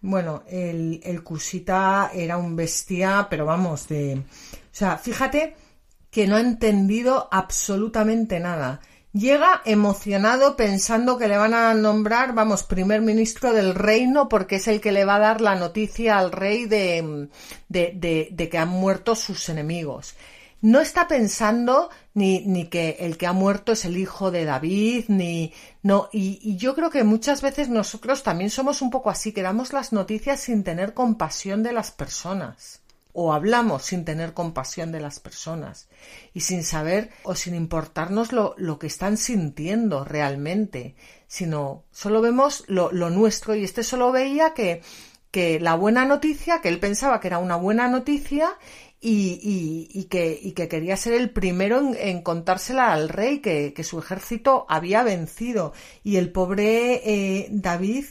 Bueno, 0.00 0.44
el, 0.48 1.02
el 1.04 1.22
cusita 1.22 2.10
era 2.14 2.38
un 2.38 2.56
bestia, 2.56 3.26
pero 3.28 3.44
vamos, 3.44 3.88
de. 3.88 4.14
O 4.14 4.72
sea, 4.72 4.96
fíjate 4.96 5.68
que 6.10 6.26
no 6.26 6.36
ha 6.36 6.40
entendido 6.40 7.28
absolutamente 7.30 8.40
nada. 8.40 8.80
Llega 9.12 9.62
emocionado 9.64 10.54
pensando 10.54 11.18
que 11.18 11.26
le 11.26 11.36
van 11.36 11.52
a 11.52 11.74
nombrar, 11.74 12.32
vamos, 12.32 12.62
primer 12.62 13.00
ministro 13.00 13.52
del 13.52 13.74
reino 13.74 14.28
porque 14.28 14.56
es 14.56 14.68
el 14.68 14.80
que 14.80 14.92
le 14.92 15.04
va 15.04 15.16
a 15.16 15.20
dar 15.20 15.40
la 15.40 15.56
noticia 15.56 16.18
al 16.18 16.30
rey 16.30 16.66
de, 16.66 17.28
de, 17.68 18.28
de, 18.30 18.48
que 18.48 18.58
han 18.58 18.68
muerto 18.68 19.16
sus 19.16 19.48
enemigos. 19.48 20.14
No 20.62 20.80
está 20.80 21.08
pensando 21.08 21.90
ni, 22.14 22.40
ni, 22.46 22.66
que 22.66 22.98
el 23.00 23.16
que 23.16 23.26
ha 23.26 23.32
muerto 23.32 23.72
es 23.72 23.84
el 23.84 23.96
hijo 23.96 24.30
de 24.30 24.44
David, 24.44 25.06
ni 25.08 25.52
no, 25.82 26.08
y, 26.12 26.38
y, 26.42 26.56
yo 26.56 26.74
creo 26.76 26.90
que 26.90 27.02
muchas 27.02 27.40
veces 27.42 27.68
nosotros 27.68 28.22
también 28.22 28.50
somos 28.50 28.82
un 28.82 28.90
poco 28.90 29.10
así, 29.10 29.32
que 29.32 29.42
damos 29.42 29.72
las 29.72 29.92
noticias 29.92 30.40
sin 30.40 30.62
tener 30.62 30.92
compasión 30.94 31.62
de 31.62 31.72
las 31.72 31.90
personas 31.90 32.79
o 33.12 33.32
hablamos 33.32 33.82
sin 33.84 34.04
tener 34.04 34.34
compasión 34.34 34.92
de 34.92 35.00
las 35.00 35.20
personas 35.20 35.88
y 36.32 36.40
sin 36.40 36.62
saber 36.62 37.10
o 37.22 37.34
sin 37.34 37.54
importarnos 37.54 38.32
lo, 38.32 38.54
lo 38.56 38.78
que 38.78 38.86
están 38.86 39.16
sintiendo 39.16 40.04
realmente, 40.04 40.94
sino 41.26 41.84
solo 41.90 42.20
vemos 42.20 42.64
lo, 42.68 42.92
lo, 42.92 43.10
nuestro 43.10 43.54
y 43.54 43.64
este 43.64 43.82
solo 43.82 44.12
veía 44.12 44.54
que, 44.54 44.82
que 45.30 45.60
la 45.60 45.74
buena 45.74 46.04
noticia, 46.04 46.60
que 46.60 46.68
él 46.68 46.80
pensaba 46.80 47.20
que 47.20 47.28
era 47.28 47.38
una 47.38 47.56
buena 47.56 47.88
noticia 47.88 48.56
y, 49.00 49.88
y, 49.90 50.04
que, 50.04 50.38
y 50.40 50.52
que, 50.52 50.68
quería 50.68 50.96
ser 50.96 51.14
el 51.14 51.30
primero 51.30 51.78
en, 51.78 51.96
en 51.98 52.22
contársela 52.22 52.92
al 52.92 53.08
rey, 53.08 53.38
que, 53.38 53.72
que, 53.72 53.82
su 53.82 53.98
ejército 53.98 54.66
había 54.68 55.02
vencido. 55.02 55.72
Y 56.04 56.16
el 56.16 56.30
pobre 56.30 57.00
eh, 57.04 57.48
David 57.50 58.04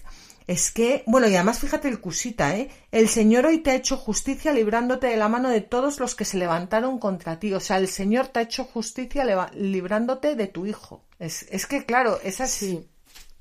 es 0.50 0.72
que, 0.72 1.04
bueno, 1.06 1.28
y 1.28 1.36
además 1.36 1.60
fíjate 1.60 1.88
el 1.90 2.02
cusita, 2.02 2.58
¿eh? 2.58 2.70
El 2.92 3.08
Señor 3.08 3.46
hoy 3.46 3.60
te 3.60 3.70
ha 3.70 3.76
hecho 3.76 3.98
justicia 3.98 4.52
librándote 4.52 5.06
de 5.06 5.16
la 5.16 5.30
mano 5.30 5.48
de 5.48 5.62
todos 5.62 6.00
los 6.00 6.16
que 6.16 6.26
se 6.26 6.40
levantaron 6.40 6.98
contra 6.98 7.40
ti. 7.40 7.54
O 7.54 7.60
sea, 7.60 7.78
el 7.78 7.88
Señor 7.88 8.30
te 8.30 8.40
ha 8.40 8.42
hecho 8.42 8.64
justicia 8.64 9.24
librándote 9.54 10.34
de 10.34 10.48
tu 10.48 10.66
hijo. 10.66 11.04
Es, 11.20 11.46
es 11.52 11.68
que, 11.68 11.86
claro, 11.86 12.20
es 12.24 12.42
así. 12.42 12.84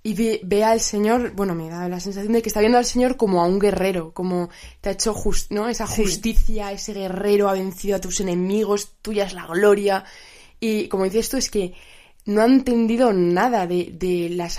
Y 0.03 0.39
ve, 0.43 0.65
al 0.65 0.83
Señor, 0.83 1.31
bueno, 1.31 1.55
me 1.55 1.71
da 1.71 1.89
la 1.89 1.99
sensación 1.99 2.35
de 2.35 2.43
que 2.43 2.51
está 2.51 2.61
viendo 2.61 2.77
al 2.77 2.85
Señor 2.85 3.17
como 3.17 3.41
a 3.41 3.47
un 3.47 3.59
guerrero, 3.59 4.13
como 4.13 4.51
te 4.83 4.91
ha 4.91 4.93
hecho 4.93 5.15
just, 5.15 5.51
¿no? 5.51 5.67
esa 5.71 5.87
justicia, 5.87 6.73
ese 6.73 6.93
guerrero 6.93 7.49
ha 7.49 7.55
vencido 7.55 7.97
a 7.97 8.03
tus 8.03 8.21
enemigos, 8.21 8.97
tuya 9.01 9.25
es 9.25 9.33
la 9.33 9.47
gloria. 9.47 10.05
Y 10.61 10.89
como 10.89 11.05
dices 11.05 11.31
tú, 11.31 11.39
es 11.39 11.49
que 11.49 11.73
no 12.27 12.43
ha 12.43 12.45
entendido 12.45 13.15
nada 13.15 13.67
de, 13.67 13.95
de 13.95 14.29
la 14.29 14.51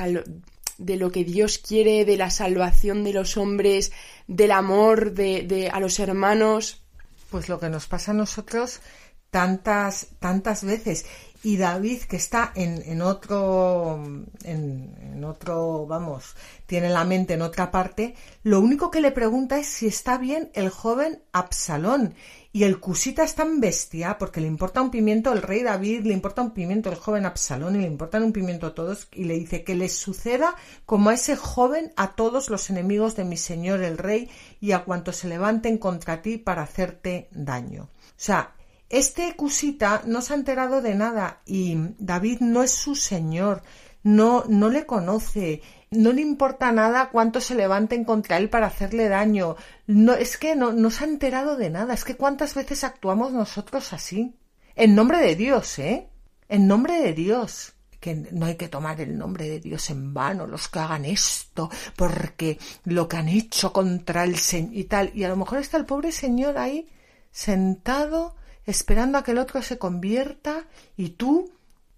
de 0.80 0.96
lo 0.96 1.12
que 1.12 1.24
Dios 1.24 1.60
quiere, 1.60 2.06
de 2.06 2.18
la 2.18 2.32
salvación 2.32 3.04
de 3.04 3.14
los 3.14 3.38
hombres, 3.38 3.92
del 4.28 4.52
amor 4.52 5.14
de, 5.14 5.44
de, 5.44 5.70
a 5.70 5.80
los 5.80 6.00
hermanos. 6.00 6.82
Pues 7.30 7.48
lo 7.48 7.60
que 7.60 7.70
nos 7.70 7.86
pasa 7.86 8.12
a 8.12 8.16
nosotros 8.16 8.82
tantas, 9.30 10.08
tantas 10.20 10.64
veces. 10.64 11.06
Y 11.42 11.56
David, 11.56 12.02
que 12.04 12.18
está 12.18 12.52
en, 12.56 12.82
en 12.86 13.02
otro, 13.02 14.04
en, 14.44 14.94
en, 15.14 15.24
otro, 15.24 15.86
vamos, 15.88 16.36
tiene 16.66 16.90
la 16.90 17.06
mente 17.06 17.36
en 17.36 17.42
otra 17.42 17.72
parte, 17.72 18.16
lo 18.44 18.60
único 18.60 18.92
que 18.92 19.00
le 19.00 19.12
pregunta 19.12 19.58
es 19.58 19.68
si 19.68 19.88
está 19.88 20.18
bien 20.18 20.52
el 20.54 20.70
joven 20.70 21.24
Absalón. 21.32 22.14
Y 22.52 22.64
el 22.64 22.80
cusita 22.80 23.24
es 23.24 23.36
tan 23.36 23.60
bestia 23.60 24.18
porque 24.18 24.42
le 24.42 24.48
importa 24.48 24.82
un 24.82 24.90
pimiento 24.90 25.32
el 25.32 25.44
rey 25.44 25.62
David, 25.62 26.06
le 26.06 26.14
importa 26.14 26.42
un 26.42 26.52
pimiento 26.52 26.90
el 26.90 26.96
joven 26.96 27.28
Absalón 27.28 27.76
y 27.76 27.82
le 27.82 27.88
importan 27.88 28.24
un 28.24 28.34
pimiento 28.34 28.66
a 28.66 28.74
todos 28.74 29.08
y 29.14 29.26
le 29.26 29.36
dice 29.36 29.64
que 29.64 29.76
les 29.76 29.96
suceda 29.96 30.56
como 30.88 31.12
a 31.12 31.14
ese 31.14 31.36
joven 31.36 31.94
a 31.96 32.16
todos 32.16 32.50
los 32.50 32.72
enemigos 32.72 33.16
de 33.16 33.24
mi 33.24 33.38
señor 33.38 33.84
el 33.84 34.00
rey 34.00 34.32
y 34.60 34.72
a 34.72 34.84
cuantos 34.84 35.18
se 35.18 35.28
levanten 35.28 35.78
contra 35.78 36.24
ti 36.24 36.38
para 36.38 36.64
hacerte 36.64 37.30
daño. 37.32 37.84
O 37.84 38.14
sea, 38.16 38.56
este 38.90 39.36
cusita 39.36 40.02
no 40.08 40.22
se 40.22 40.34
ha 40.34 40.38
enterado 40.38 40.82
de 40.82 40.96
nada 40.96 41.42
y 41.46 41.78
David 42.00 42.40
no 42.40 42.64
es 42.64 42.72
su 42.72 42.96
señor. 42.96 43.62
no, 44.02 44.46
no 44.48 44.70
le 44.70 44.86
conoce, 44.86 45.62
no 45.92 46.12
le 46.14 46.22
importa 46.22 46.72
nada 46.72 47.10
cuánto 47.10 47.42
se 47.42 47.56
levanten 47.56 48.04
contra 48.04 48.38
él 48.38 48.50
para 48.50 48.68
hacerle 48.68 49.10
daño. 49.10 49.56
No, 49.88 50.14
es 50.14 50.38
que 50.38 50.56
no, 50.56 50.72
no 50.72 50.92
se 50.92 51.04
ha 51.04 51.08
enterado 51.08 51.58
de 51.58 51.70
nada. 51.70 51.94
Es 51.94 52.04
que 52.04 52.16
cuántas 52.16 52.54
veces 52.54 52.84
actuamos 52.84 53.32
nosotros 53.32 53.94
así. 53.94 54.36
En 54.76 54.96
nombre 54.96 55.20
de 55.20 55.36
Dios, 55.36 55.80
¿eh? 55.80 56.08
En 56.48 56.68
nombre 56.68 57.02
de 57.02 57.14
Dios 57.14 57.74
que 58.00 58.16
no 58.16 58.46
hay 58.46 58.56
que 58.56 58.70
tomar 58.70 59.02
el 59.02 59.18
nombre 59.18 59.50
de 59.50 59.60
Dios 59.60 59.90
en 59.90 60.14
vano, 60.14 60.48
los 60.48 60.70
que 60.70 60.80
hagan 60.80 61.06
esto, 61.06 61.70
porque 61.96 62.58
lo 62.86 63.08
que 63.08 63.18
han 63.18 63.28
hecho 63.28 63.74
contra 63.74 64.24
el 64.24 64.38
Señor 64.38 64.74
y 64.74 64.84
tal. 64.86 65.12
Y 65.14 65.24
a 65.24 65.30
lo 65.30 65.36
mejor 65.36 65.60
está 65.60 65.78
el 65.78 65.86
pobre 65.86 66.12
Señor 66.12 66.58
ahí, 66.58 66.90
sentado, 67.32 68.36
esperando 68.66 69.18
a 69.18 69.24
que 69.24 69.32
el 69.32 69.38
otro 69.38 69.62
se 69.62 69.78
convierta, 69.78 70.66
y 70.96 71.10
tú, 71.10 71.52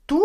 tú, 0.06 0.24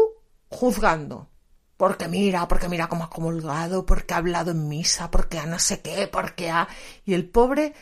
juzgando. 0.49 1.29
Porque 1.77 2.09
mira, 2.09 2.49
porque 2.49 2.69
mira 2.69 2.89
cómo 2.89 3.05
ha 3.05 3.11
comulgado, 3.11 3.85
porque 3.85 4.15
ha 4.15 4.19
hablado 4.19 4.51
en 4.53 4.69
misa, 4.69 5.11
porque 5.11 5.39
ha 5.39 5.47
no 5.47 5.59
sé 5.59 5.83
qué, 5.83 6.09
porque 6.09 6.51
ha. 6.51 6.69
Y 7.05 7.15
el 7.15 7.29
pobre 7.29 7.75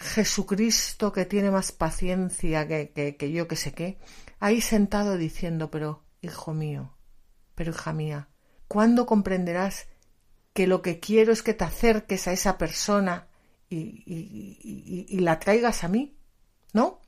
Jesucristo, 0.00 1.12
que 1.12 1.26
tiene 1.26 1.50
más 1.50 1.72
paciencia 1.72 2.66
que, 2.66 3.16
que, 3.18 3.32
yo 3.32 3.46
que 3.48 3.56
sé 3.56 3.72
qué, 3.72 3.98
ahí 4.38 4.60
sentado 4.62 5.18
diciendo, 5.18 5.70
pero, 5.70 6.02
hijo 6.22 6.54
mío, 6.54 6.94
pero 7.54 7.72
hija 7.72 7.92
mía, 7.92 8.28
¿cuándo 8.66 9.04
comprenderás 9.04 9.88
que 10.54 10.66
lo 10.66 10.80
que 10.80 11.00
quiero 11.00 11.32
es 11.32 11.42
que 11.42 11.54
te 11.54 11.64
acerques 11.64 12.28
a 12.28 12.32
esa 12.32 12.56
persona 12.56 13.28
y, 13.68 14.04
y, 15.08 15.18
la 15.20 15.38
traigas 15.38 15.84
a 15.84 15.88
mí? 15.88 16.16
¿No? 16.72 17.00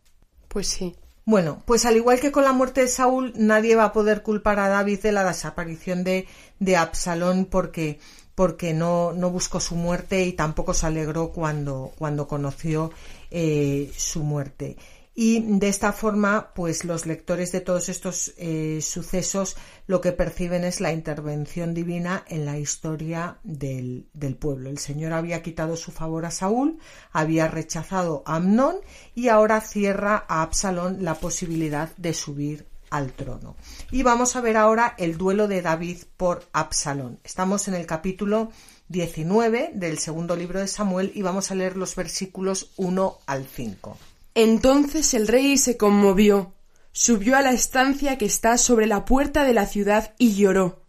Pues 0.49 0.69
sí. 0.69 0.95
Bueno, 1.25 1.63
pues 1.67 1.87
al 1.87 1.97
igual 1.97 2.19
que 2.19 2.33
con 2.33 2.45
la 2.45 2.53
muerte 2.53 2.81
de 2.81 2.89
Saúl, 2.89 3.33
nadie 3.37 3.77
va 3.77 3.85
a 3.85 3.93
poder 3.93 4.23
culpar 4.23 4.59
a 4.59 4.69
David 4.69 5.01
de 5.01 5.13
la 5.13 5.25
desaparición 5.25 6.03
de, 6.03 6.27
de 6.59 6.77
Absalón 6.77 7.45
porque, 7.45 8.01
porque 8.35 8.75
no, 8.75 9.13
no, 9.13 9.31
buscó 9.31 9.61
su 9.61 9.77
muerte 9.77 10.25
y 10.25 10.33
tampoco 10.33 10.75
se 10.75 10.87
alegró 10.87 11.31
cuando, 11.31 11.93
cuando 11.97 12.27
conoció 12.27 12.91
eh, 13.31 13.93
su 13.97 14.25
muerte 14.25 14.77
y 15.15 15.41
de 15.59 15.69
esta 15.69 15.93
forma 15.93 16.53
pues 16.55 16.85
los 16.85 17.07
lectores 17.07 17.53
de 17.53 17.61
todos 17.61 17.89
estos 17.89 18.33
eh, 18.39 18.81
sucesos 18.81 19.57
lo 19.87 20.01
que 20.01 20.13
perciben 20.13 20.65
es 20.65 20.81
la 20.81 20.93
intervención 20.93 21.75
divina 21.75 22.25
en 22.29 22.47
la 22.47 22.59
historia 22.59 23.39
del, 23.43 24.09
del, 24.15 24.37
pueblo. 24.37 24.71
El 24.71 24.79
Señor 24.79 25.13
había 25.13 25.43
quitado 25.43 25.77
su 25.77 25.93
favor 25.93 26.25
a 26.25 26.31
Saúl, 26.31 26.79
había 27.13 27.49
rechazado 27.49 28.23
a 28.25 28.37
Amnón 28.37 28.77
y 29.15 29.29
ahora 29.29 29.61
cierra 29.61 30.25
a 30.29 30.43
Absalón 30.43 31.05
la 31.05 31.15
posibilidad 31.15 31.95
de 31.97 32.15
subir 32.15 32.67
al 32.91 33.13
trono. 33.13 33.57
Y 33.91 34.03
vamos 34.03 34.37
a 34.37 34.41
ver 34.41 34.57
ahora 34.57 34.95
el 34.99 35.17
duelo 35.17 35.49
de 35.49 35.63
David 35.63 35.99
por 36.17 36.45
Absalón. 36.53 37.21
Estamos 37.25 37.69
en 37.69 37.75
el 37.75 37.87
capítulo 37.87 38.51
19 38.89 39.73
del 39.75 39.99
segundo 39.99 40.37
libro 40.37 40.61
de 40.61 40.69
Samuel 40.69 41.11
y 41.15 41.23
vamos 41.23 41.51
a 41.51 41.55
leer 41.55 41.77
los 41.77 41.97
versículos 41.97 42.73
1 42.77 43.19
al 43.27 43.47
5. 43.47 43.97
Entonces 44.35 45.13
el 45.15 45.29
rey 45.29 45.59
se 45.59 45.77
conmovió, 45.77 46.55
subió 46.93 47.37
a 47.37 47.43
la 47.43 47.53
estancia 47.53 48.17
que 48.19 48.25
está 48.25 48.57
sobre 48.57 48.87
la 48.87 49.05
puerta 49.05 49.45
de 49.45 49.53
la 49.53 49.67
ciudad 49.67 50.15
y 50.19 50.35
lloró. 50.35 50.83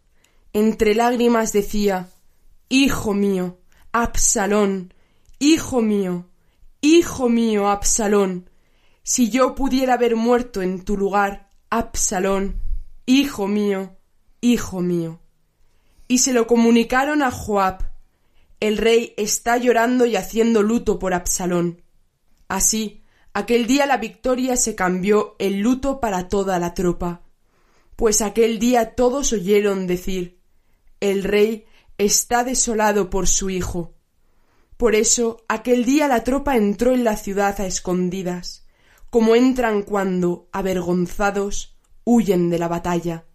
Entre 0.53 0.95
lágrimas 0.95 1.51
decía 1.51 2.09
Hijo 2.69 3.13
mío, 3.13 3.59
Absalón, 3.91 4.93
hijo 5.39 5.81
mío, 5.81 6.29
hijo 6.81 7.29
mío, 7.29 7.67
Absalón, 7.67 8.49
si 9.03 9.29
yo 9.29 9.55
pudiera 9.55 9.95
haber 9.95 10.15
muerto 10.15 10.61
en 10.61 10.83
tu 10.83 10.97
lugar, 10.97 11.49
Absalón, 11.69 12.61
hijo 13.05 13.47
mío, 13.47 13.97
hijo 14.39 14.81
mío. 14.81 15.19
Y 16.07 16.19
se 16.19 16.33
lo 16.33 16.47
comunicaron 16.47 17.21
a 17.21 17.31
Joab. 17.31 17.91
El 18.59 18.77
rey 18.77 19.13
está 19.17 19.57
llorando 19.57 20.05
y 20.05 20.15
haciendo 20.15 20.63
luto 20.63 20.99
por 20.99 21.13
Absalón. 21.13 21.81
Así, 22.47 23.03
Aquel 23.36 23.65
día 23.65 23.88
la 23.88 23.97
victoria 23.97 24.55
se 24.55 24.75
cambió 24.75 25.36
el 25.39 25.59
luto 25.59 25.99
para 25.99 26.27
toda 26.27 26.59
la 26.59 26.75
tropa, 26.75 27.23
pues 27.95 28.21
aquel 28.21 28.59
día 28.59 28.93
todos 28.93 29.34
oyeron 29.34 29.88
decir 29.88 30.38
El 30.99 31.23
rey 31.23 31.65
está 31.97 32.43
desolado 32.43 33.09
por 33.09 33.27
su 33.27 33.49
hijo. 33.49 33.95
Por 34.77 34.93
eso 34.93 35.43
aquel 35.47 35.84
día 35.84 36.07
la 36.07 36.23
tropa 36.23 36.57
entró 36.57 36.93
en 36.93 37.03
la 37.03 37.17
ciudad 37.17 37.59
a 37.59 37.65
escondidas, 37.65 38.67
como 39.09 39.34
entran 39.34 39.81
cuando, 39.81 40.47
avergonzados, 40.51 41.75
huyen 42.03 42.51
de 42.51 42.59
la 42.59 42.67
batalla. 42.67 43.25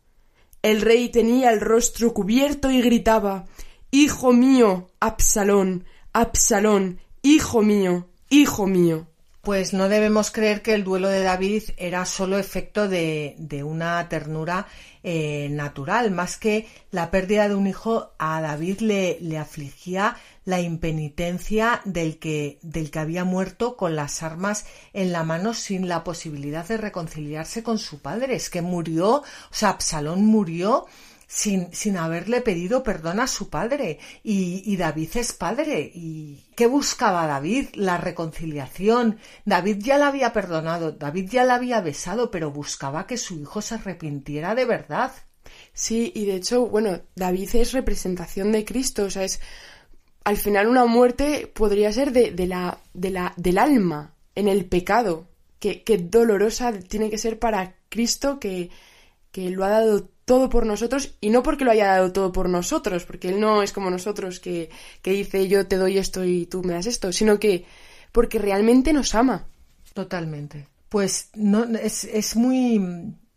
El 0.62 0.80
rey 0.80 1.09
tenía 1.09 1.51
el 1.51 1.61
rostro 1.61 2.14
cubierto 2.14 2.70
y 2.70 2.80
gritaba 2.82 3.46
Hijo 3.90 4.32
mío, 4.32 4.92
Absalón, 5.01 5.86
Absalón, 6.12 7.01
hijo 7.22 7.62
mío, 7.62 8.07
hijo 8.28 8.68
mío 8.68 9.09
pues 9.49 9.72
no 9.72 9.88
debemos 9.88 10.30
creer 10.30 10.61
que 10.61 10.74
el 10.74 10.84
duelo 10.84 11.09
de 11.09 11.22
David 11.22 11.62
era 11.78 12.05
solo 12.05 12.36
efecto 12.36 12.86
de, 12.86 13.34
una 13.64 14.07
ternura 14.11 14.66
eh, 15.03 15.49
natural, 15.51 16.11
más 16.11 16.36
que 16.36 16.66
la 16.90 17.11
pérdida 17.11 17.49
de 17.49 17.55
un 17.55 17.66
hijo 17.66 18.12
a 18.18 18.42
David 18.42 18.80
le, 18.80 19.16
le 19.22 19.38
afligía 19.38 20.18
la 20.44 20.61
impenitencia 20.61 21.80
del 21.86 22.18
que, 22.18 22.59
del 22.61 22.90
que 22.90 22.99
había 22.99 23.24
muerto 23.24 23.74
con 23.78 23.96
las 23.96 24.22
armas 24.22 24.66
en 24.92 25.12
la 25.12 25.24
mano 25.24 25.55
sin 25.55 25.88
la 25.88 26.05
posibilidad 26.05 26.68
de 26.68 26.76
reconciliarse 26.76 27.62
con 27.62 27.78
su 27.78 28.01
padre. 28.01 28.34
Es 28.34 28.51
que 28.51 28.61
murió, 28.61 29.12
o 29.12 29.24
sea, 29.51 29.70
Absalón 29.70 30.26
murió 30.26 30.84
sin, 31.29 31.72
sin 31.74 31.99
haberle 31.99 32.41
pedido 32.41 32.83
perdón 32.83 33.20
a 33.20 33.26
su 33.26 33.51
padre. 33.51 33.99
Y, 34.24 34.76
David 34.76 35.11
es 35.14 35.35
padre. 35.35 35.93
¿Y 35.95 36.47
qué 36.57 36.66
buscaba 36.66 37.26
David? 37.26 37.68
La 37.74 37.99
reconciliación. 37.99 39.18
David 39.45 39.76
ya 39.81 39.99
la 39.99 40.09
había 40.09 40.33
perdonado, 40.33 40.93
David 40.93 41.29
ya 41.31 41.45
la 41.45 41.57
había 41.57 41.81
besado, 41.83 42.31
pero 42.31 42.51
buscaba 42.51 43.07
que 43.07 43.18
su 43.18 43.39
hijo 43.39 43.61
se 43.61 43.74
arrepintiera 43.74 44.55
de 44.55 44.64
verdad. 44.64 45.12
Sí, 45.74 46.12
y 46.14 46.24
de 46.24 46.37
hecho, 46.37 46.66
bueno, 46.66 47.03
David 47.14 47.51
es 47.55 47.72
representación 47.72 48.51
de 48.51 48.64
Cristo, 48.64 49.05
o 49.05 49.11
sea, 49.11 49.24
es 49.24 49.41
al 50.24 50.37
final 50.37 50.66
una 50.66 50.87
muerte 50.87 51.47
podría 51.47 51.93
ser 51.93 52.12
de, 52.12 52.33
de 52.33 52.47
la, 52.47 52.81
de 52.95 53.11
la, 53.11 53.35
del 53.37 53.59
alma, 53.59 54.14
en 54.35 54.49
el 54.49 54.66
pecado. 54.66 55.29
que 55.59 55.99
dolorosa 55.99 56.72
tiene 56.72 57.11
que 57.11 57.18
ser 57.18 57.39
para 57.39 57.76
Cristo 57.89 58.39
que, 58.39 58.70
que 59.31 59.51
lo 59.51 59.64
ha 59.64 59.70
dado 59.70 60.11
todo 60.29 60.51
por 60.51 60.66
nosotros 60.66 61.16
y 61.22 61.31
no 61.31 61.43
porque 61.43 61.64
lo 61.64 61.70
haya 61.70 61.87
dado 61.87 62.12
todo 62.12 62.31
por 62.31 62.51
nosotros, 62.51 63.07
porque 63.07 63.31
Él 63.31 63.41
no 63.41 63.62
es 63.62 63.72
como 63.72 63.91
nosotros 63.91 64.39
que, 64.39 64.68
que 65.01 65.11
dice 65.11 65.49
yo 65.49 65.66
te 65.66 65.76
doy 65.76 65.97
esto 65.97 66.22
y 66.24 66.45
tú 66.45 66.62
me 66.62 66.74
das 66.74 66.87
esto, 66.87 67.12
sino 67.12 67.41
que 67.41 67.64
porque 68.12 68.39
realmente 68.39 68.93
nos 68.93 69.14
ama. 69.14 69.47
Totalmente. 69.95 70.68
Pues 70.91 71.31
no 71.35 71.64
es, 71.64 72.05
es 72.05 72.37
muy 72.37 72.79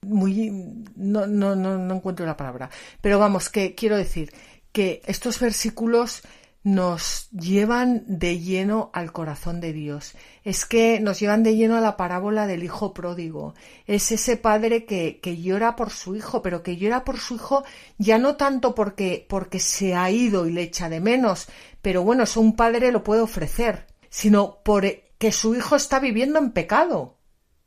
muy 0.01 0.51
no, 0.95 1.27
no, 1.27 1.55
no, 1.55 1.77
no 1.77 1.95
encuentro 1.95 2.25
la 2.25 2.35
palabra. 2.35 2.69
Pero 2.99 3.17
vamos, 3.19 3.49
que 3.49 3.73
quiero 3.73 3.95
decir 3.95 4.33
que 4.73 5.01
estos 5.05 5.39
versículos 5.39 6.23
nos 6.63 7.29
llevan 7.31 8.03
de 8.07 8.39
lleno 8.39 8.91
al 8.93 9.11
corazón 9.11 9.59
de 9.61 9.73
Dios. 9.73 10.13
Es 10.43 10.65
que 10.65 10.99
nos 10.99 11.19
llevan 11.19 11.43
de 11.43 11.55
lleno 11.55 11.75
a 11.75 11.81
la 11.81 11.97
parábola 11.97 12.45
del 12.45 12.63
hijo 12.63 12.93
pródigo. 12.93 13.55
Es 13.87 14.11
ese 14.11 14.37
padre 14.37 14.85
que, 14.85 15.19
que, 15.21 15.41
llora 15.41 15.75
por 15.75 15.89
su 15.89 16.15
hijo, 16.15 16.41
pero 16.41 16.61
que 16.61 16.77
llora 16.77 17.03
por 17.03 17.17
su 17.17 17.35
hijo 17.35 17.63
ya 17.97 18.19
no 18.19 18.35
tanto 18.35 18.75
porque, 18.75 19.25
porque 19.27 19.59
se 19.59 19.95
ha 19.95 20.11
ido 20.11 20.47
y 20.47 20.51
le 20.51 20.61
echa 20.61 20.89
de 20.89 20.99
menos, 20.99 21.47
pero 21.81 22.03
bueno, 22.03 22.23
eso 22.23 22.41
un 22.41 22.55
padre 22.55 22.91
lo 22.91 23.03
puede 23.03 23.21
ofrecer, 23.21 23.87
sino 24.09 24.61
por 24.63 24.85
que 25.17 25.31
su 25.31 25.55
hijo 25.55 25.75
está 25.75 25.99
viviendo 25.99 26.39
en 26.39 26.51
pecado. 26.51 27.17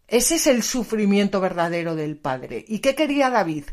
Ese 0.07 0.37
es 0.37 0.47
el 0.47 0.63
sufrimiento 0.63 1.41
verdadero 1.41 1.97
del 1.97 2.17
padre. 2.17 2.65
¿Y 2.69 2.81
qué 2.81 2.95
quería 2.95 3.31
David? 3.31 3.65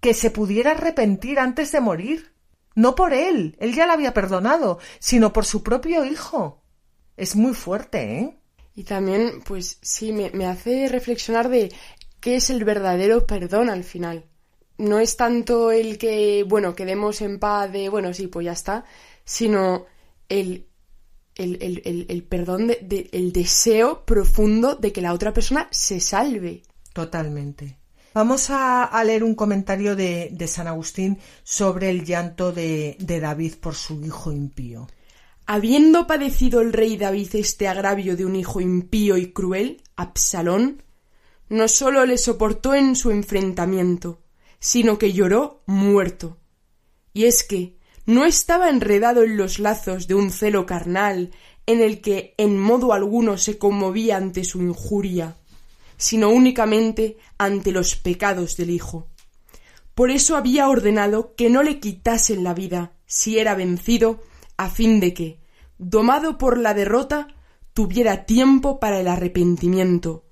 Que 0.00 0.14
se 0.14 0.30
pudiera 0.30 0.72
arrepentir 0.72 1.38
antes 1.38 1.70
de 1.72 1.80
morir 1.80 2.32
no 2.74 2.94
por 2.94 3.12
él, 3.12 3.56
él 3.60 3.74
ya 3.74 3.86
la 3.86 3.94
había 3.94 4.14
perdonado, 4.14 4.78
sino 4.98 5.32
por 5.32 5.44
su 5.44 5.62
propio 5.62 6.04
hijo. 6.04 6.62
Es 7.16 7.36
muy 7.36 7.54
fuerte, 7.54 8.18
¿eh? 8.18 8.36
Y 8.74 8.84
también, 8.84 9.42
pues 9.44 9.78
sí, 9.82 10.12
me, 10.12 10.30
me 10.30 10.46
hace 10.46 10.88
reflexionar 10.88 11.48
de 11.48 11.72
qué 12.20 12.36
es 12.36 12.50
el 12.50 12.64
verdadero 12.64 13.26
perdón 13.26 13.68
al 13.68 13.84
final. 13.84 14.24
No 14.78 14.98
es 14.98 15.16
tanto 15.16 15.70
el 15.72 15.98
que, 15.98 16.44
bueno, 16.48 16.74
quedemos 16.74 17.20
en 17.20 17.38
paz 17.38 17.70
de, 17.70 17.88
bueno, 17.88 18.14
sí, 18.14 18.28
pues 18.28 18.46
ya 18.46 18.52
está, 18.52 18.84
sino 19.24 19.86
el, 20.28 20.66
el, 21.34 21.58
el, 21.60 22.06
el 22.08 22.22
perdón, 22.22 22.68
de, 22.68 23.10
el 23.12 23.32
deseo 23.32 24.04
profundo 24.04 24.76
de 24.76 24.92
que 24.92 25.02
la 25.02 25.12
otra 25.12 25.34
persona 25.34 25.68
se 25.70 26.00
salve. 26.00 26.62
Totalmente. 26.94 27.79
Vamos 28.12 28.50
a, 28.50 29.02
leer 29.04 29.22
un 29.22 29.34
comentario 29.36 29.94
de, 29.94 30.46
San 30.48 30.66
Agustín 30.66 31.18
sobre 31.44 31.90
el 31.90 32.04
llanto 32.04 32.50
de, 32.50 32.96
de 32.98 33.20
David 33.20 33.54
por 33.60 33.74
su 33.74 34.04
hijo 34.04 34.32
impío. 34.32 34.88
Habiendo 35.46 36.06
padecido 36.06 36.60
el 36.60 36.72
rey 36.72 36.96
David 36.96 37.34
este 37.34 37.68
agravio 37.68 38.16
de 38.16 38.24
un 38.24 38.36
hijo 38.36 38.60
impío 38.60 39.16
y 39.16 39.32
cruel, 39.32 39.82
Absalón, 39.96 40.82
no 41.48 41.68
sólo 41.68 42.04
le 42.04 42.18
soportó 42.18 42.74
en 42.74 42.96
su 42.96 43.10
enfrentamiento, 43.10 44.22
sino 44.58 44.98
que 44.98 45.12
lloró 45.12 45.62
muerto, 45.66 46.38
y 47.12 47.24
es 47.24 47.42
que 47.42 47.76
no 48.06 48.24
estaba 48.24 48.70
enredado 48.70 49.22
en 49.22 49.36
los 49.36 49.58
lazos 49.58 50.06
de 50.06 50.14
un 50.14 50.30
celo 50.30 50.66
carnal 50.66 51.30
en 51.66 51.80
el 51.80 52.00
que 52.00 52.34
en 52.38 52.58
modo 52.58 52.92
alguno 52.92 53.36
se 53.36 53.58
conmovía 53.58 54.16
ante 54.16 54.44
su 54.44 54.60
injuria, 54.60 55.36
sino 56.00 56.30
únicamente 56.30 57.18
ante 57.36 57.72
los 57.72 57.94
pecados 57.94 58.56
del 58.56 58.70
Hijo. 58.70 59.08
Por 59.94 60.10
eso 60.10 60.34
había 60.34 60.66
ordenado 60.68 61.34
que 61.36 61.50
no 61.50 61.62
le 61.62 61.78
quitasen 61.78 62.42
la 62.42 62.54
vida 62.54 62.92
si 63.04 63.38
era 63.38 63.54
vencido, 63.54 64.22
a 64.56 64.70
fin 64.70 64.98
de 64.98 65.12
que, 65.12 65.40
domado 65.76 66.38
por 66.38 66.56
la 66.56 66.72
derrota, 66.72 67.28
tuviera 67.74 68.24
tiempo 68.24 68.80
para 68.80 68.98
el 68.98 69.08
arrepentimiento. 69.08 70.24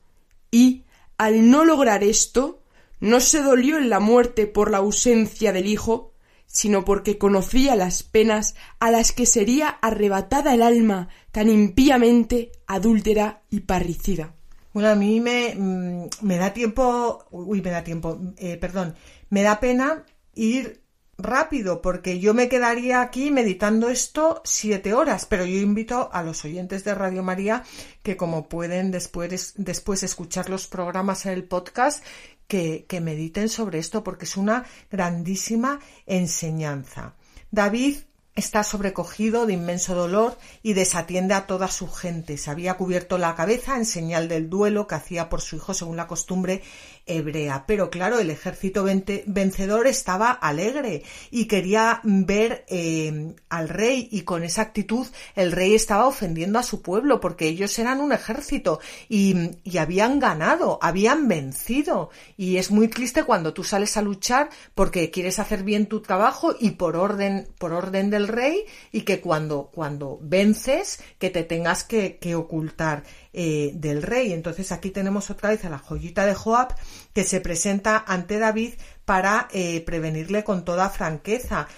Y, 0.51 0.85
al 1.19 1.51
no 1.51 1.67
lograr 1.67 2.03
esto, 2.03 2.63
no 2.99 3.21
se 3.21 3.43
dolió 3.43 3.77
en 3.77 3.91
la 3.91 4.01
muerte 4.01 4.47
por 4.47 4.71
la 4.71 4.79
ausencia 4.79 5.53
del 5.53 5.67
Hijo, 5.67 6.15
sino 6.47 6.87
porque 6.87 7.19
conocía 7.19 7.77
las 7.77 8.03
penas 8.03 8.55
a 8.81 8.91
las 8.91 9.13
que 9.13 9.27
sería 9.27 9.69
arrebatada 9.69 10.55
el 10.55 10.63
alma 10.63 11.11
tan 11.31 11.51
impíamente 11.51 12.53
adúltera 12.67 13.43
y 13.51 13.61
parricida. 13.61 14.38
Bueno, 14.79 14.93
a 14.93 14.95
mí 14.95 15.21
me, 15.21 15.57
mm, 15.57 16.09
me 16.23 16.37
da 16.37 16.53
tiempo, 16.53 17.27
uy, 17.33 17.61
me 17.63 17.71
da 17.73 17.83
tiempo, 17.83 18.17
eh, 18.37 18.57
perdón, 18.59 18.95
me 19.29 19.43
da 19.43 19.59
pena 19.59 20.05
ir 20.37 20.85
rápido 21.19 21.83
porque 21.83 22.21
yo 22.21 22.33
me 22.33 22.49
quedaría 22.49 23.01
aquí 23.01 23.33
meditando 23.33 23.89
esto 23.89 24.41
siete 24.45 24.95
horas, 24.95 25.27
pero 25.27 25.45
yo 25.45 25.59
invito 25.59 26.11
a 26.13 26.23
los 26.23 26.45
oyentes 26.45 26.85
de 26.85 26.95
Radio 26.95 27.25
María 27.25 27.65
que 28.05 28.17
como 28.17 28.49
pueden 28.49 28.93
después, 28.93 29.55
después 29.57 30.05
escuchar 30.05 30.49
los 30.49 30.69
programas 30.69 31.27
en 31.27 31.33
el 31.33 31.43
podcast, 31.43 32.05
que, 32.47 32.87
que 32.89 33.01
mediten 33.01 33.49
sobre 33.49 33.81
esto 33.81 34.05
porque 34.05 34.27
es 34.27 34.37
una 34.37 34.65
grandísima 34.93 35.81
enseñanza. 36.07 37.17
David 37.51 37.97
está 38.39 38.63
sobrecogido 38.63 39.47
de 39.47 39.55
inmenso 39.55 39.97
dolor 39.97 40.39
y 40.63 40.75
desatiende 40.75 41.35
a 41.35 41.47
toda 41.47 41.67
su 41.69 41.89
gente. 41.89 42.39
Se 42.39 42.51
había 42.51 42.75
cubierto 42.75 43.19
la 43.19 43.35
cabeza 43.35 43.77
en 43.77 43.85
señal 43.85 44.29
del 44.29 44.49
duelo 44.49 44.87
que 44.87 44.95
hacía 44.95 45.29
por 45.29 45.41
su 45.41 45.57
hijo 45.57 45.75
según 45.75 45.97
la 45.97 46.07
costumbre 46.07 46.63
hebrea. 47.05 47.65
Pero 47.67 47.91
claro, 47.91 48.21
el 48.21 48.31
ejército 48.31 48.85
vencedor 48.85 49.89
estaba 49.89 50.31
alegre 50.31 51.03
y 51.31 51.47
quería 51.47 52.01
ver 52.05 52.65
eh, 52.69 53.35
al 53.49 53.69
rey 53.69 54.09
y 54.13 54.23
con 54.23 54.45
esa 54.45 54.63
actitud 54.63 55.07
el 55.35 55.51
rey 55.51 55.75
estaba 55.75 56.07
ofendiendo 56.07 56.59
a 56.59 56.63
su 56.63 56.81
pueblo 56.81 57.21
porque 57.21 57.49
ellos 57.49 57.77
eran 57.79 58.01
un 58.01 58.13
ejército 58.13 58.79
y, 59.09 59.51
y 59.65 59.79
habían 59.79 60.21
ganado, 60.21 60.79
habían 60.81 61.27
vencido. 61.27 62.11
Y 62.37 62.59
es 62.59 62.71
muy 62.71 62.87
triste 62.87 63.25
cuando 63.25 63.53
tú 63.53 63.65
sales 63.65 63.97
a 63.97 64.03
luchar 64.03 64.51
porque 64.77 65.11
quieres 65.11 65.41
hacer 65.41 65.65
bien 65.65 65.87
tu 65.87 66.03
trabajo 66.03 66.55
y 66.61 66.73
por 66.73 66.95
orden, 66.95 67.49
por 67.59 67.73
orden 67.73 68.11
del 68.11 68.28
rey 68.29 68.65
y 68.93 69.03
que 69.03 69.21
cuando, 69.21 69.71
cuando 69.75 70.19
vences 70.23 71.01
que 71.19 71.31
te 71.31 71.43
tengas 71.43 71.85
que, 71.85 72.19
ocultar. 72.35 73.03
Eh, 73.41 73.71
del 73.75 74.03
rey. 74.03 74.33
Entonces 74.33 74.73
aquí 74.73 74.91
tenemos 74.91 75.31
otra 75.31 75.51
vez 75.51 75.65
a 75.65 75.71
la 75.71 75.79
joyita 75.79 76.27
de 76.27 76.35
Joab 76.35 76.75
que 77.13 77.23
se 77.23 77.41
presenta 77.41 78.03
ante 78.05 78.41
David 78.41 78.75
para 79.05 79.47
eh, 79.53 79.81
prevenirle 79.83 80.43
con 80.43 80.65
toda 80.65 80.91
franqueza 80.91 81.69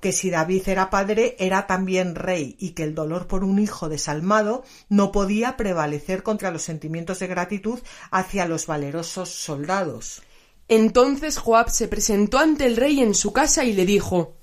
que 0.00 0.12
si 0.12 0.30
David 0.30 0.66
era 0.66 0.88
padre 0.88 1.36
era 1.38 1.66
también 1.66 2.14
rey 2.14 2.56
y 2.58 2.70
que 2.70 2.84
el 2.84 2.94
dolor 2.94 3.26
por 3.26 3.44
un 3.44 3.58
hijo 3.58 3.88
desalmado 3.88 4.64
no 4.88 5.12
podía 5.12 5.56
prevalecer 5.56 6.22
contra 6.22 6.50
los 6.50 6.62
sentimientos 6.62 7.18
de 7.18 7.26
gratitud 7.26 7.80
hacia 8.10 8.46
los 8.46 8.66
valerosos 8.66 9.28
soldados. 9.28 10.22
Entonces 10.68 11.36
Joab 11.36 11.70
se 11.70 11.88
presentó 11.88 12.38
ante 12.38 12.66
el 12.66 12.76
rey 12.76 13.00
en 13.00 13.14
su 13.14 13.32
casa 13.32 13.64
y 13.64 13.72
le 13.72 13.84
dijo 13.84 14.39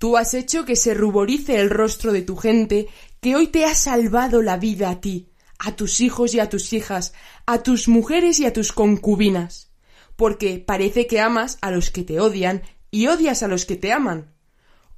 Tú 0.00 0.16
has 0.16 0.34
hecho 0.34 0.64
que 0.64 0.74
se 0.74 0.94
ruborice 0.94 1.60
el 1.60 1.70
rostro 1.70 2.12
de 2.12 2.22
tu 2.22 2.34
gente, 2.34 2.88
que 3.20 3.36
hoy 3.36 3.46
te 3.46 3.66
ha 3.66 3.74
salvado 3.76 4.42
la 4.42 4.56
vida 4.56 4.90
a 4.90 5.00
ti 5.00 5.30
a 5.60 5.76
tus 5.76 6.00
hijos 6.00 6.34
y 6.34 6.40
a 6.40 6.48
tus 6.48 6.72
hijas, 6.72 7.12
a 7.44 7.62
tus 7.62 7.86
mujeres 7.86 8.40
y 8.40 8.46
a 8.46 8.52
tus 8.52 8.72
concubinas, 8.72 9.70
porque 10.16 10.58
parece 10.58 11.06
que 11.06 11.20
amas 11.20 11.58
a 11.60 11.70
los 11.70 11.90
que 11.90 12.02
te 12.02 12.18
odian 12.18 12.62
y 12.90 13.08
odias 13.08 13.42
a 13.42 13.48
los 13.48 13.66
que 13.66 13.76
te 13.76 13.92
aman. 13.92 14.34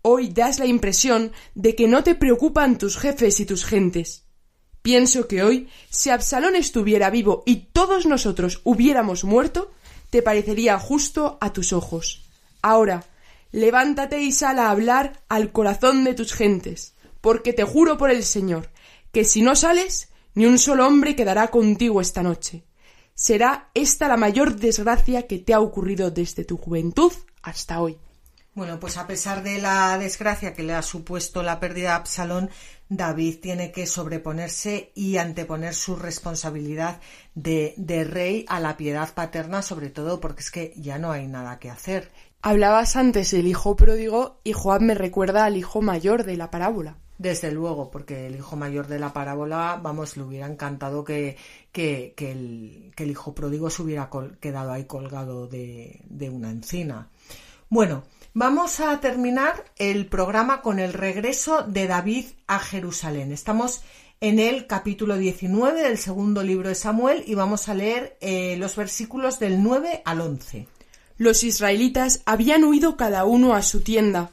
Hoy 0.02 0.28
das 0.28 0.60
la 0.60 0.66
impresión 0.66 1.32
de 1.56 1.74
que 1.74 1.88
no 1.88 2.04
te 2.04 2.14
preocupan 2.14 2.78
tus 2.78 2.96
jefes 2.96 3.40
y 3.40 3.44
tus 3.44 3.64
gentes. 3.64 4.22
Pienso 4.82 5.26
que 5.26 5.42
hoy, 5.42 5.68
si 5.90 6.10
Absalón 6.10 6.54
estuviera 6.54 7.10
vivo 7.10 7.42
y 7.44 7.56
todos 7.72 8.06
nosotros 8.06 8.60
hubiéramos 8.62 9.24
muerto, 9.24 9.72
te 10.10 10.22
parecería 10.22 10.78
justo 10.78 11.38
a 11.40 11.52
tus 11.52 11.72
ojos. 11.72 12.30
Ahora, 12.62 13.04
levántate 13.52 14.20
y 14.20 14.32
sal 14.32 14.58
a 14.58 14.70
hablar 14.70 15.22
al 15.28 15.52
corazón 15.52 16.04
de 16.04 16.14
tus 16.14 16.32
gentes, 16.32 16.94
porque 17.20 17.52
te 17.52 17.64
juro 17.64 17.96
por 17.96 18.10
el 18.10 18.24
Señor, 18.24 18.70
que 19.12 19.24
si 19.24 19.42
no 19.42 19.54
sales, 19.54 20.08
ni 20.34 20.46
un 20.46 20.58
solo 20.58 20.86
hombre 20.86 21.14
quedará 21.14 21.48
contigo 21.48 22.00
esta 22.00 22.22
noche. 22.22 22.64
Será 23.14 23.70
esta 23.74 24.08
la 24.08 24.16
mayor 24.16 24.56
desgracia 24.56 25.26
que 25.26 25.38
te 25.38 25.54
ha 25.54 25.60
ocurrido 25.60 26.10
desde 26.10 26.44
tu 26.44 26.56
juventud 26.56 27.12
hasta 27.42 27.80
hoy. 27.80 27.98
Bueno, 28.54 28.78
pues 28.78 28.98
a 28.98 29.06
pesar 29.06 29.42
de 29.42 29.58
la 29.58 29.96
desgracia 29.96 30.52
que 30.52 30.62
le 30.62 30.74
ha 30.74 30.82
supuesto 30.82 31.42
la 31.42 31.58
pérdida 31.58 31.90
de 31.90 31.94
Absalón, 31.94 32.50
David 32.90 33.40
tiene 33.40 33.72
que 33.72 33.86
sobreponerse 33.86 34.92
y 34.94 35.16
anteponer 35.16 35.74
su 35.74 35.96
responsabilidad 35.96 37.00
de, 37.34 37.72
de, 37.78 38.04
rey 38.04 38.44
a 38.48 38.60
la 38.60 38.76
piedad 38.76 39.14
paterna, 39.14 39.62
sobre 39.62 39.88
todo 39.88 40.20
porque 40.20 40.40
es 40.40 40.50
que 40.50 40.74
ya 40.76 40.98
no 40.98 41.12
hay 41.12 41.28
nada 41.28 41.58
que 41.58 41.70
hacer. 41.70 42.12
Hablabas 42.44 42.96
antes 42.96 43.30
del 43.30 43.46
hijo 43.46 43.76
pródigo 43.76 44.40
y 44.42 44.52
Joab 44.52 44.80
me 44.80 44.96
recuerda 44.96 45.44
al 45.44 45.56
hijo 45.56 45.80
mayor 45.80 46.24
de 46.24 46.36
la 46.36 46.50
parábola. 46.50 46.96
Desde 47.16 47.52
luego, 47.52 47.88
porque 47.88 48.26
el 48.26 48.34
hijo 48.34 48.56
mayor 48.56 48.88
de 48.88 48.98
la 48.98 49.12
parábola, 49.12 49.78
vamos, 49.80 50.16
le 50.16 50.24
hubiera 50.24 50.48
encantado 50.48 51.04
que, 51.04 51.36
que, 51.70 52.12
el, 52.18 52.92
hijo 52.98 53.32
pródigo 53.32 53.70
se 53.70 53.82
hubiera 53.82 54.10
quedado 54.40 54.72
ahí 54.72 54.86
colgado 54.86 55.46
de, 55.46 56.00
de 56.06 56.30
una 56.30 56.50
encina. 56.50 57.10
Bueno, 57.68 58.02
vamos 58.34 58.80
a 58.80 58.98
terminar 58.98 59.64
el 59.76 60.06
programa 60.06 60.62
con 60.62 60.80
el 60.80 60.94
regreso 60.94 61.62
de 61.62 61.86
David 61.86 62.26
a 62.48 62.58
Jerusalén. 62.58 63.30
Estamos 63.30 63.84
en 64.22 64.40
el 64.40 64.66
capítulo 64.66 65.16
19 65.16 65.82
del 65.82 65.98
segundo 65.98 66.42
libro 66.42 66.68
de 66.68 66.74
Samuel 66.76 67.22
y 67.26 67.36
vamos 67.36 67.68
a 67.68 67.74
leer 67.74 68.16
eh, 68.20 68.56
los 68.56 68.74
versículos 68.74 69.38
del 69.38 69.62
9 69.62 70.02
al 70.04 70.20
11. 70.20 70.68
Los 71.22 71.44
israelitas 71.44 72.20
habían 72.26 72.64
huido 72.64 72.96
cada 72.96 73.24
uno 73.24 73.54
a 73.54 73.62
su 73.62 73.82
tienda. 73.82 74.32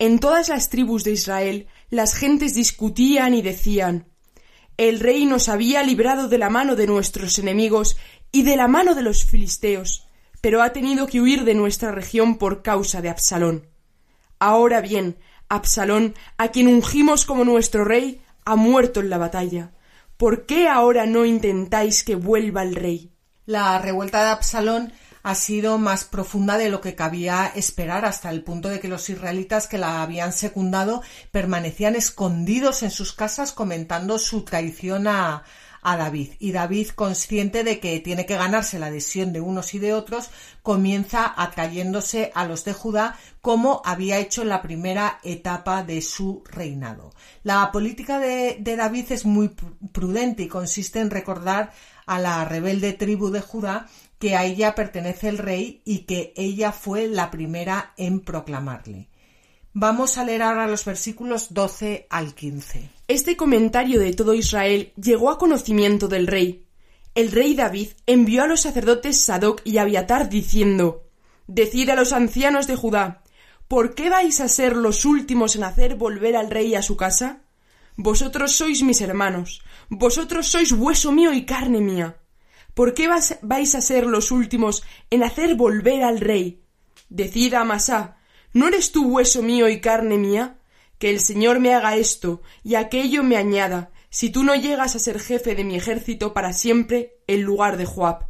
En 0.00 0.18
todas 0.18 0.48
las 0.48 0.68
tribus 0.68 1.04
de 1.04 1.12
Israel 1.12 1.68
las 1.90 2.16
gentes 2.16 2.54
discutían 2.54 3.34
y 3.34 3.40
decían 3.40 4.08
El 4.76 4.98
rey 4.98 5.26
nos 5.26 5.48
había 5.48 5.84
librado 5.84 6.26
de 6.26 6.38
la 6.38 6.50
mano 6.50 6.74
de 6.74 6.88
nuestros 6.88 7.38
enemigos 7.38 7.96
y 8.32 8.42
de 8.42 8.56
la 8.56 8.66
mano 8.66 8.96
de 8.96 9.02
los 9.02 9.24
filisteos, 9.24 10.08
pero 10.40 10.60
ha 10.60 10.72
tenido 10.72 11.06
que 11.06 11.20
huir 11.20 11.44
de 11.44 11.54
nuestra 11.54 11.92
región 11.92 12.36
por 12.36 12.62
causa 12.62 13.00
de 13.00 13.10
Absalón. 13.10 13.68
Ahora 14.40 14.80
bien, 14.80 15.16
Absalón, 15.48 16.16
a 16.36 16.48
quien 16.48 16.66
ungimos 16.66 17.26
como 17.26 17.44
nuestro 17.44 17.84
rey, 17.84 18.22
ha 18.44 18.56
muerto 18.56 18.98
en 18.98 19.08
la 19.08 19.18
batalla. 19.18 19.70
¿Por 20.16 20.46
qué 20.46 20.66
ahora 20.66 21.06
no 21.06 21.26
intentáis 21.26 22.02
que 22.02 22.16
vuelva 22.16 22.64
el 22.64 22.74
rey? 22.74 23.12
La 23.46 23.78
revuelta 23.78 24.24
de 24.24 24.30
Absalón 24.30 24.92
ha 25.24 25.34
sido 25.34 25.78
más 25.78 26.04
profunda 26.04 26.58
de 26.58 26.68
lo 26.68 26.82
que 26.82 26.94
cabía 26.94 27.50
esperar 27.54 28.04
hasta 28.04 28.28
el 28.28 28.44
punto 28.44 28.68
de 28.68 28.78
que 28.78 28.88
los 28.88 29.08
israelitas 29.08 29.66
que 29.66 29.78
la 29.78 30.02
habían 30.02 30.34
secundado 30.34 31.02
permanecían 31.30 31.96
escondidos 31.96 32.82
en 32.82 32.90
sus 32.90 33.14
casas 33.14 33.52
comentando 33.52 34.18
su 34.18 34.44
traición 34.44 35.08
a, 35.08 35.42
David. 35.82 36.32
Y 36.38 36.52
David, 36.52 36.88
consciente 36.94 37.62
de 37.62 37.78
que 37.78 38.00
tiene 38.00 38.24
que 38.24 38.36
ganarse 38.36 38.78
la 38.78 38.86
adhesión 38.86 39.34
de 39.34 39.42
unos 39.42 39.74
y 39.74 39.78
de 39.78 39.92
otros, 39.92 40.30
comienza 40.62 41.34
atrayéndose 41.36 42.32
a 42.34 42.46
los 42.46 42.64
de 42.64 42.72
Judá 42.72 43.18
como 43.42 43.82
había 43.84 44.18
hecho 44.18 44.40
en 44.40 44.48
la 44.48 44.62
primera 44.62 45.20
etapa 45.22 45.82
de 45.82 46.00
su 46.00 46.42
reinado. 46.46 47.12
La 47.42 47.70
política 47.70 48.18
de 48.18 48.58
David 48.62 49.12
es 49.12 49.26
muy 49.26 49.54
prudente 49.92 50.44
y 50.44 50.48
consiste 50.48 51.00
en 51.00 51.10
recordar 51.10 51.72
a 52.06 52.18
la 52.18 52.44
rebelde 52.44 52.94
tribu 52.94 53.30
de 53.30 53.40
Judá 53.40 53.86
que 54.24 54.36
a 54.36 54.46
ella 54.46 54.74
pertenece 54.74 55.28
el 55.28 55.36
rey 55.36 55.82
y 55.84 56.06
que 56.06 56.32
ella 56.34 56.72
fue 56.72 57.08
la 57.08 57.30
primera 57.30 57.92
en 57.98 58.20
proclamarle. 58.20 59.10
Vamos 59.74 60.16
a 60.16 60.24
leer 60.24 60.40
ahora 60.40 60.66
los 60.66 60.86
versículos 60.86 61.52
12 61.52 62.06
al 62.08 62.34
15. 62.34 62.88
Este 63.06 63.36
comentario 63.36 64.00
de 64.00 64.14
todo 64.14 64.32
Israel 64.32 64.94
llegó 64.96 65.30
a 65.30 65.36
conocimiento 65.36 66.08
del 66.08 66.26
rey. 66.26 66.64
El 67.14 67.32
rey 67.32 67.54
David 67.54 67.88
envió 68.06 68.44
a 68.44 68.46
los 68.46 68.62
sacerdotes 68.62 69.20
Sadoc 69.20 69.60
y 69.62 69.76
Abiatar 69.76 70.30
diciendo 70.30 71.02
Decid 71.46 71.90
a 71.90 71.94
los 71.94 72.14
ancianos 72.14 72.66
de 72.66 72.76
Judá 72.76 73.22
¿Por 73.68 73.94
qué 73.94 74.08
vais 74.08 74.40
a 74.40 74.48
ser 74.48 74.74
los 74.74 75.04
últimos 75.04 75.54
en 75.54 75.64
hacer 75.64 75.96
volver 75.96 76.34
al 76.34 76.50
rey 76.50 76.74
a 76.74 76.80
su 76.80 76.96
casa? 76.96 77.42
Vosotros 77.96 78.52
sois 78.52 78.82
mis 78.82 79.02
hermanos, 79.02 79.60
vosotros 79.90 80.46
sois 80.46 80.72
hueso 80.72 81.12
mío 81.12 81.34
y 81.34 81.44
carne 81.44 81.82
mía. 81.82 82.16
¿Por 82.74 82.94
qué 82.94 83.08
vais 83.42 83.74
a 83.74 83.80
ser 83.80 84.06
los 84.06 84.32
últimos 84.32 84.82
en 85.10 85.22
hacer 85.22 85.54
volver 85.54 86.02
al 86.02 86.20
rey? 86.20 86.62
Decid 87.08 87.54
a 87.54 87.60
Amasá, 87.60 88.18
¿No 88.52 88.68
eres 88.68 88.92
tú 88.92 89.08
hueso 89.08 89.42
mío 89.42 89.68
y 89.68 89.80
carne 89.80 90.16
mía? 90.16 90.58
Que 90.98 91.10
el 91.10 91.20
Señor 91.20 91.58
me 91.58 91.74
haga 91.74 91.96
esto 91.96 92.42
y 92.62 92.76
aquello 92.76 93.24
me 93.24 93.36
añada, 93.36 93.90
si 94.10 94.30
tú 94.30 94.44
no 94.44 94.54
llegas 94.54 94.94
a 94.94 95.00
ser 95.00 95.18
jefe 95.18 95.56
de 95.56 95.64
mi 95.64 95.74
ejército 95.74 96.32
para 96.32 96.52
siempre 96.52 97.18
en 97.26 97.42
lugar 97.42 97.76
de 97.76 97.84
Joab. 97.84 98.28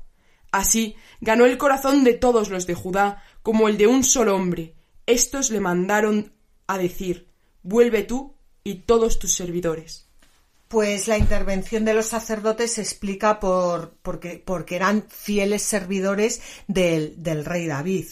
Así 0.51 0.97
ganó 1.21 1.45
el 1.45 1.59
corazón 1.59 2.05
de 2.05 2.15
todos 2.15 2.49
los 2.49 2.67
de 2.67 2.75
Judá 2.75 3.23
como 3.43 3.69
el 3.69 3.77
de 3.77 3.87
un 3.87 4.03
solo 4.03 4.35
hombre. 4.35 4.75
Estos 5.07 5.51
le 5.51 5.61
mandaron 5.61 6.33
a 6.67 6.79
decir 6.79 7.29
Vuelve 7.63 8.03
tú 8.03 8.35
y 8.63 8.77
todos 8.77 9.19
tus 9.19 9.35
servidores. 9.35 10.04
Pues 10.75 11.07
la 11.07 11.19
intervención 11.19 11.85
de 11.85 11.95
los 11.95 12.07
sacerdotes 12.07 12.73
se 12.73 12.81
explica 12.81 13.39
por, 13.39 13.95
porque, 14.03 14.43
eran 14.71 15.05
fieles 15.09 15.63
servidores 15.63 16.43
del, 16.67 17.15
del 17.23 17.45
rey 17.45 17.69
David. 17.69 18.07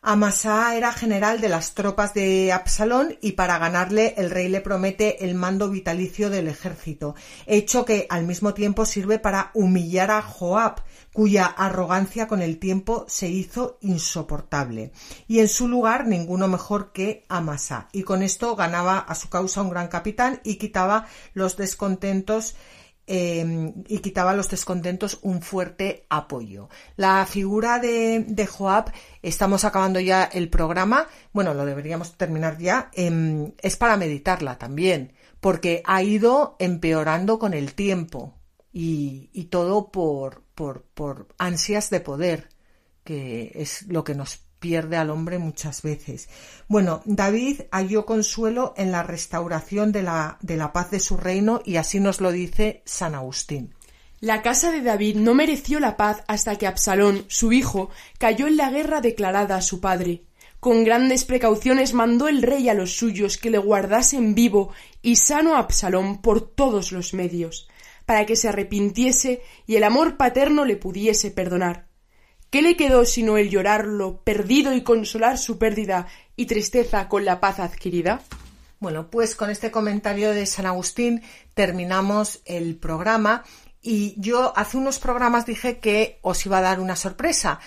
Amasá 0.00 0.76
era 0.76 0.92
general 0.92 1.40
de 1.40 1.48
las 1.48 1.74
tropas 1.74 2.14
de 2.14 2.52
Absalón 2.52 3.18
y 3.20 3.32
para 3.32 3.58
ganarle 3.58 4.14
el 4.16 4.30
rey 4.30 4.48
le 4.48 4.60
promete 4.60 5.24
el 5.24 5.34
mando 5.34 5.70
vitalicio 5.70 6.30
del 6.30 6.46
ejército, 6.46 7.16
hecho 7.46 7.84
que 7.84 8.06
al 8.10 8.24
mismo 8.24 8.54
tiempo 8.54 8.86
sirve 8.86 9.18
para 9.18 9.50
humillar 9.54 10.12
a 10.12 10.22
Joab, 10.22 10.82
cuya 11.18 11.46
arrogancia 11.46 12.28
con 12.28 12.42
el 12.42 12.60
tiempo 12.60 13.04
se 13.08 13.26
hizo 13.26 13.78
insoportable, 13.80 14.92
y 15.26 15.40
en 15.40 15.48
su 15.48 15.66
lugar 15.66 16.06
ninguno 16.06 16.46
mejor 16.46 16.92
que 16.92 17.24
Amasá, 17.28 17.88
y 17.90 18.04
con 18.04 18.22
esto 18.22 18.54
ganaba 18.54 19.00
a 19.00 19.16
su 19.16 19.28
causa 19.28 19.62
un 19.62 19.70
gran 19.70 19.88
capitán 19.88 20.40
y 20.44 20.58
quitaba 20.58 21.08
los 21.34 21.56
descontentos 21.56 22.54
em, 23.08 23.82
y 23.88 23.98
quitaba 23.98 24.30
a 24.30 24.34
los 24.34 24.48
descontentos 24.48 25.18
un 25.22 25.42
fuerte 25.42 26.06
apoyo. 26.08 26.68
La 26.94 27.26
figura 27.26 27.80
de, 27.80 28.46
Joab, 28.46 28.92
estamos 29.20 29.64
acabando 29.64 29.98
ya 29.98 30.22
el 30.22 30.48
programa, 30.48 31.08
bueno, 31.32 31.52
lo 31.52 31.64
deberíamos 31.66 32.16
terminar 32.16 32.58
ya, 32.58 32.90
em, 32.92 33.54
es 33.60 33.76
para 33.76 33.96
meditarla 33.96 34.56
también, 34.56 35.14
porque 35.40 35.82
ha 35.84 36.00
ido 36.00 36.54
empeorando 36.60 37.40
con 37.40 37.54
el 37.54 37.74
tiempo 37.74 38.37
y 38.80 39.44
todo 39.46 39.90
por, 39.90 40.44
por, 40.54 41.28
ansias 41.38 41.90
de 41.90 42.00
poder, 42.00 42.48
que 43.04 43.52
es 43.54 43.82
lo 43.88 44.04
que 44.04 44.14
nos 44.14 44.40
pierde 44.58 44.96
al 44.96 45.10
hombre 45.10 45.38
muchas 45.38 45.82
veces. 45.82 46.28
Bueno, 46.68 47.02
David 47.04 47.62
halló 47.70 48.04
consuelo 48.04 48.74
en 48.76 48.90
la 48.90 49.02
restauración 49.02 49.92
de 49.92 50.02
la, 50.02 50.38
de 50.42 50.56
la 50.56 50.72
paz 50.72 50.90
de 50.90 51.00
su 51.00 51.16
reino 51.16 51.60
y 51.64 51.76
así 51.76 52.00
nos 52.00 52.20
lo 52.20 52.32
dice 52.32 52.82
San 52.84 53.14
Agustín. 53.14 53.74
La 54.20 54.42
casa 54.42 54.72
de 54.72 54.82
David 54.82 55.16
no 55.16 55.32
mereció 55.34 55.78
la 55.78 55.96
paz 55.96 56.24
hasta 56.26 56.56
que 56.56 56.66
Absalón, 56.66 57.24
su 57.28 57.52
hijo, 57.52 57.90
cayó 58.18 58.48
en 58.48 58.56
la 58.56 58.70
guerra 58.70 59.00
declarada 59.00 59.56
a 59.56 59.62
su 59.62 59.80
padre. 59.80 60.24
Con 60.58 60.82
grandes 60.82 61.24
precauciones 61.24 61.94
mandó 61.94 62.26
el 62.26 62.42
rey 62.42 62.68
a 62.68 62.74
los 62.74 62.96
suyos 62.96 63.36
que 63.36 63.50
le 63.50 63.58
guardasen 63.58 64.34
vivo 64.34 64.72
y 65.02 65.14
sano 65.16 65.54
a 65.54 65.60
Absalón 65.60 66.20
por 66.20 66.40
todos 66.40 66.90
los 66.90 67.14
medios 67.14 67.68
para 68.08 68.24
que 68.24 68.36
se 68.36 68.48
arrepintiese 68.48 69.42
y 69.66 69.76
el 69.76 69.84
amor 69.84 70.16
paterno 70.16 70.64
le 70.64 70.76
pudiese 70.76 71.30
perdonar. 71.30 71.88
¿Qué 72.48 72.62
le 72.62 72.74
quedó 72.74 73.04
sino 73.04 73.36
el 73.36 73.50
llorarlo, 73.50 74.22
perdido 74.22 74.72
y 74.72 74.82
consolar 74.82 75.36
su 75.36 75.58
pérdida 75.58 76.06
y 76.34 76.46
tristeza 76.46 77.06
con 77.06 77.26
la 77.26 77.38
paz 77.38 77.60
adquirida? 77.60 78.22
Bueno, 78.80 79.10
pues 79.10 79.36
con 79.36 79.50
este 79.50 79.70
comentario 79.70 80.30
de 80.30 80.46
San 80.46 80.64
Agustín 80.64 81.20
terminamos 81.52 82.40
el 82.46 82.76
programa 82.76 83.44
y 83.82 84.14
yo 84.16 84.56
hace 84.56 84.78
unos 84.78 84.98
programas 84.98 85.44
dije 85.44 85.76
que 85.76 86.18
os 86.22 86.46
iba 86.46 86.56
a 86.56 86.62
dar 86.62 86.80
una 86.80 86.96
sorpresa. 86.96 87.60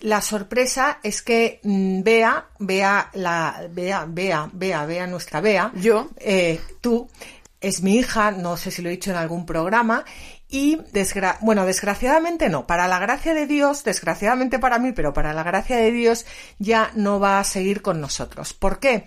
La 0.00 0.20
sorpresa 0.22 0.98
es 1.04 1.22
que 1.22 1.60
mm, 1.62 2.02
Bea, 2.02 2.48
Bea, 2.58 3.10
la, 3.14 3.68
Bea, 3.70 4.06
Bea, 4.08 4.50
Bea, 4.52 4.86
Bea, 4.86 5.06
nuestra 5.06 5.40
Bea, 5.40 5.70
yo, 5.76 6.08
eh, 6.18 6.60
tú, 6.80 7.08
es 7.60 7.82
mi 7.82 7.96
hija, 7.96 8.30
no 8.30 8.56
sé 8.56 8.70
si 8.70 8.82
lo 8.82 8.88
he 8.88 8.92
dicho 8.92 9.10
en 9.10 9.16
algún 9.16 9.46
programa, 9.46 10.04
y 10.48 10.78
bueno, 11.40 11.66
desgraciadamente 11.66 12.48
no, 12.48 12.66
para 12.66 12.88
la 12.88 12.98
gracia 12.98 13.34
de 13.34 13.46
Dios, 13.46 13.84
desgraciadamente 13.84 14.58
para 14.58 14.78
mí, 14.78 14.92
pero 14.92 15.12
para 15.12 15.32
la 15.34 15.42
gracia 15.42 15.76
de 15.76 15.92
Dios 15.92 16.24
ya 16.58 16.90
no 16.94 17.20
va 17.20 17.40
a 17.40 17.44
seguir 17.44 17.82
con 17.82 18.00
nosotros. 18.00 18.54
¿Por 18.54 18.78
qué? 18.78 19.06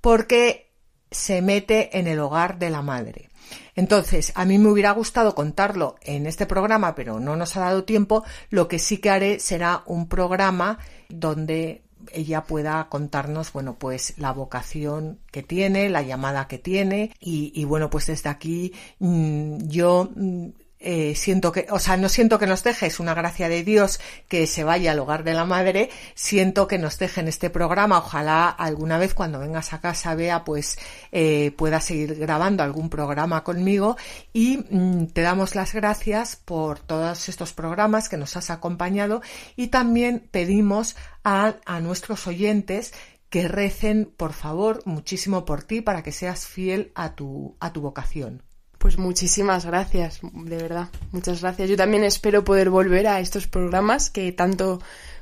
Porque 0.00 0.72
se 1.10 1.42
mete 1.42 1.98
en 1.98 2.06
el 2.06 2.20
hogar 2.20 2.58
de 2.58 2.70
la 2.70 2.82
madre. 2.82 3.30
Entonces, 3.74 4.32
a 4.34 4.44
mí 4.44 4.58
me 4.58 4.68
hubiera 4.68 4.92
gustado 4.92 5.34
contarlo 5.34 5.96
en 6.02 6.26
este 6.26 6.46
programa, 6.46 6.94
pero 6.94 7.20
no 7.20 7.36
nos 7.36 7.56
ha 7.56 7.60
dado 7.60 7.84
tiempo. 7.84 8.24
Lo 8.50 8.68
que 8.68 8.78
sí 8.78 8.98
que 8.98 9.10
haré 9.10 9.40
será 9.40 9.82
un 9.86 10.08
programa 10.08 10.78
donde 11.08 11.81
ella 12.12 12.44
pueda 12.44 12.88
contarnos, 12.88 13.52
bueno, 13.52 13.76
pues 13.78 14.14
la 14.18 14.32
vocación 14.32 15.18
que 15.30 15.42
tiene, 15.42 15.88
la 15.90 16.02
llamada 16.02 16.48
que 16.48 16.58
tiene. 16.58 17.12
Y, 17.20 17.64
bueno, 17.64 17.90
pues 17.90 18.06
desde 18.06 18.28
aquí 18.28 18.72
mm, 18.98 19.68
yo 19.68 20.10
mm, 20.14 20.48
eh, 20.84 21.14
siento 21.14 21.52
que, 21.52 21.68
o 21.70 21.78
sea, 21.78 21.96
no 21.96 22.08
siento 22.08 22.40
que 22.40 22.46
nos 22.48 22.64
deje, 22.64 22.86
es 22.86 22.98
una 22.98 23.14
gracia 23.14 23.48
de 23.48 23.62
Dios 23.62 24.00
que 24.26 24.48
se 24.48 24.64
vaya 24.64 24.90
al 24.90 24.98
hogar 24.98 25.22
de 25.22 25.32
la 25.32 25.44
madre, 25.44 25.90
siento 26.16 26.66
que 26.66 26.76
nos 26.76 26.98
deje 26.98 27.20
en 27.20 27.28
este 27.28 27.50
programa, 27.50 27.98
ojalá 27.98 28.48
alguna 28.48 28.98
vez 28.98 29.14
cuando 29.14 29.38
vengas 29.38 29.72
a 29.72 29.80
casa 29.80 30.16
vea, 30.16 30.44
pues 30.44 30.78
eh, 31.12 31.52
pueda 31.56 31.80
seguir 31.80 32.16
grabando 32.16 32.64
algún 32.64 32.90
programa 32.90 33.44
conmigo. 33.44 33.96
Y 34.32 34.64
mm, 34.70 35.06
te 35.12 35.20
damos 35.20 35.54
las 35.54 35.72
gracias 35.72 36.34
por 36.34 36.80
todos 36.80 37.28
estos 37.28 37.52
programas 37.52 38.08
que 38.08 38.16
nos 38.16 38.36
has 38.36 38.50
acompañado. 38.50 39.22
Y 39.54 39.68
también 39.68 40.28
pedimos 40.32 40.96
a, 41.24 41.56
a 41.64 41.80
nuestros 41.80 42.26
oyentes 42.26 42.92
que 43.30 43.48
recen, 43.48 44.12
por 44.16 44.34
favor, 44.34 44.82
muchísimo 44.84 45.44
por 45.44 45.62
ti 45.62 45.80
para 45.80 46.02
que 46.02 46.12
seas 46.12 46.46
fiel 46.46 46.92
a 46.94 47.14
tu, 47.14 47.56
a 47.60 47.72
tu 47.72 47.80
vocación. 47.80 48.42
Pues 48.76 48.98
muchísimas 48.98 49.64
gracias, 49.64 50.20
de 50.22 50.56
verdad, 50.56 50.88
muchas 51.12 51.40
gracias. 51.40 51.70
Yo 51.70 51.76
también 51.76 52.04
espero 52.04 52.44
poder 52.44 52.68
volver 52.68 53.06
a 53.06 53.20
estos 53.20 53.46
programas 53.46 54.10
que 54.10 54.32
tanto 54.32 54.80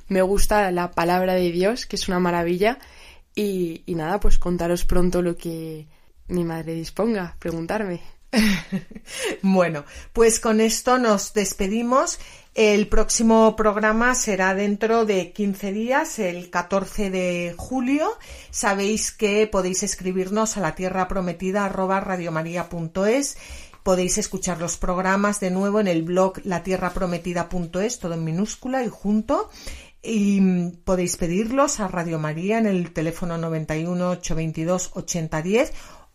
me 0.08 0.22
gusta 0.22 0.72
la 0.72 0.90
palabra 0.90 1.34
de 1.34 1.52
Dios, 1.52 1.86
que 1.86 1.96
es 1.96 2.08
una 2.08 2.18
maravilla. 2.18 2.78
Y, 3.34 3.84
nada, 3.86 4.18
pues 4.18 4.38
contaros 4.38 4.84
pronto 4.84 5.22
lo 5.22 5.36
que 5.36 5.86
mi 6.26 6.42
madre 6.42 6.74
disponga, 6.74 7.36
preguntarme. 7.38 8.00
bueno, 9.42 9.84
pues 10.12 10.40
con 10.40 10.60
esto 10.60 10.98
nos 10.98 11.32
despedimos. 11.32 12.18
El 12.54 12.88
próximo 12.88 13.54
programa 13.54 14.14
será 14.14 14.54
dentro 14.54 15.04
de 15.04 15.32
15 15.32 15.72
días, 15.72 16.18
el 16.18 16.50
14 16.50 17.10
de 17.10 17.54
julio. 17.56 18.08
Sabéis 18.50 19.12
que 19.12 19.46
podéis 19.46 19.82
escribirnos 19.82 20.56
a 20.56 20.60
la 20.60 20.74
tierra 20.74 21.06
prometida 21.06 21.68
radiomaria.es. 21.68 23.38
Podéis 23.82 24.18
escuchar 24.18 24.60
los 24.60 24.76
programas 24.76 25.40
de 25.40 25.50
nuevo 25.50 25.80
en 25.80 25.88
el 25.88 26.02
blog 26.02 26.44
latierraprometida.es, 26.44 27.98
todo 27.98 28.14
en 28.14 28.24
minúscula 28.24 28.84
y 28.84 28.88
junto. 28.88 29.48
Y 30.02 30.70
podéis 30.84 31.16
pedirlos 31.16 31.78
a 31.78 31.88
Radio 31.88 32.18
María 32.18 32.58
en 32.58 32.66
el 32.66 32.92
teléfono 32.92 33.38
91 33.38 34.10
822 34.10 34.90
8010 34.94 35.72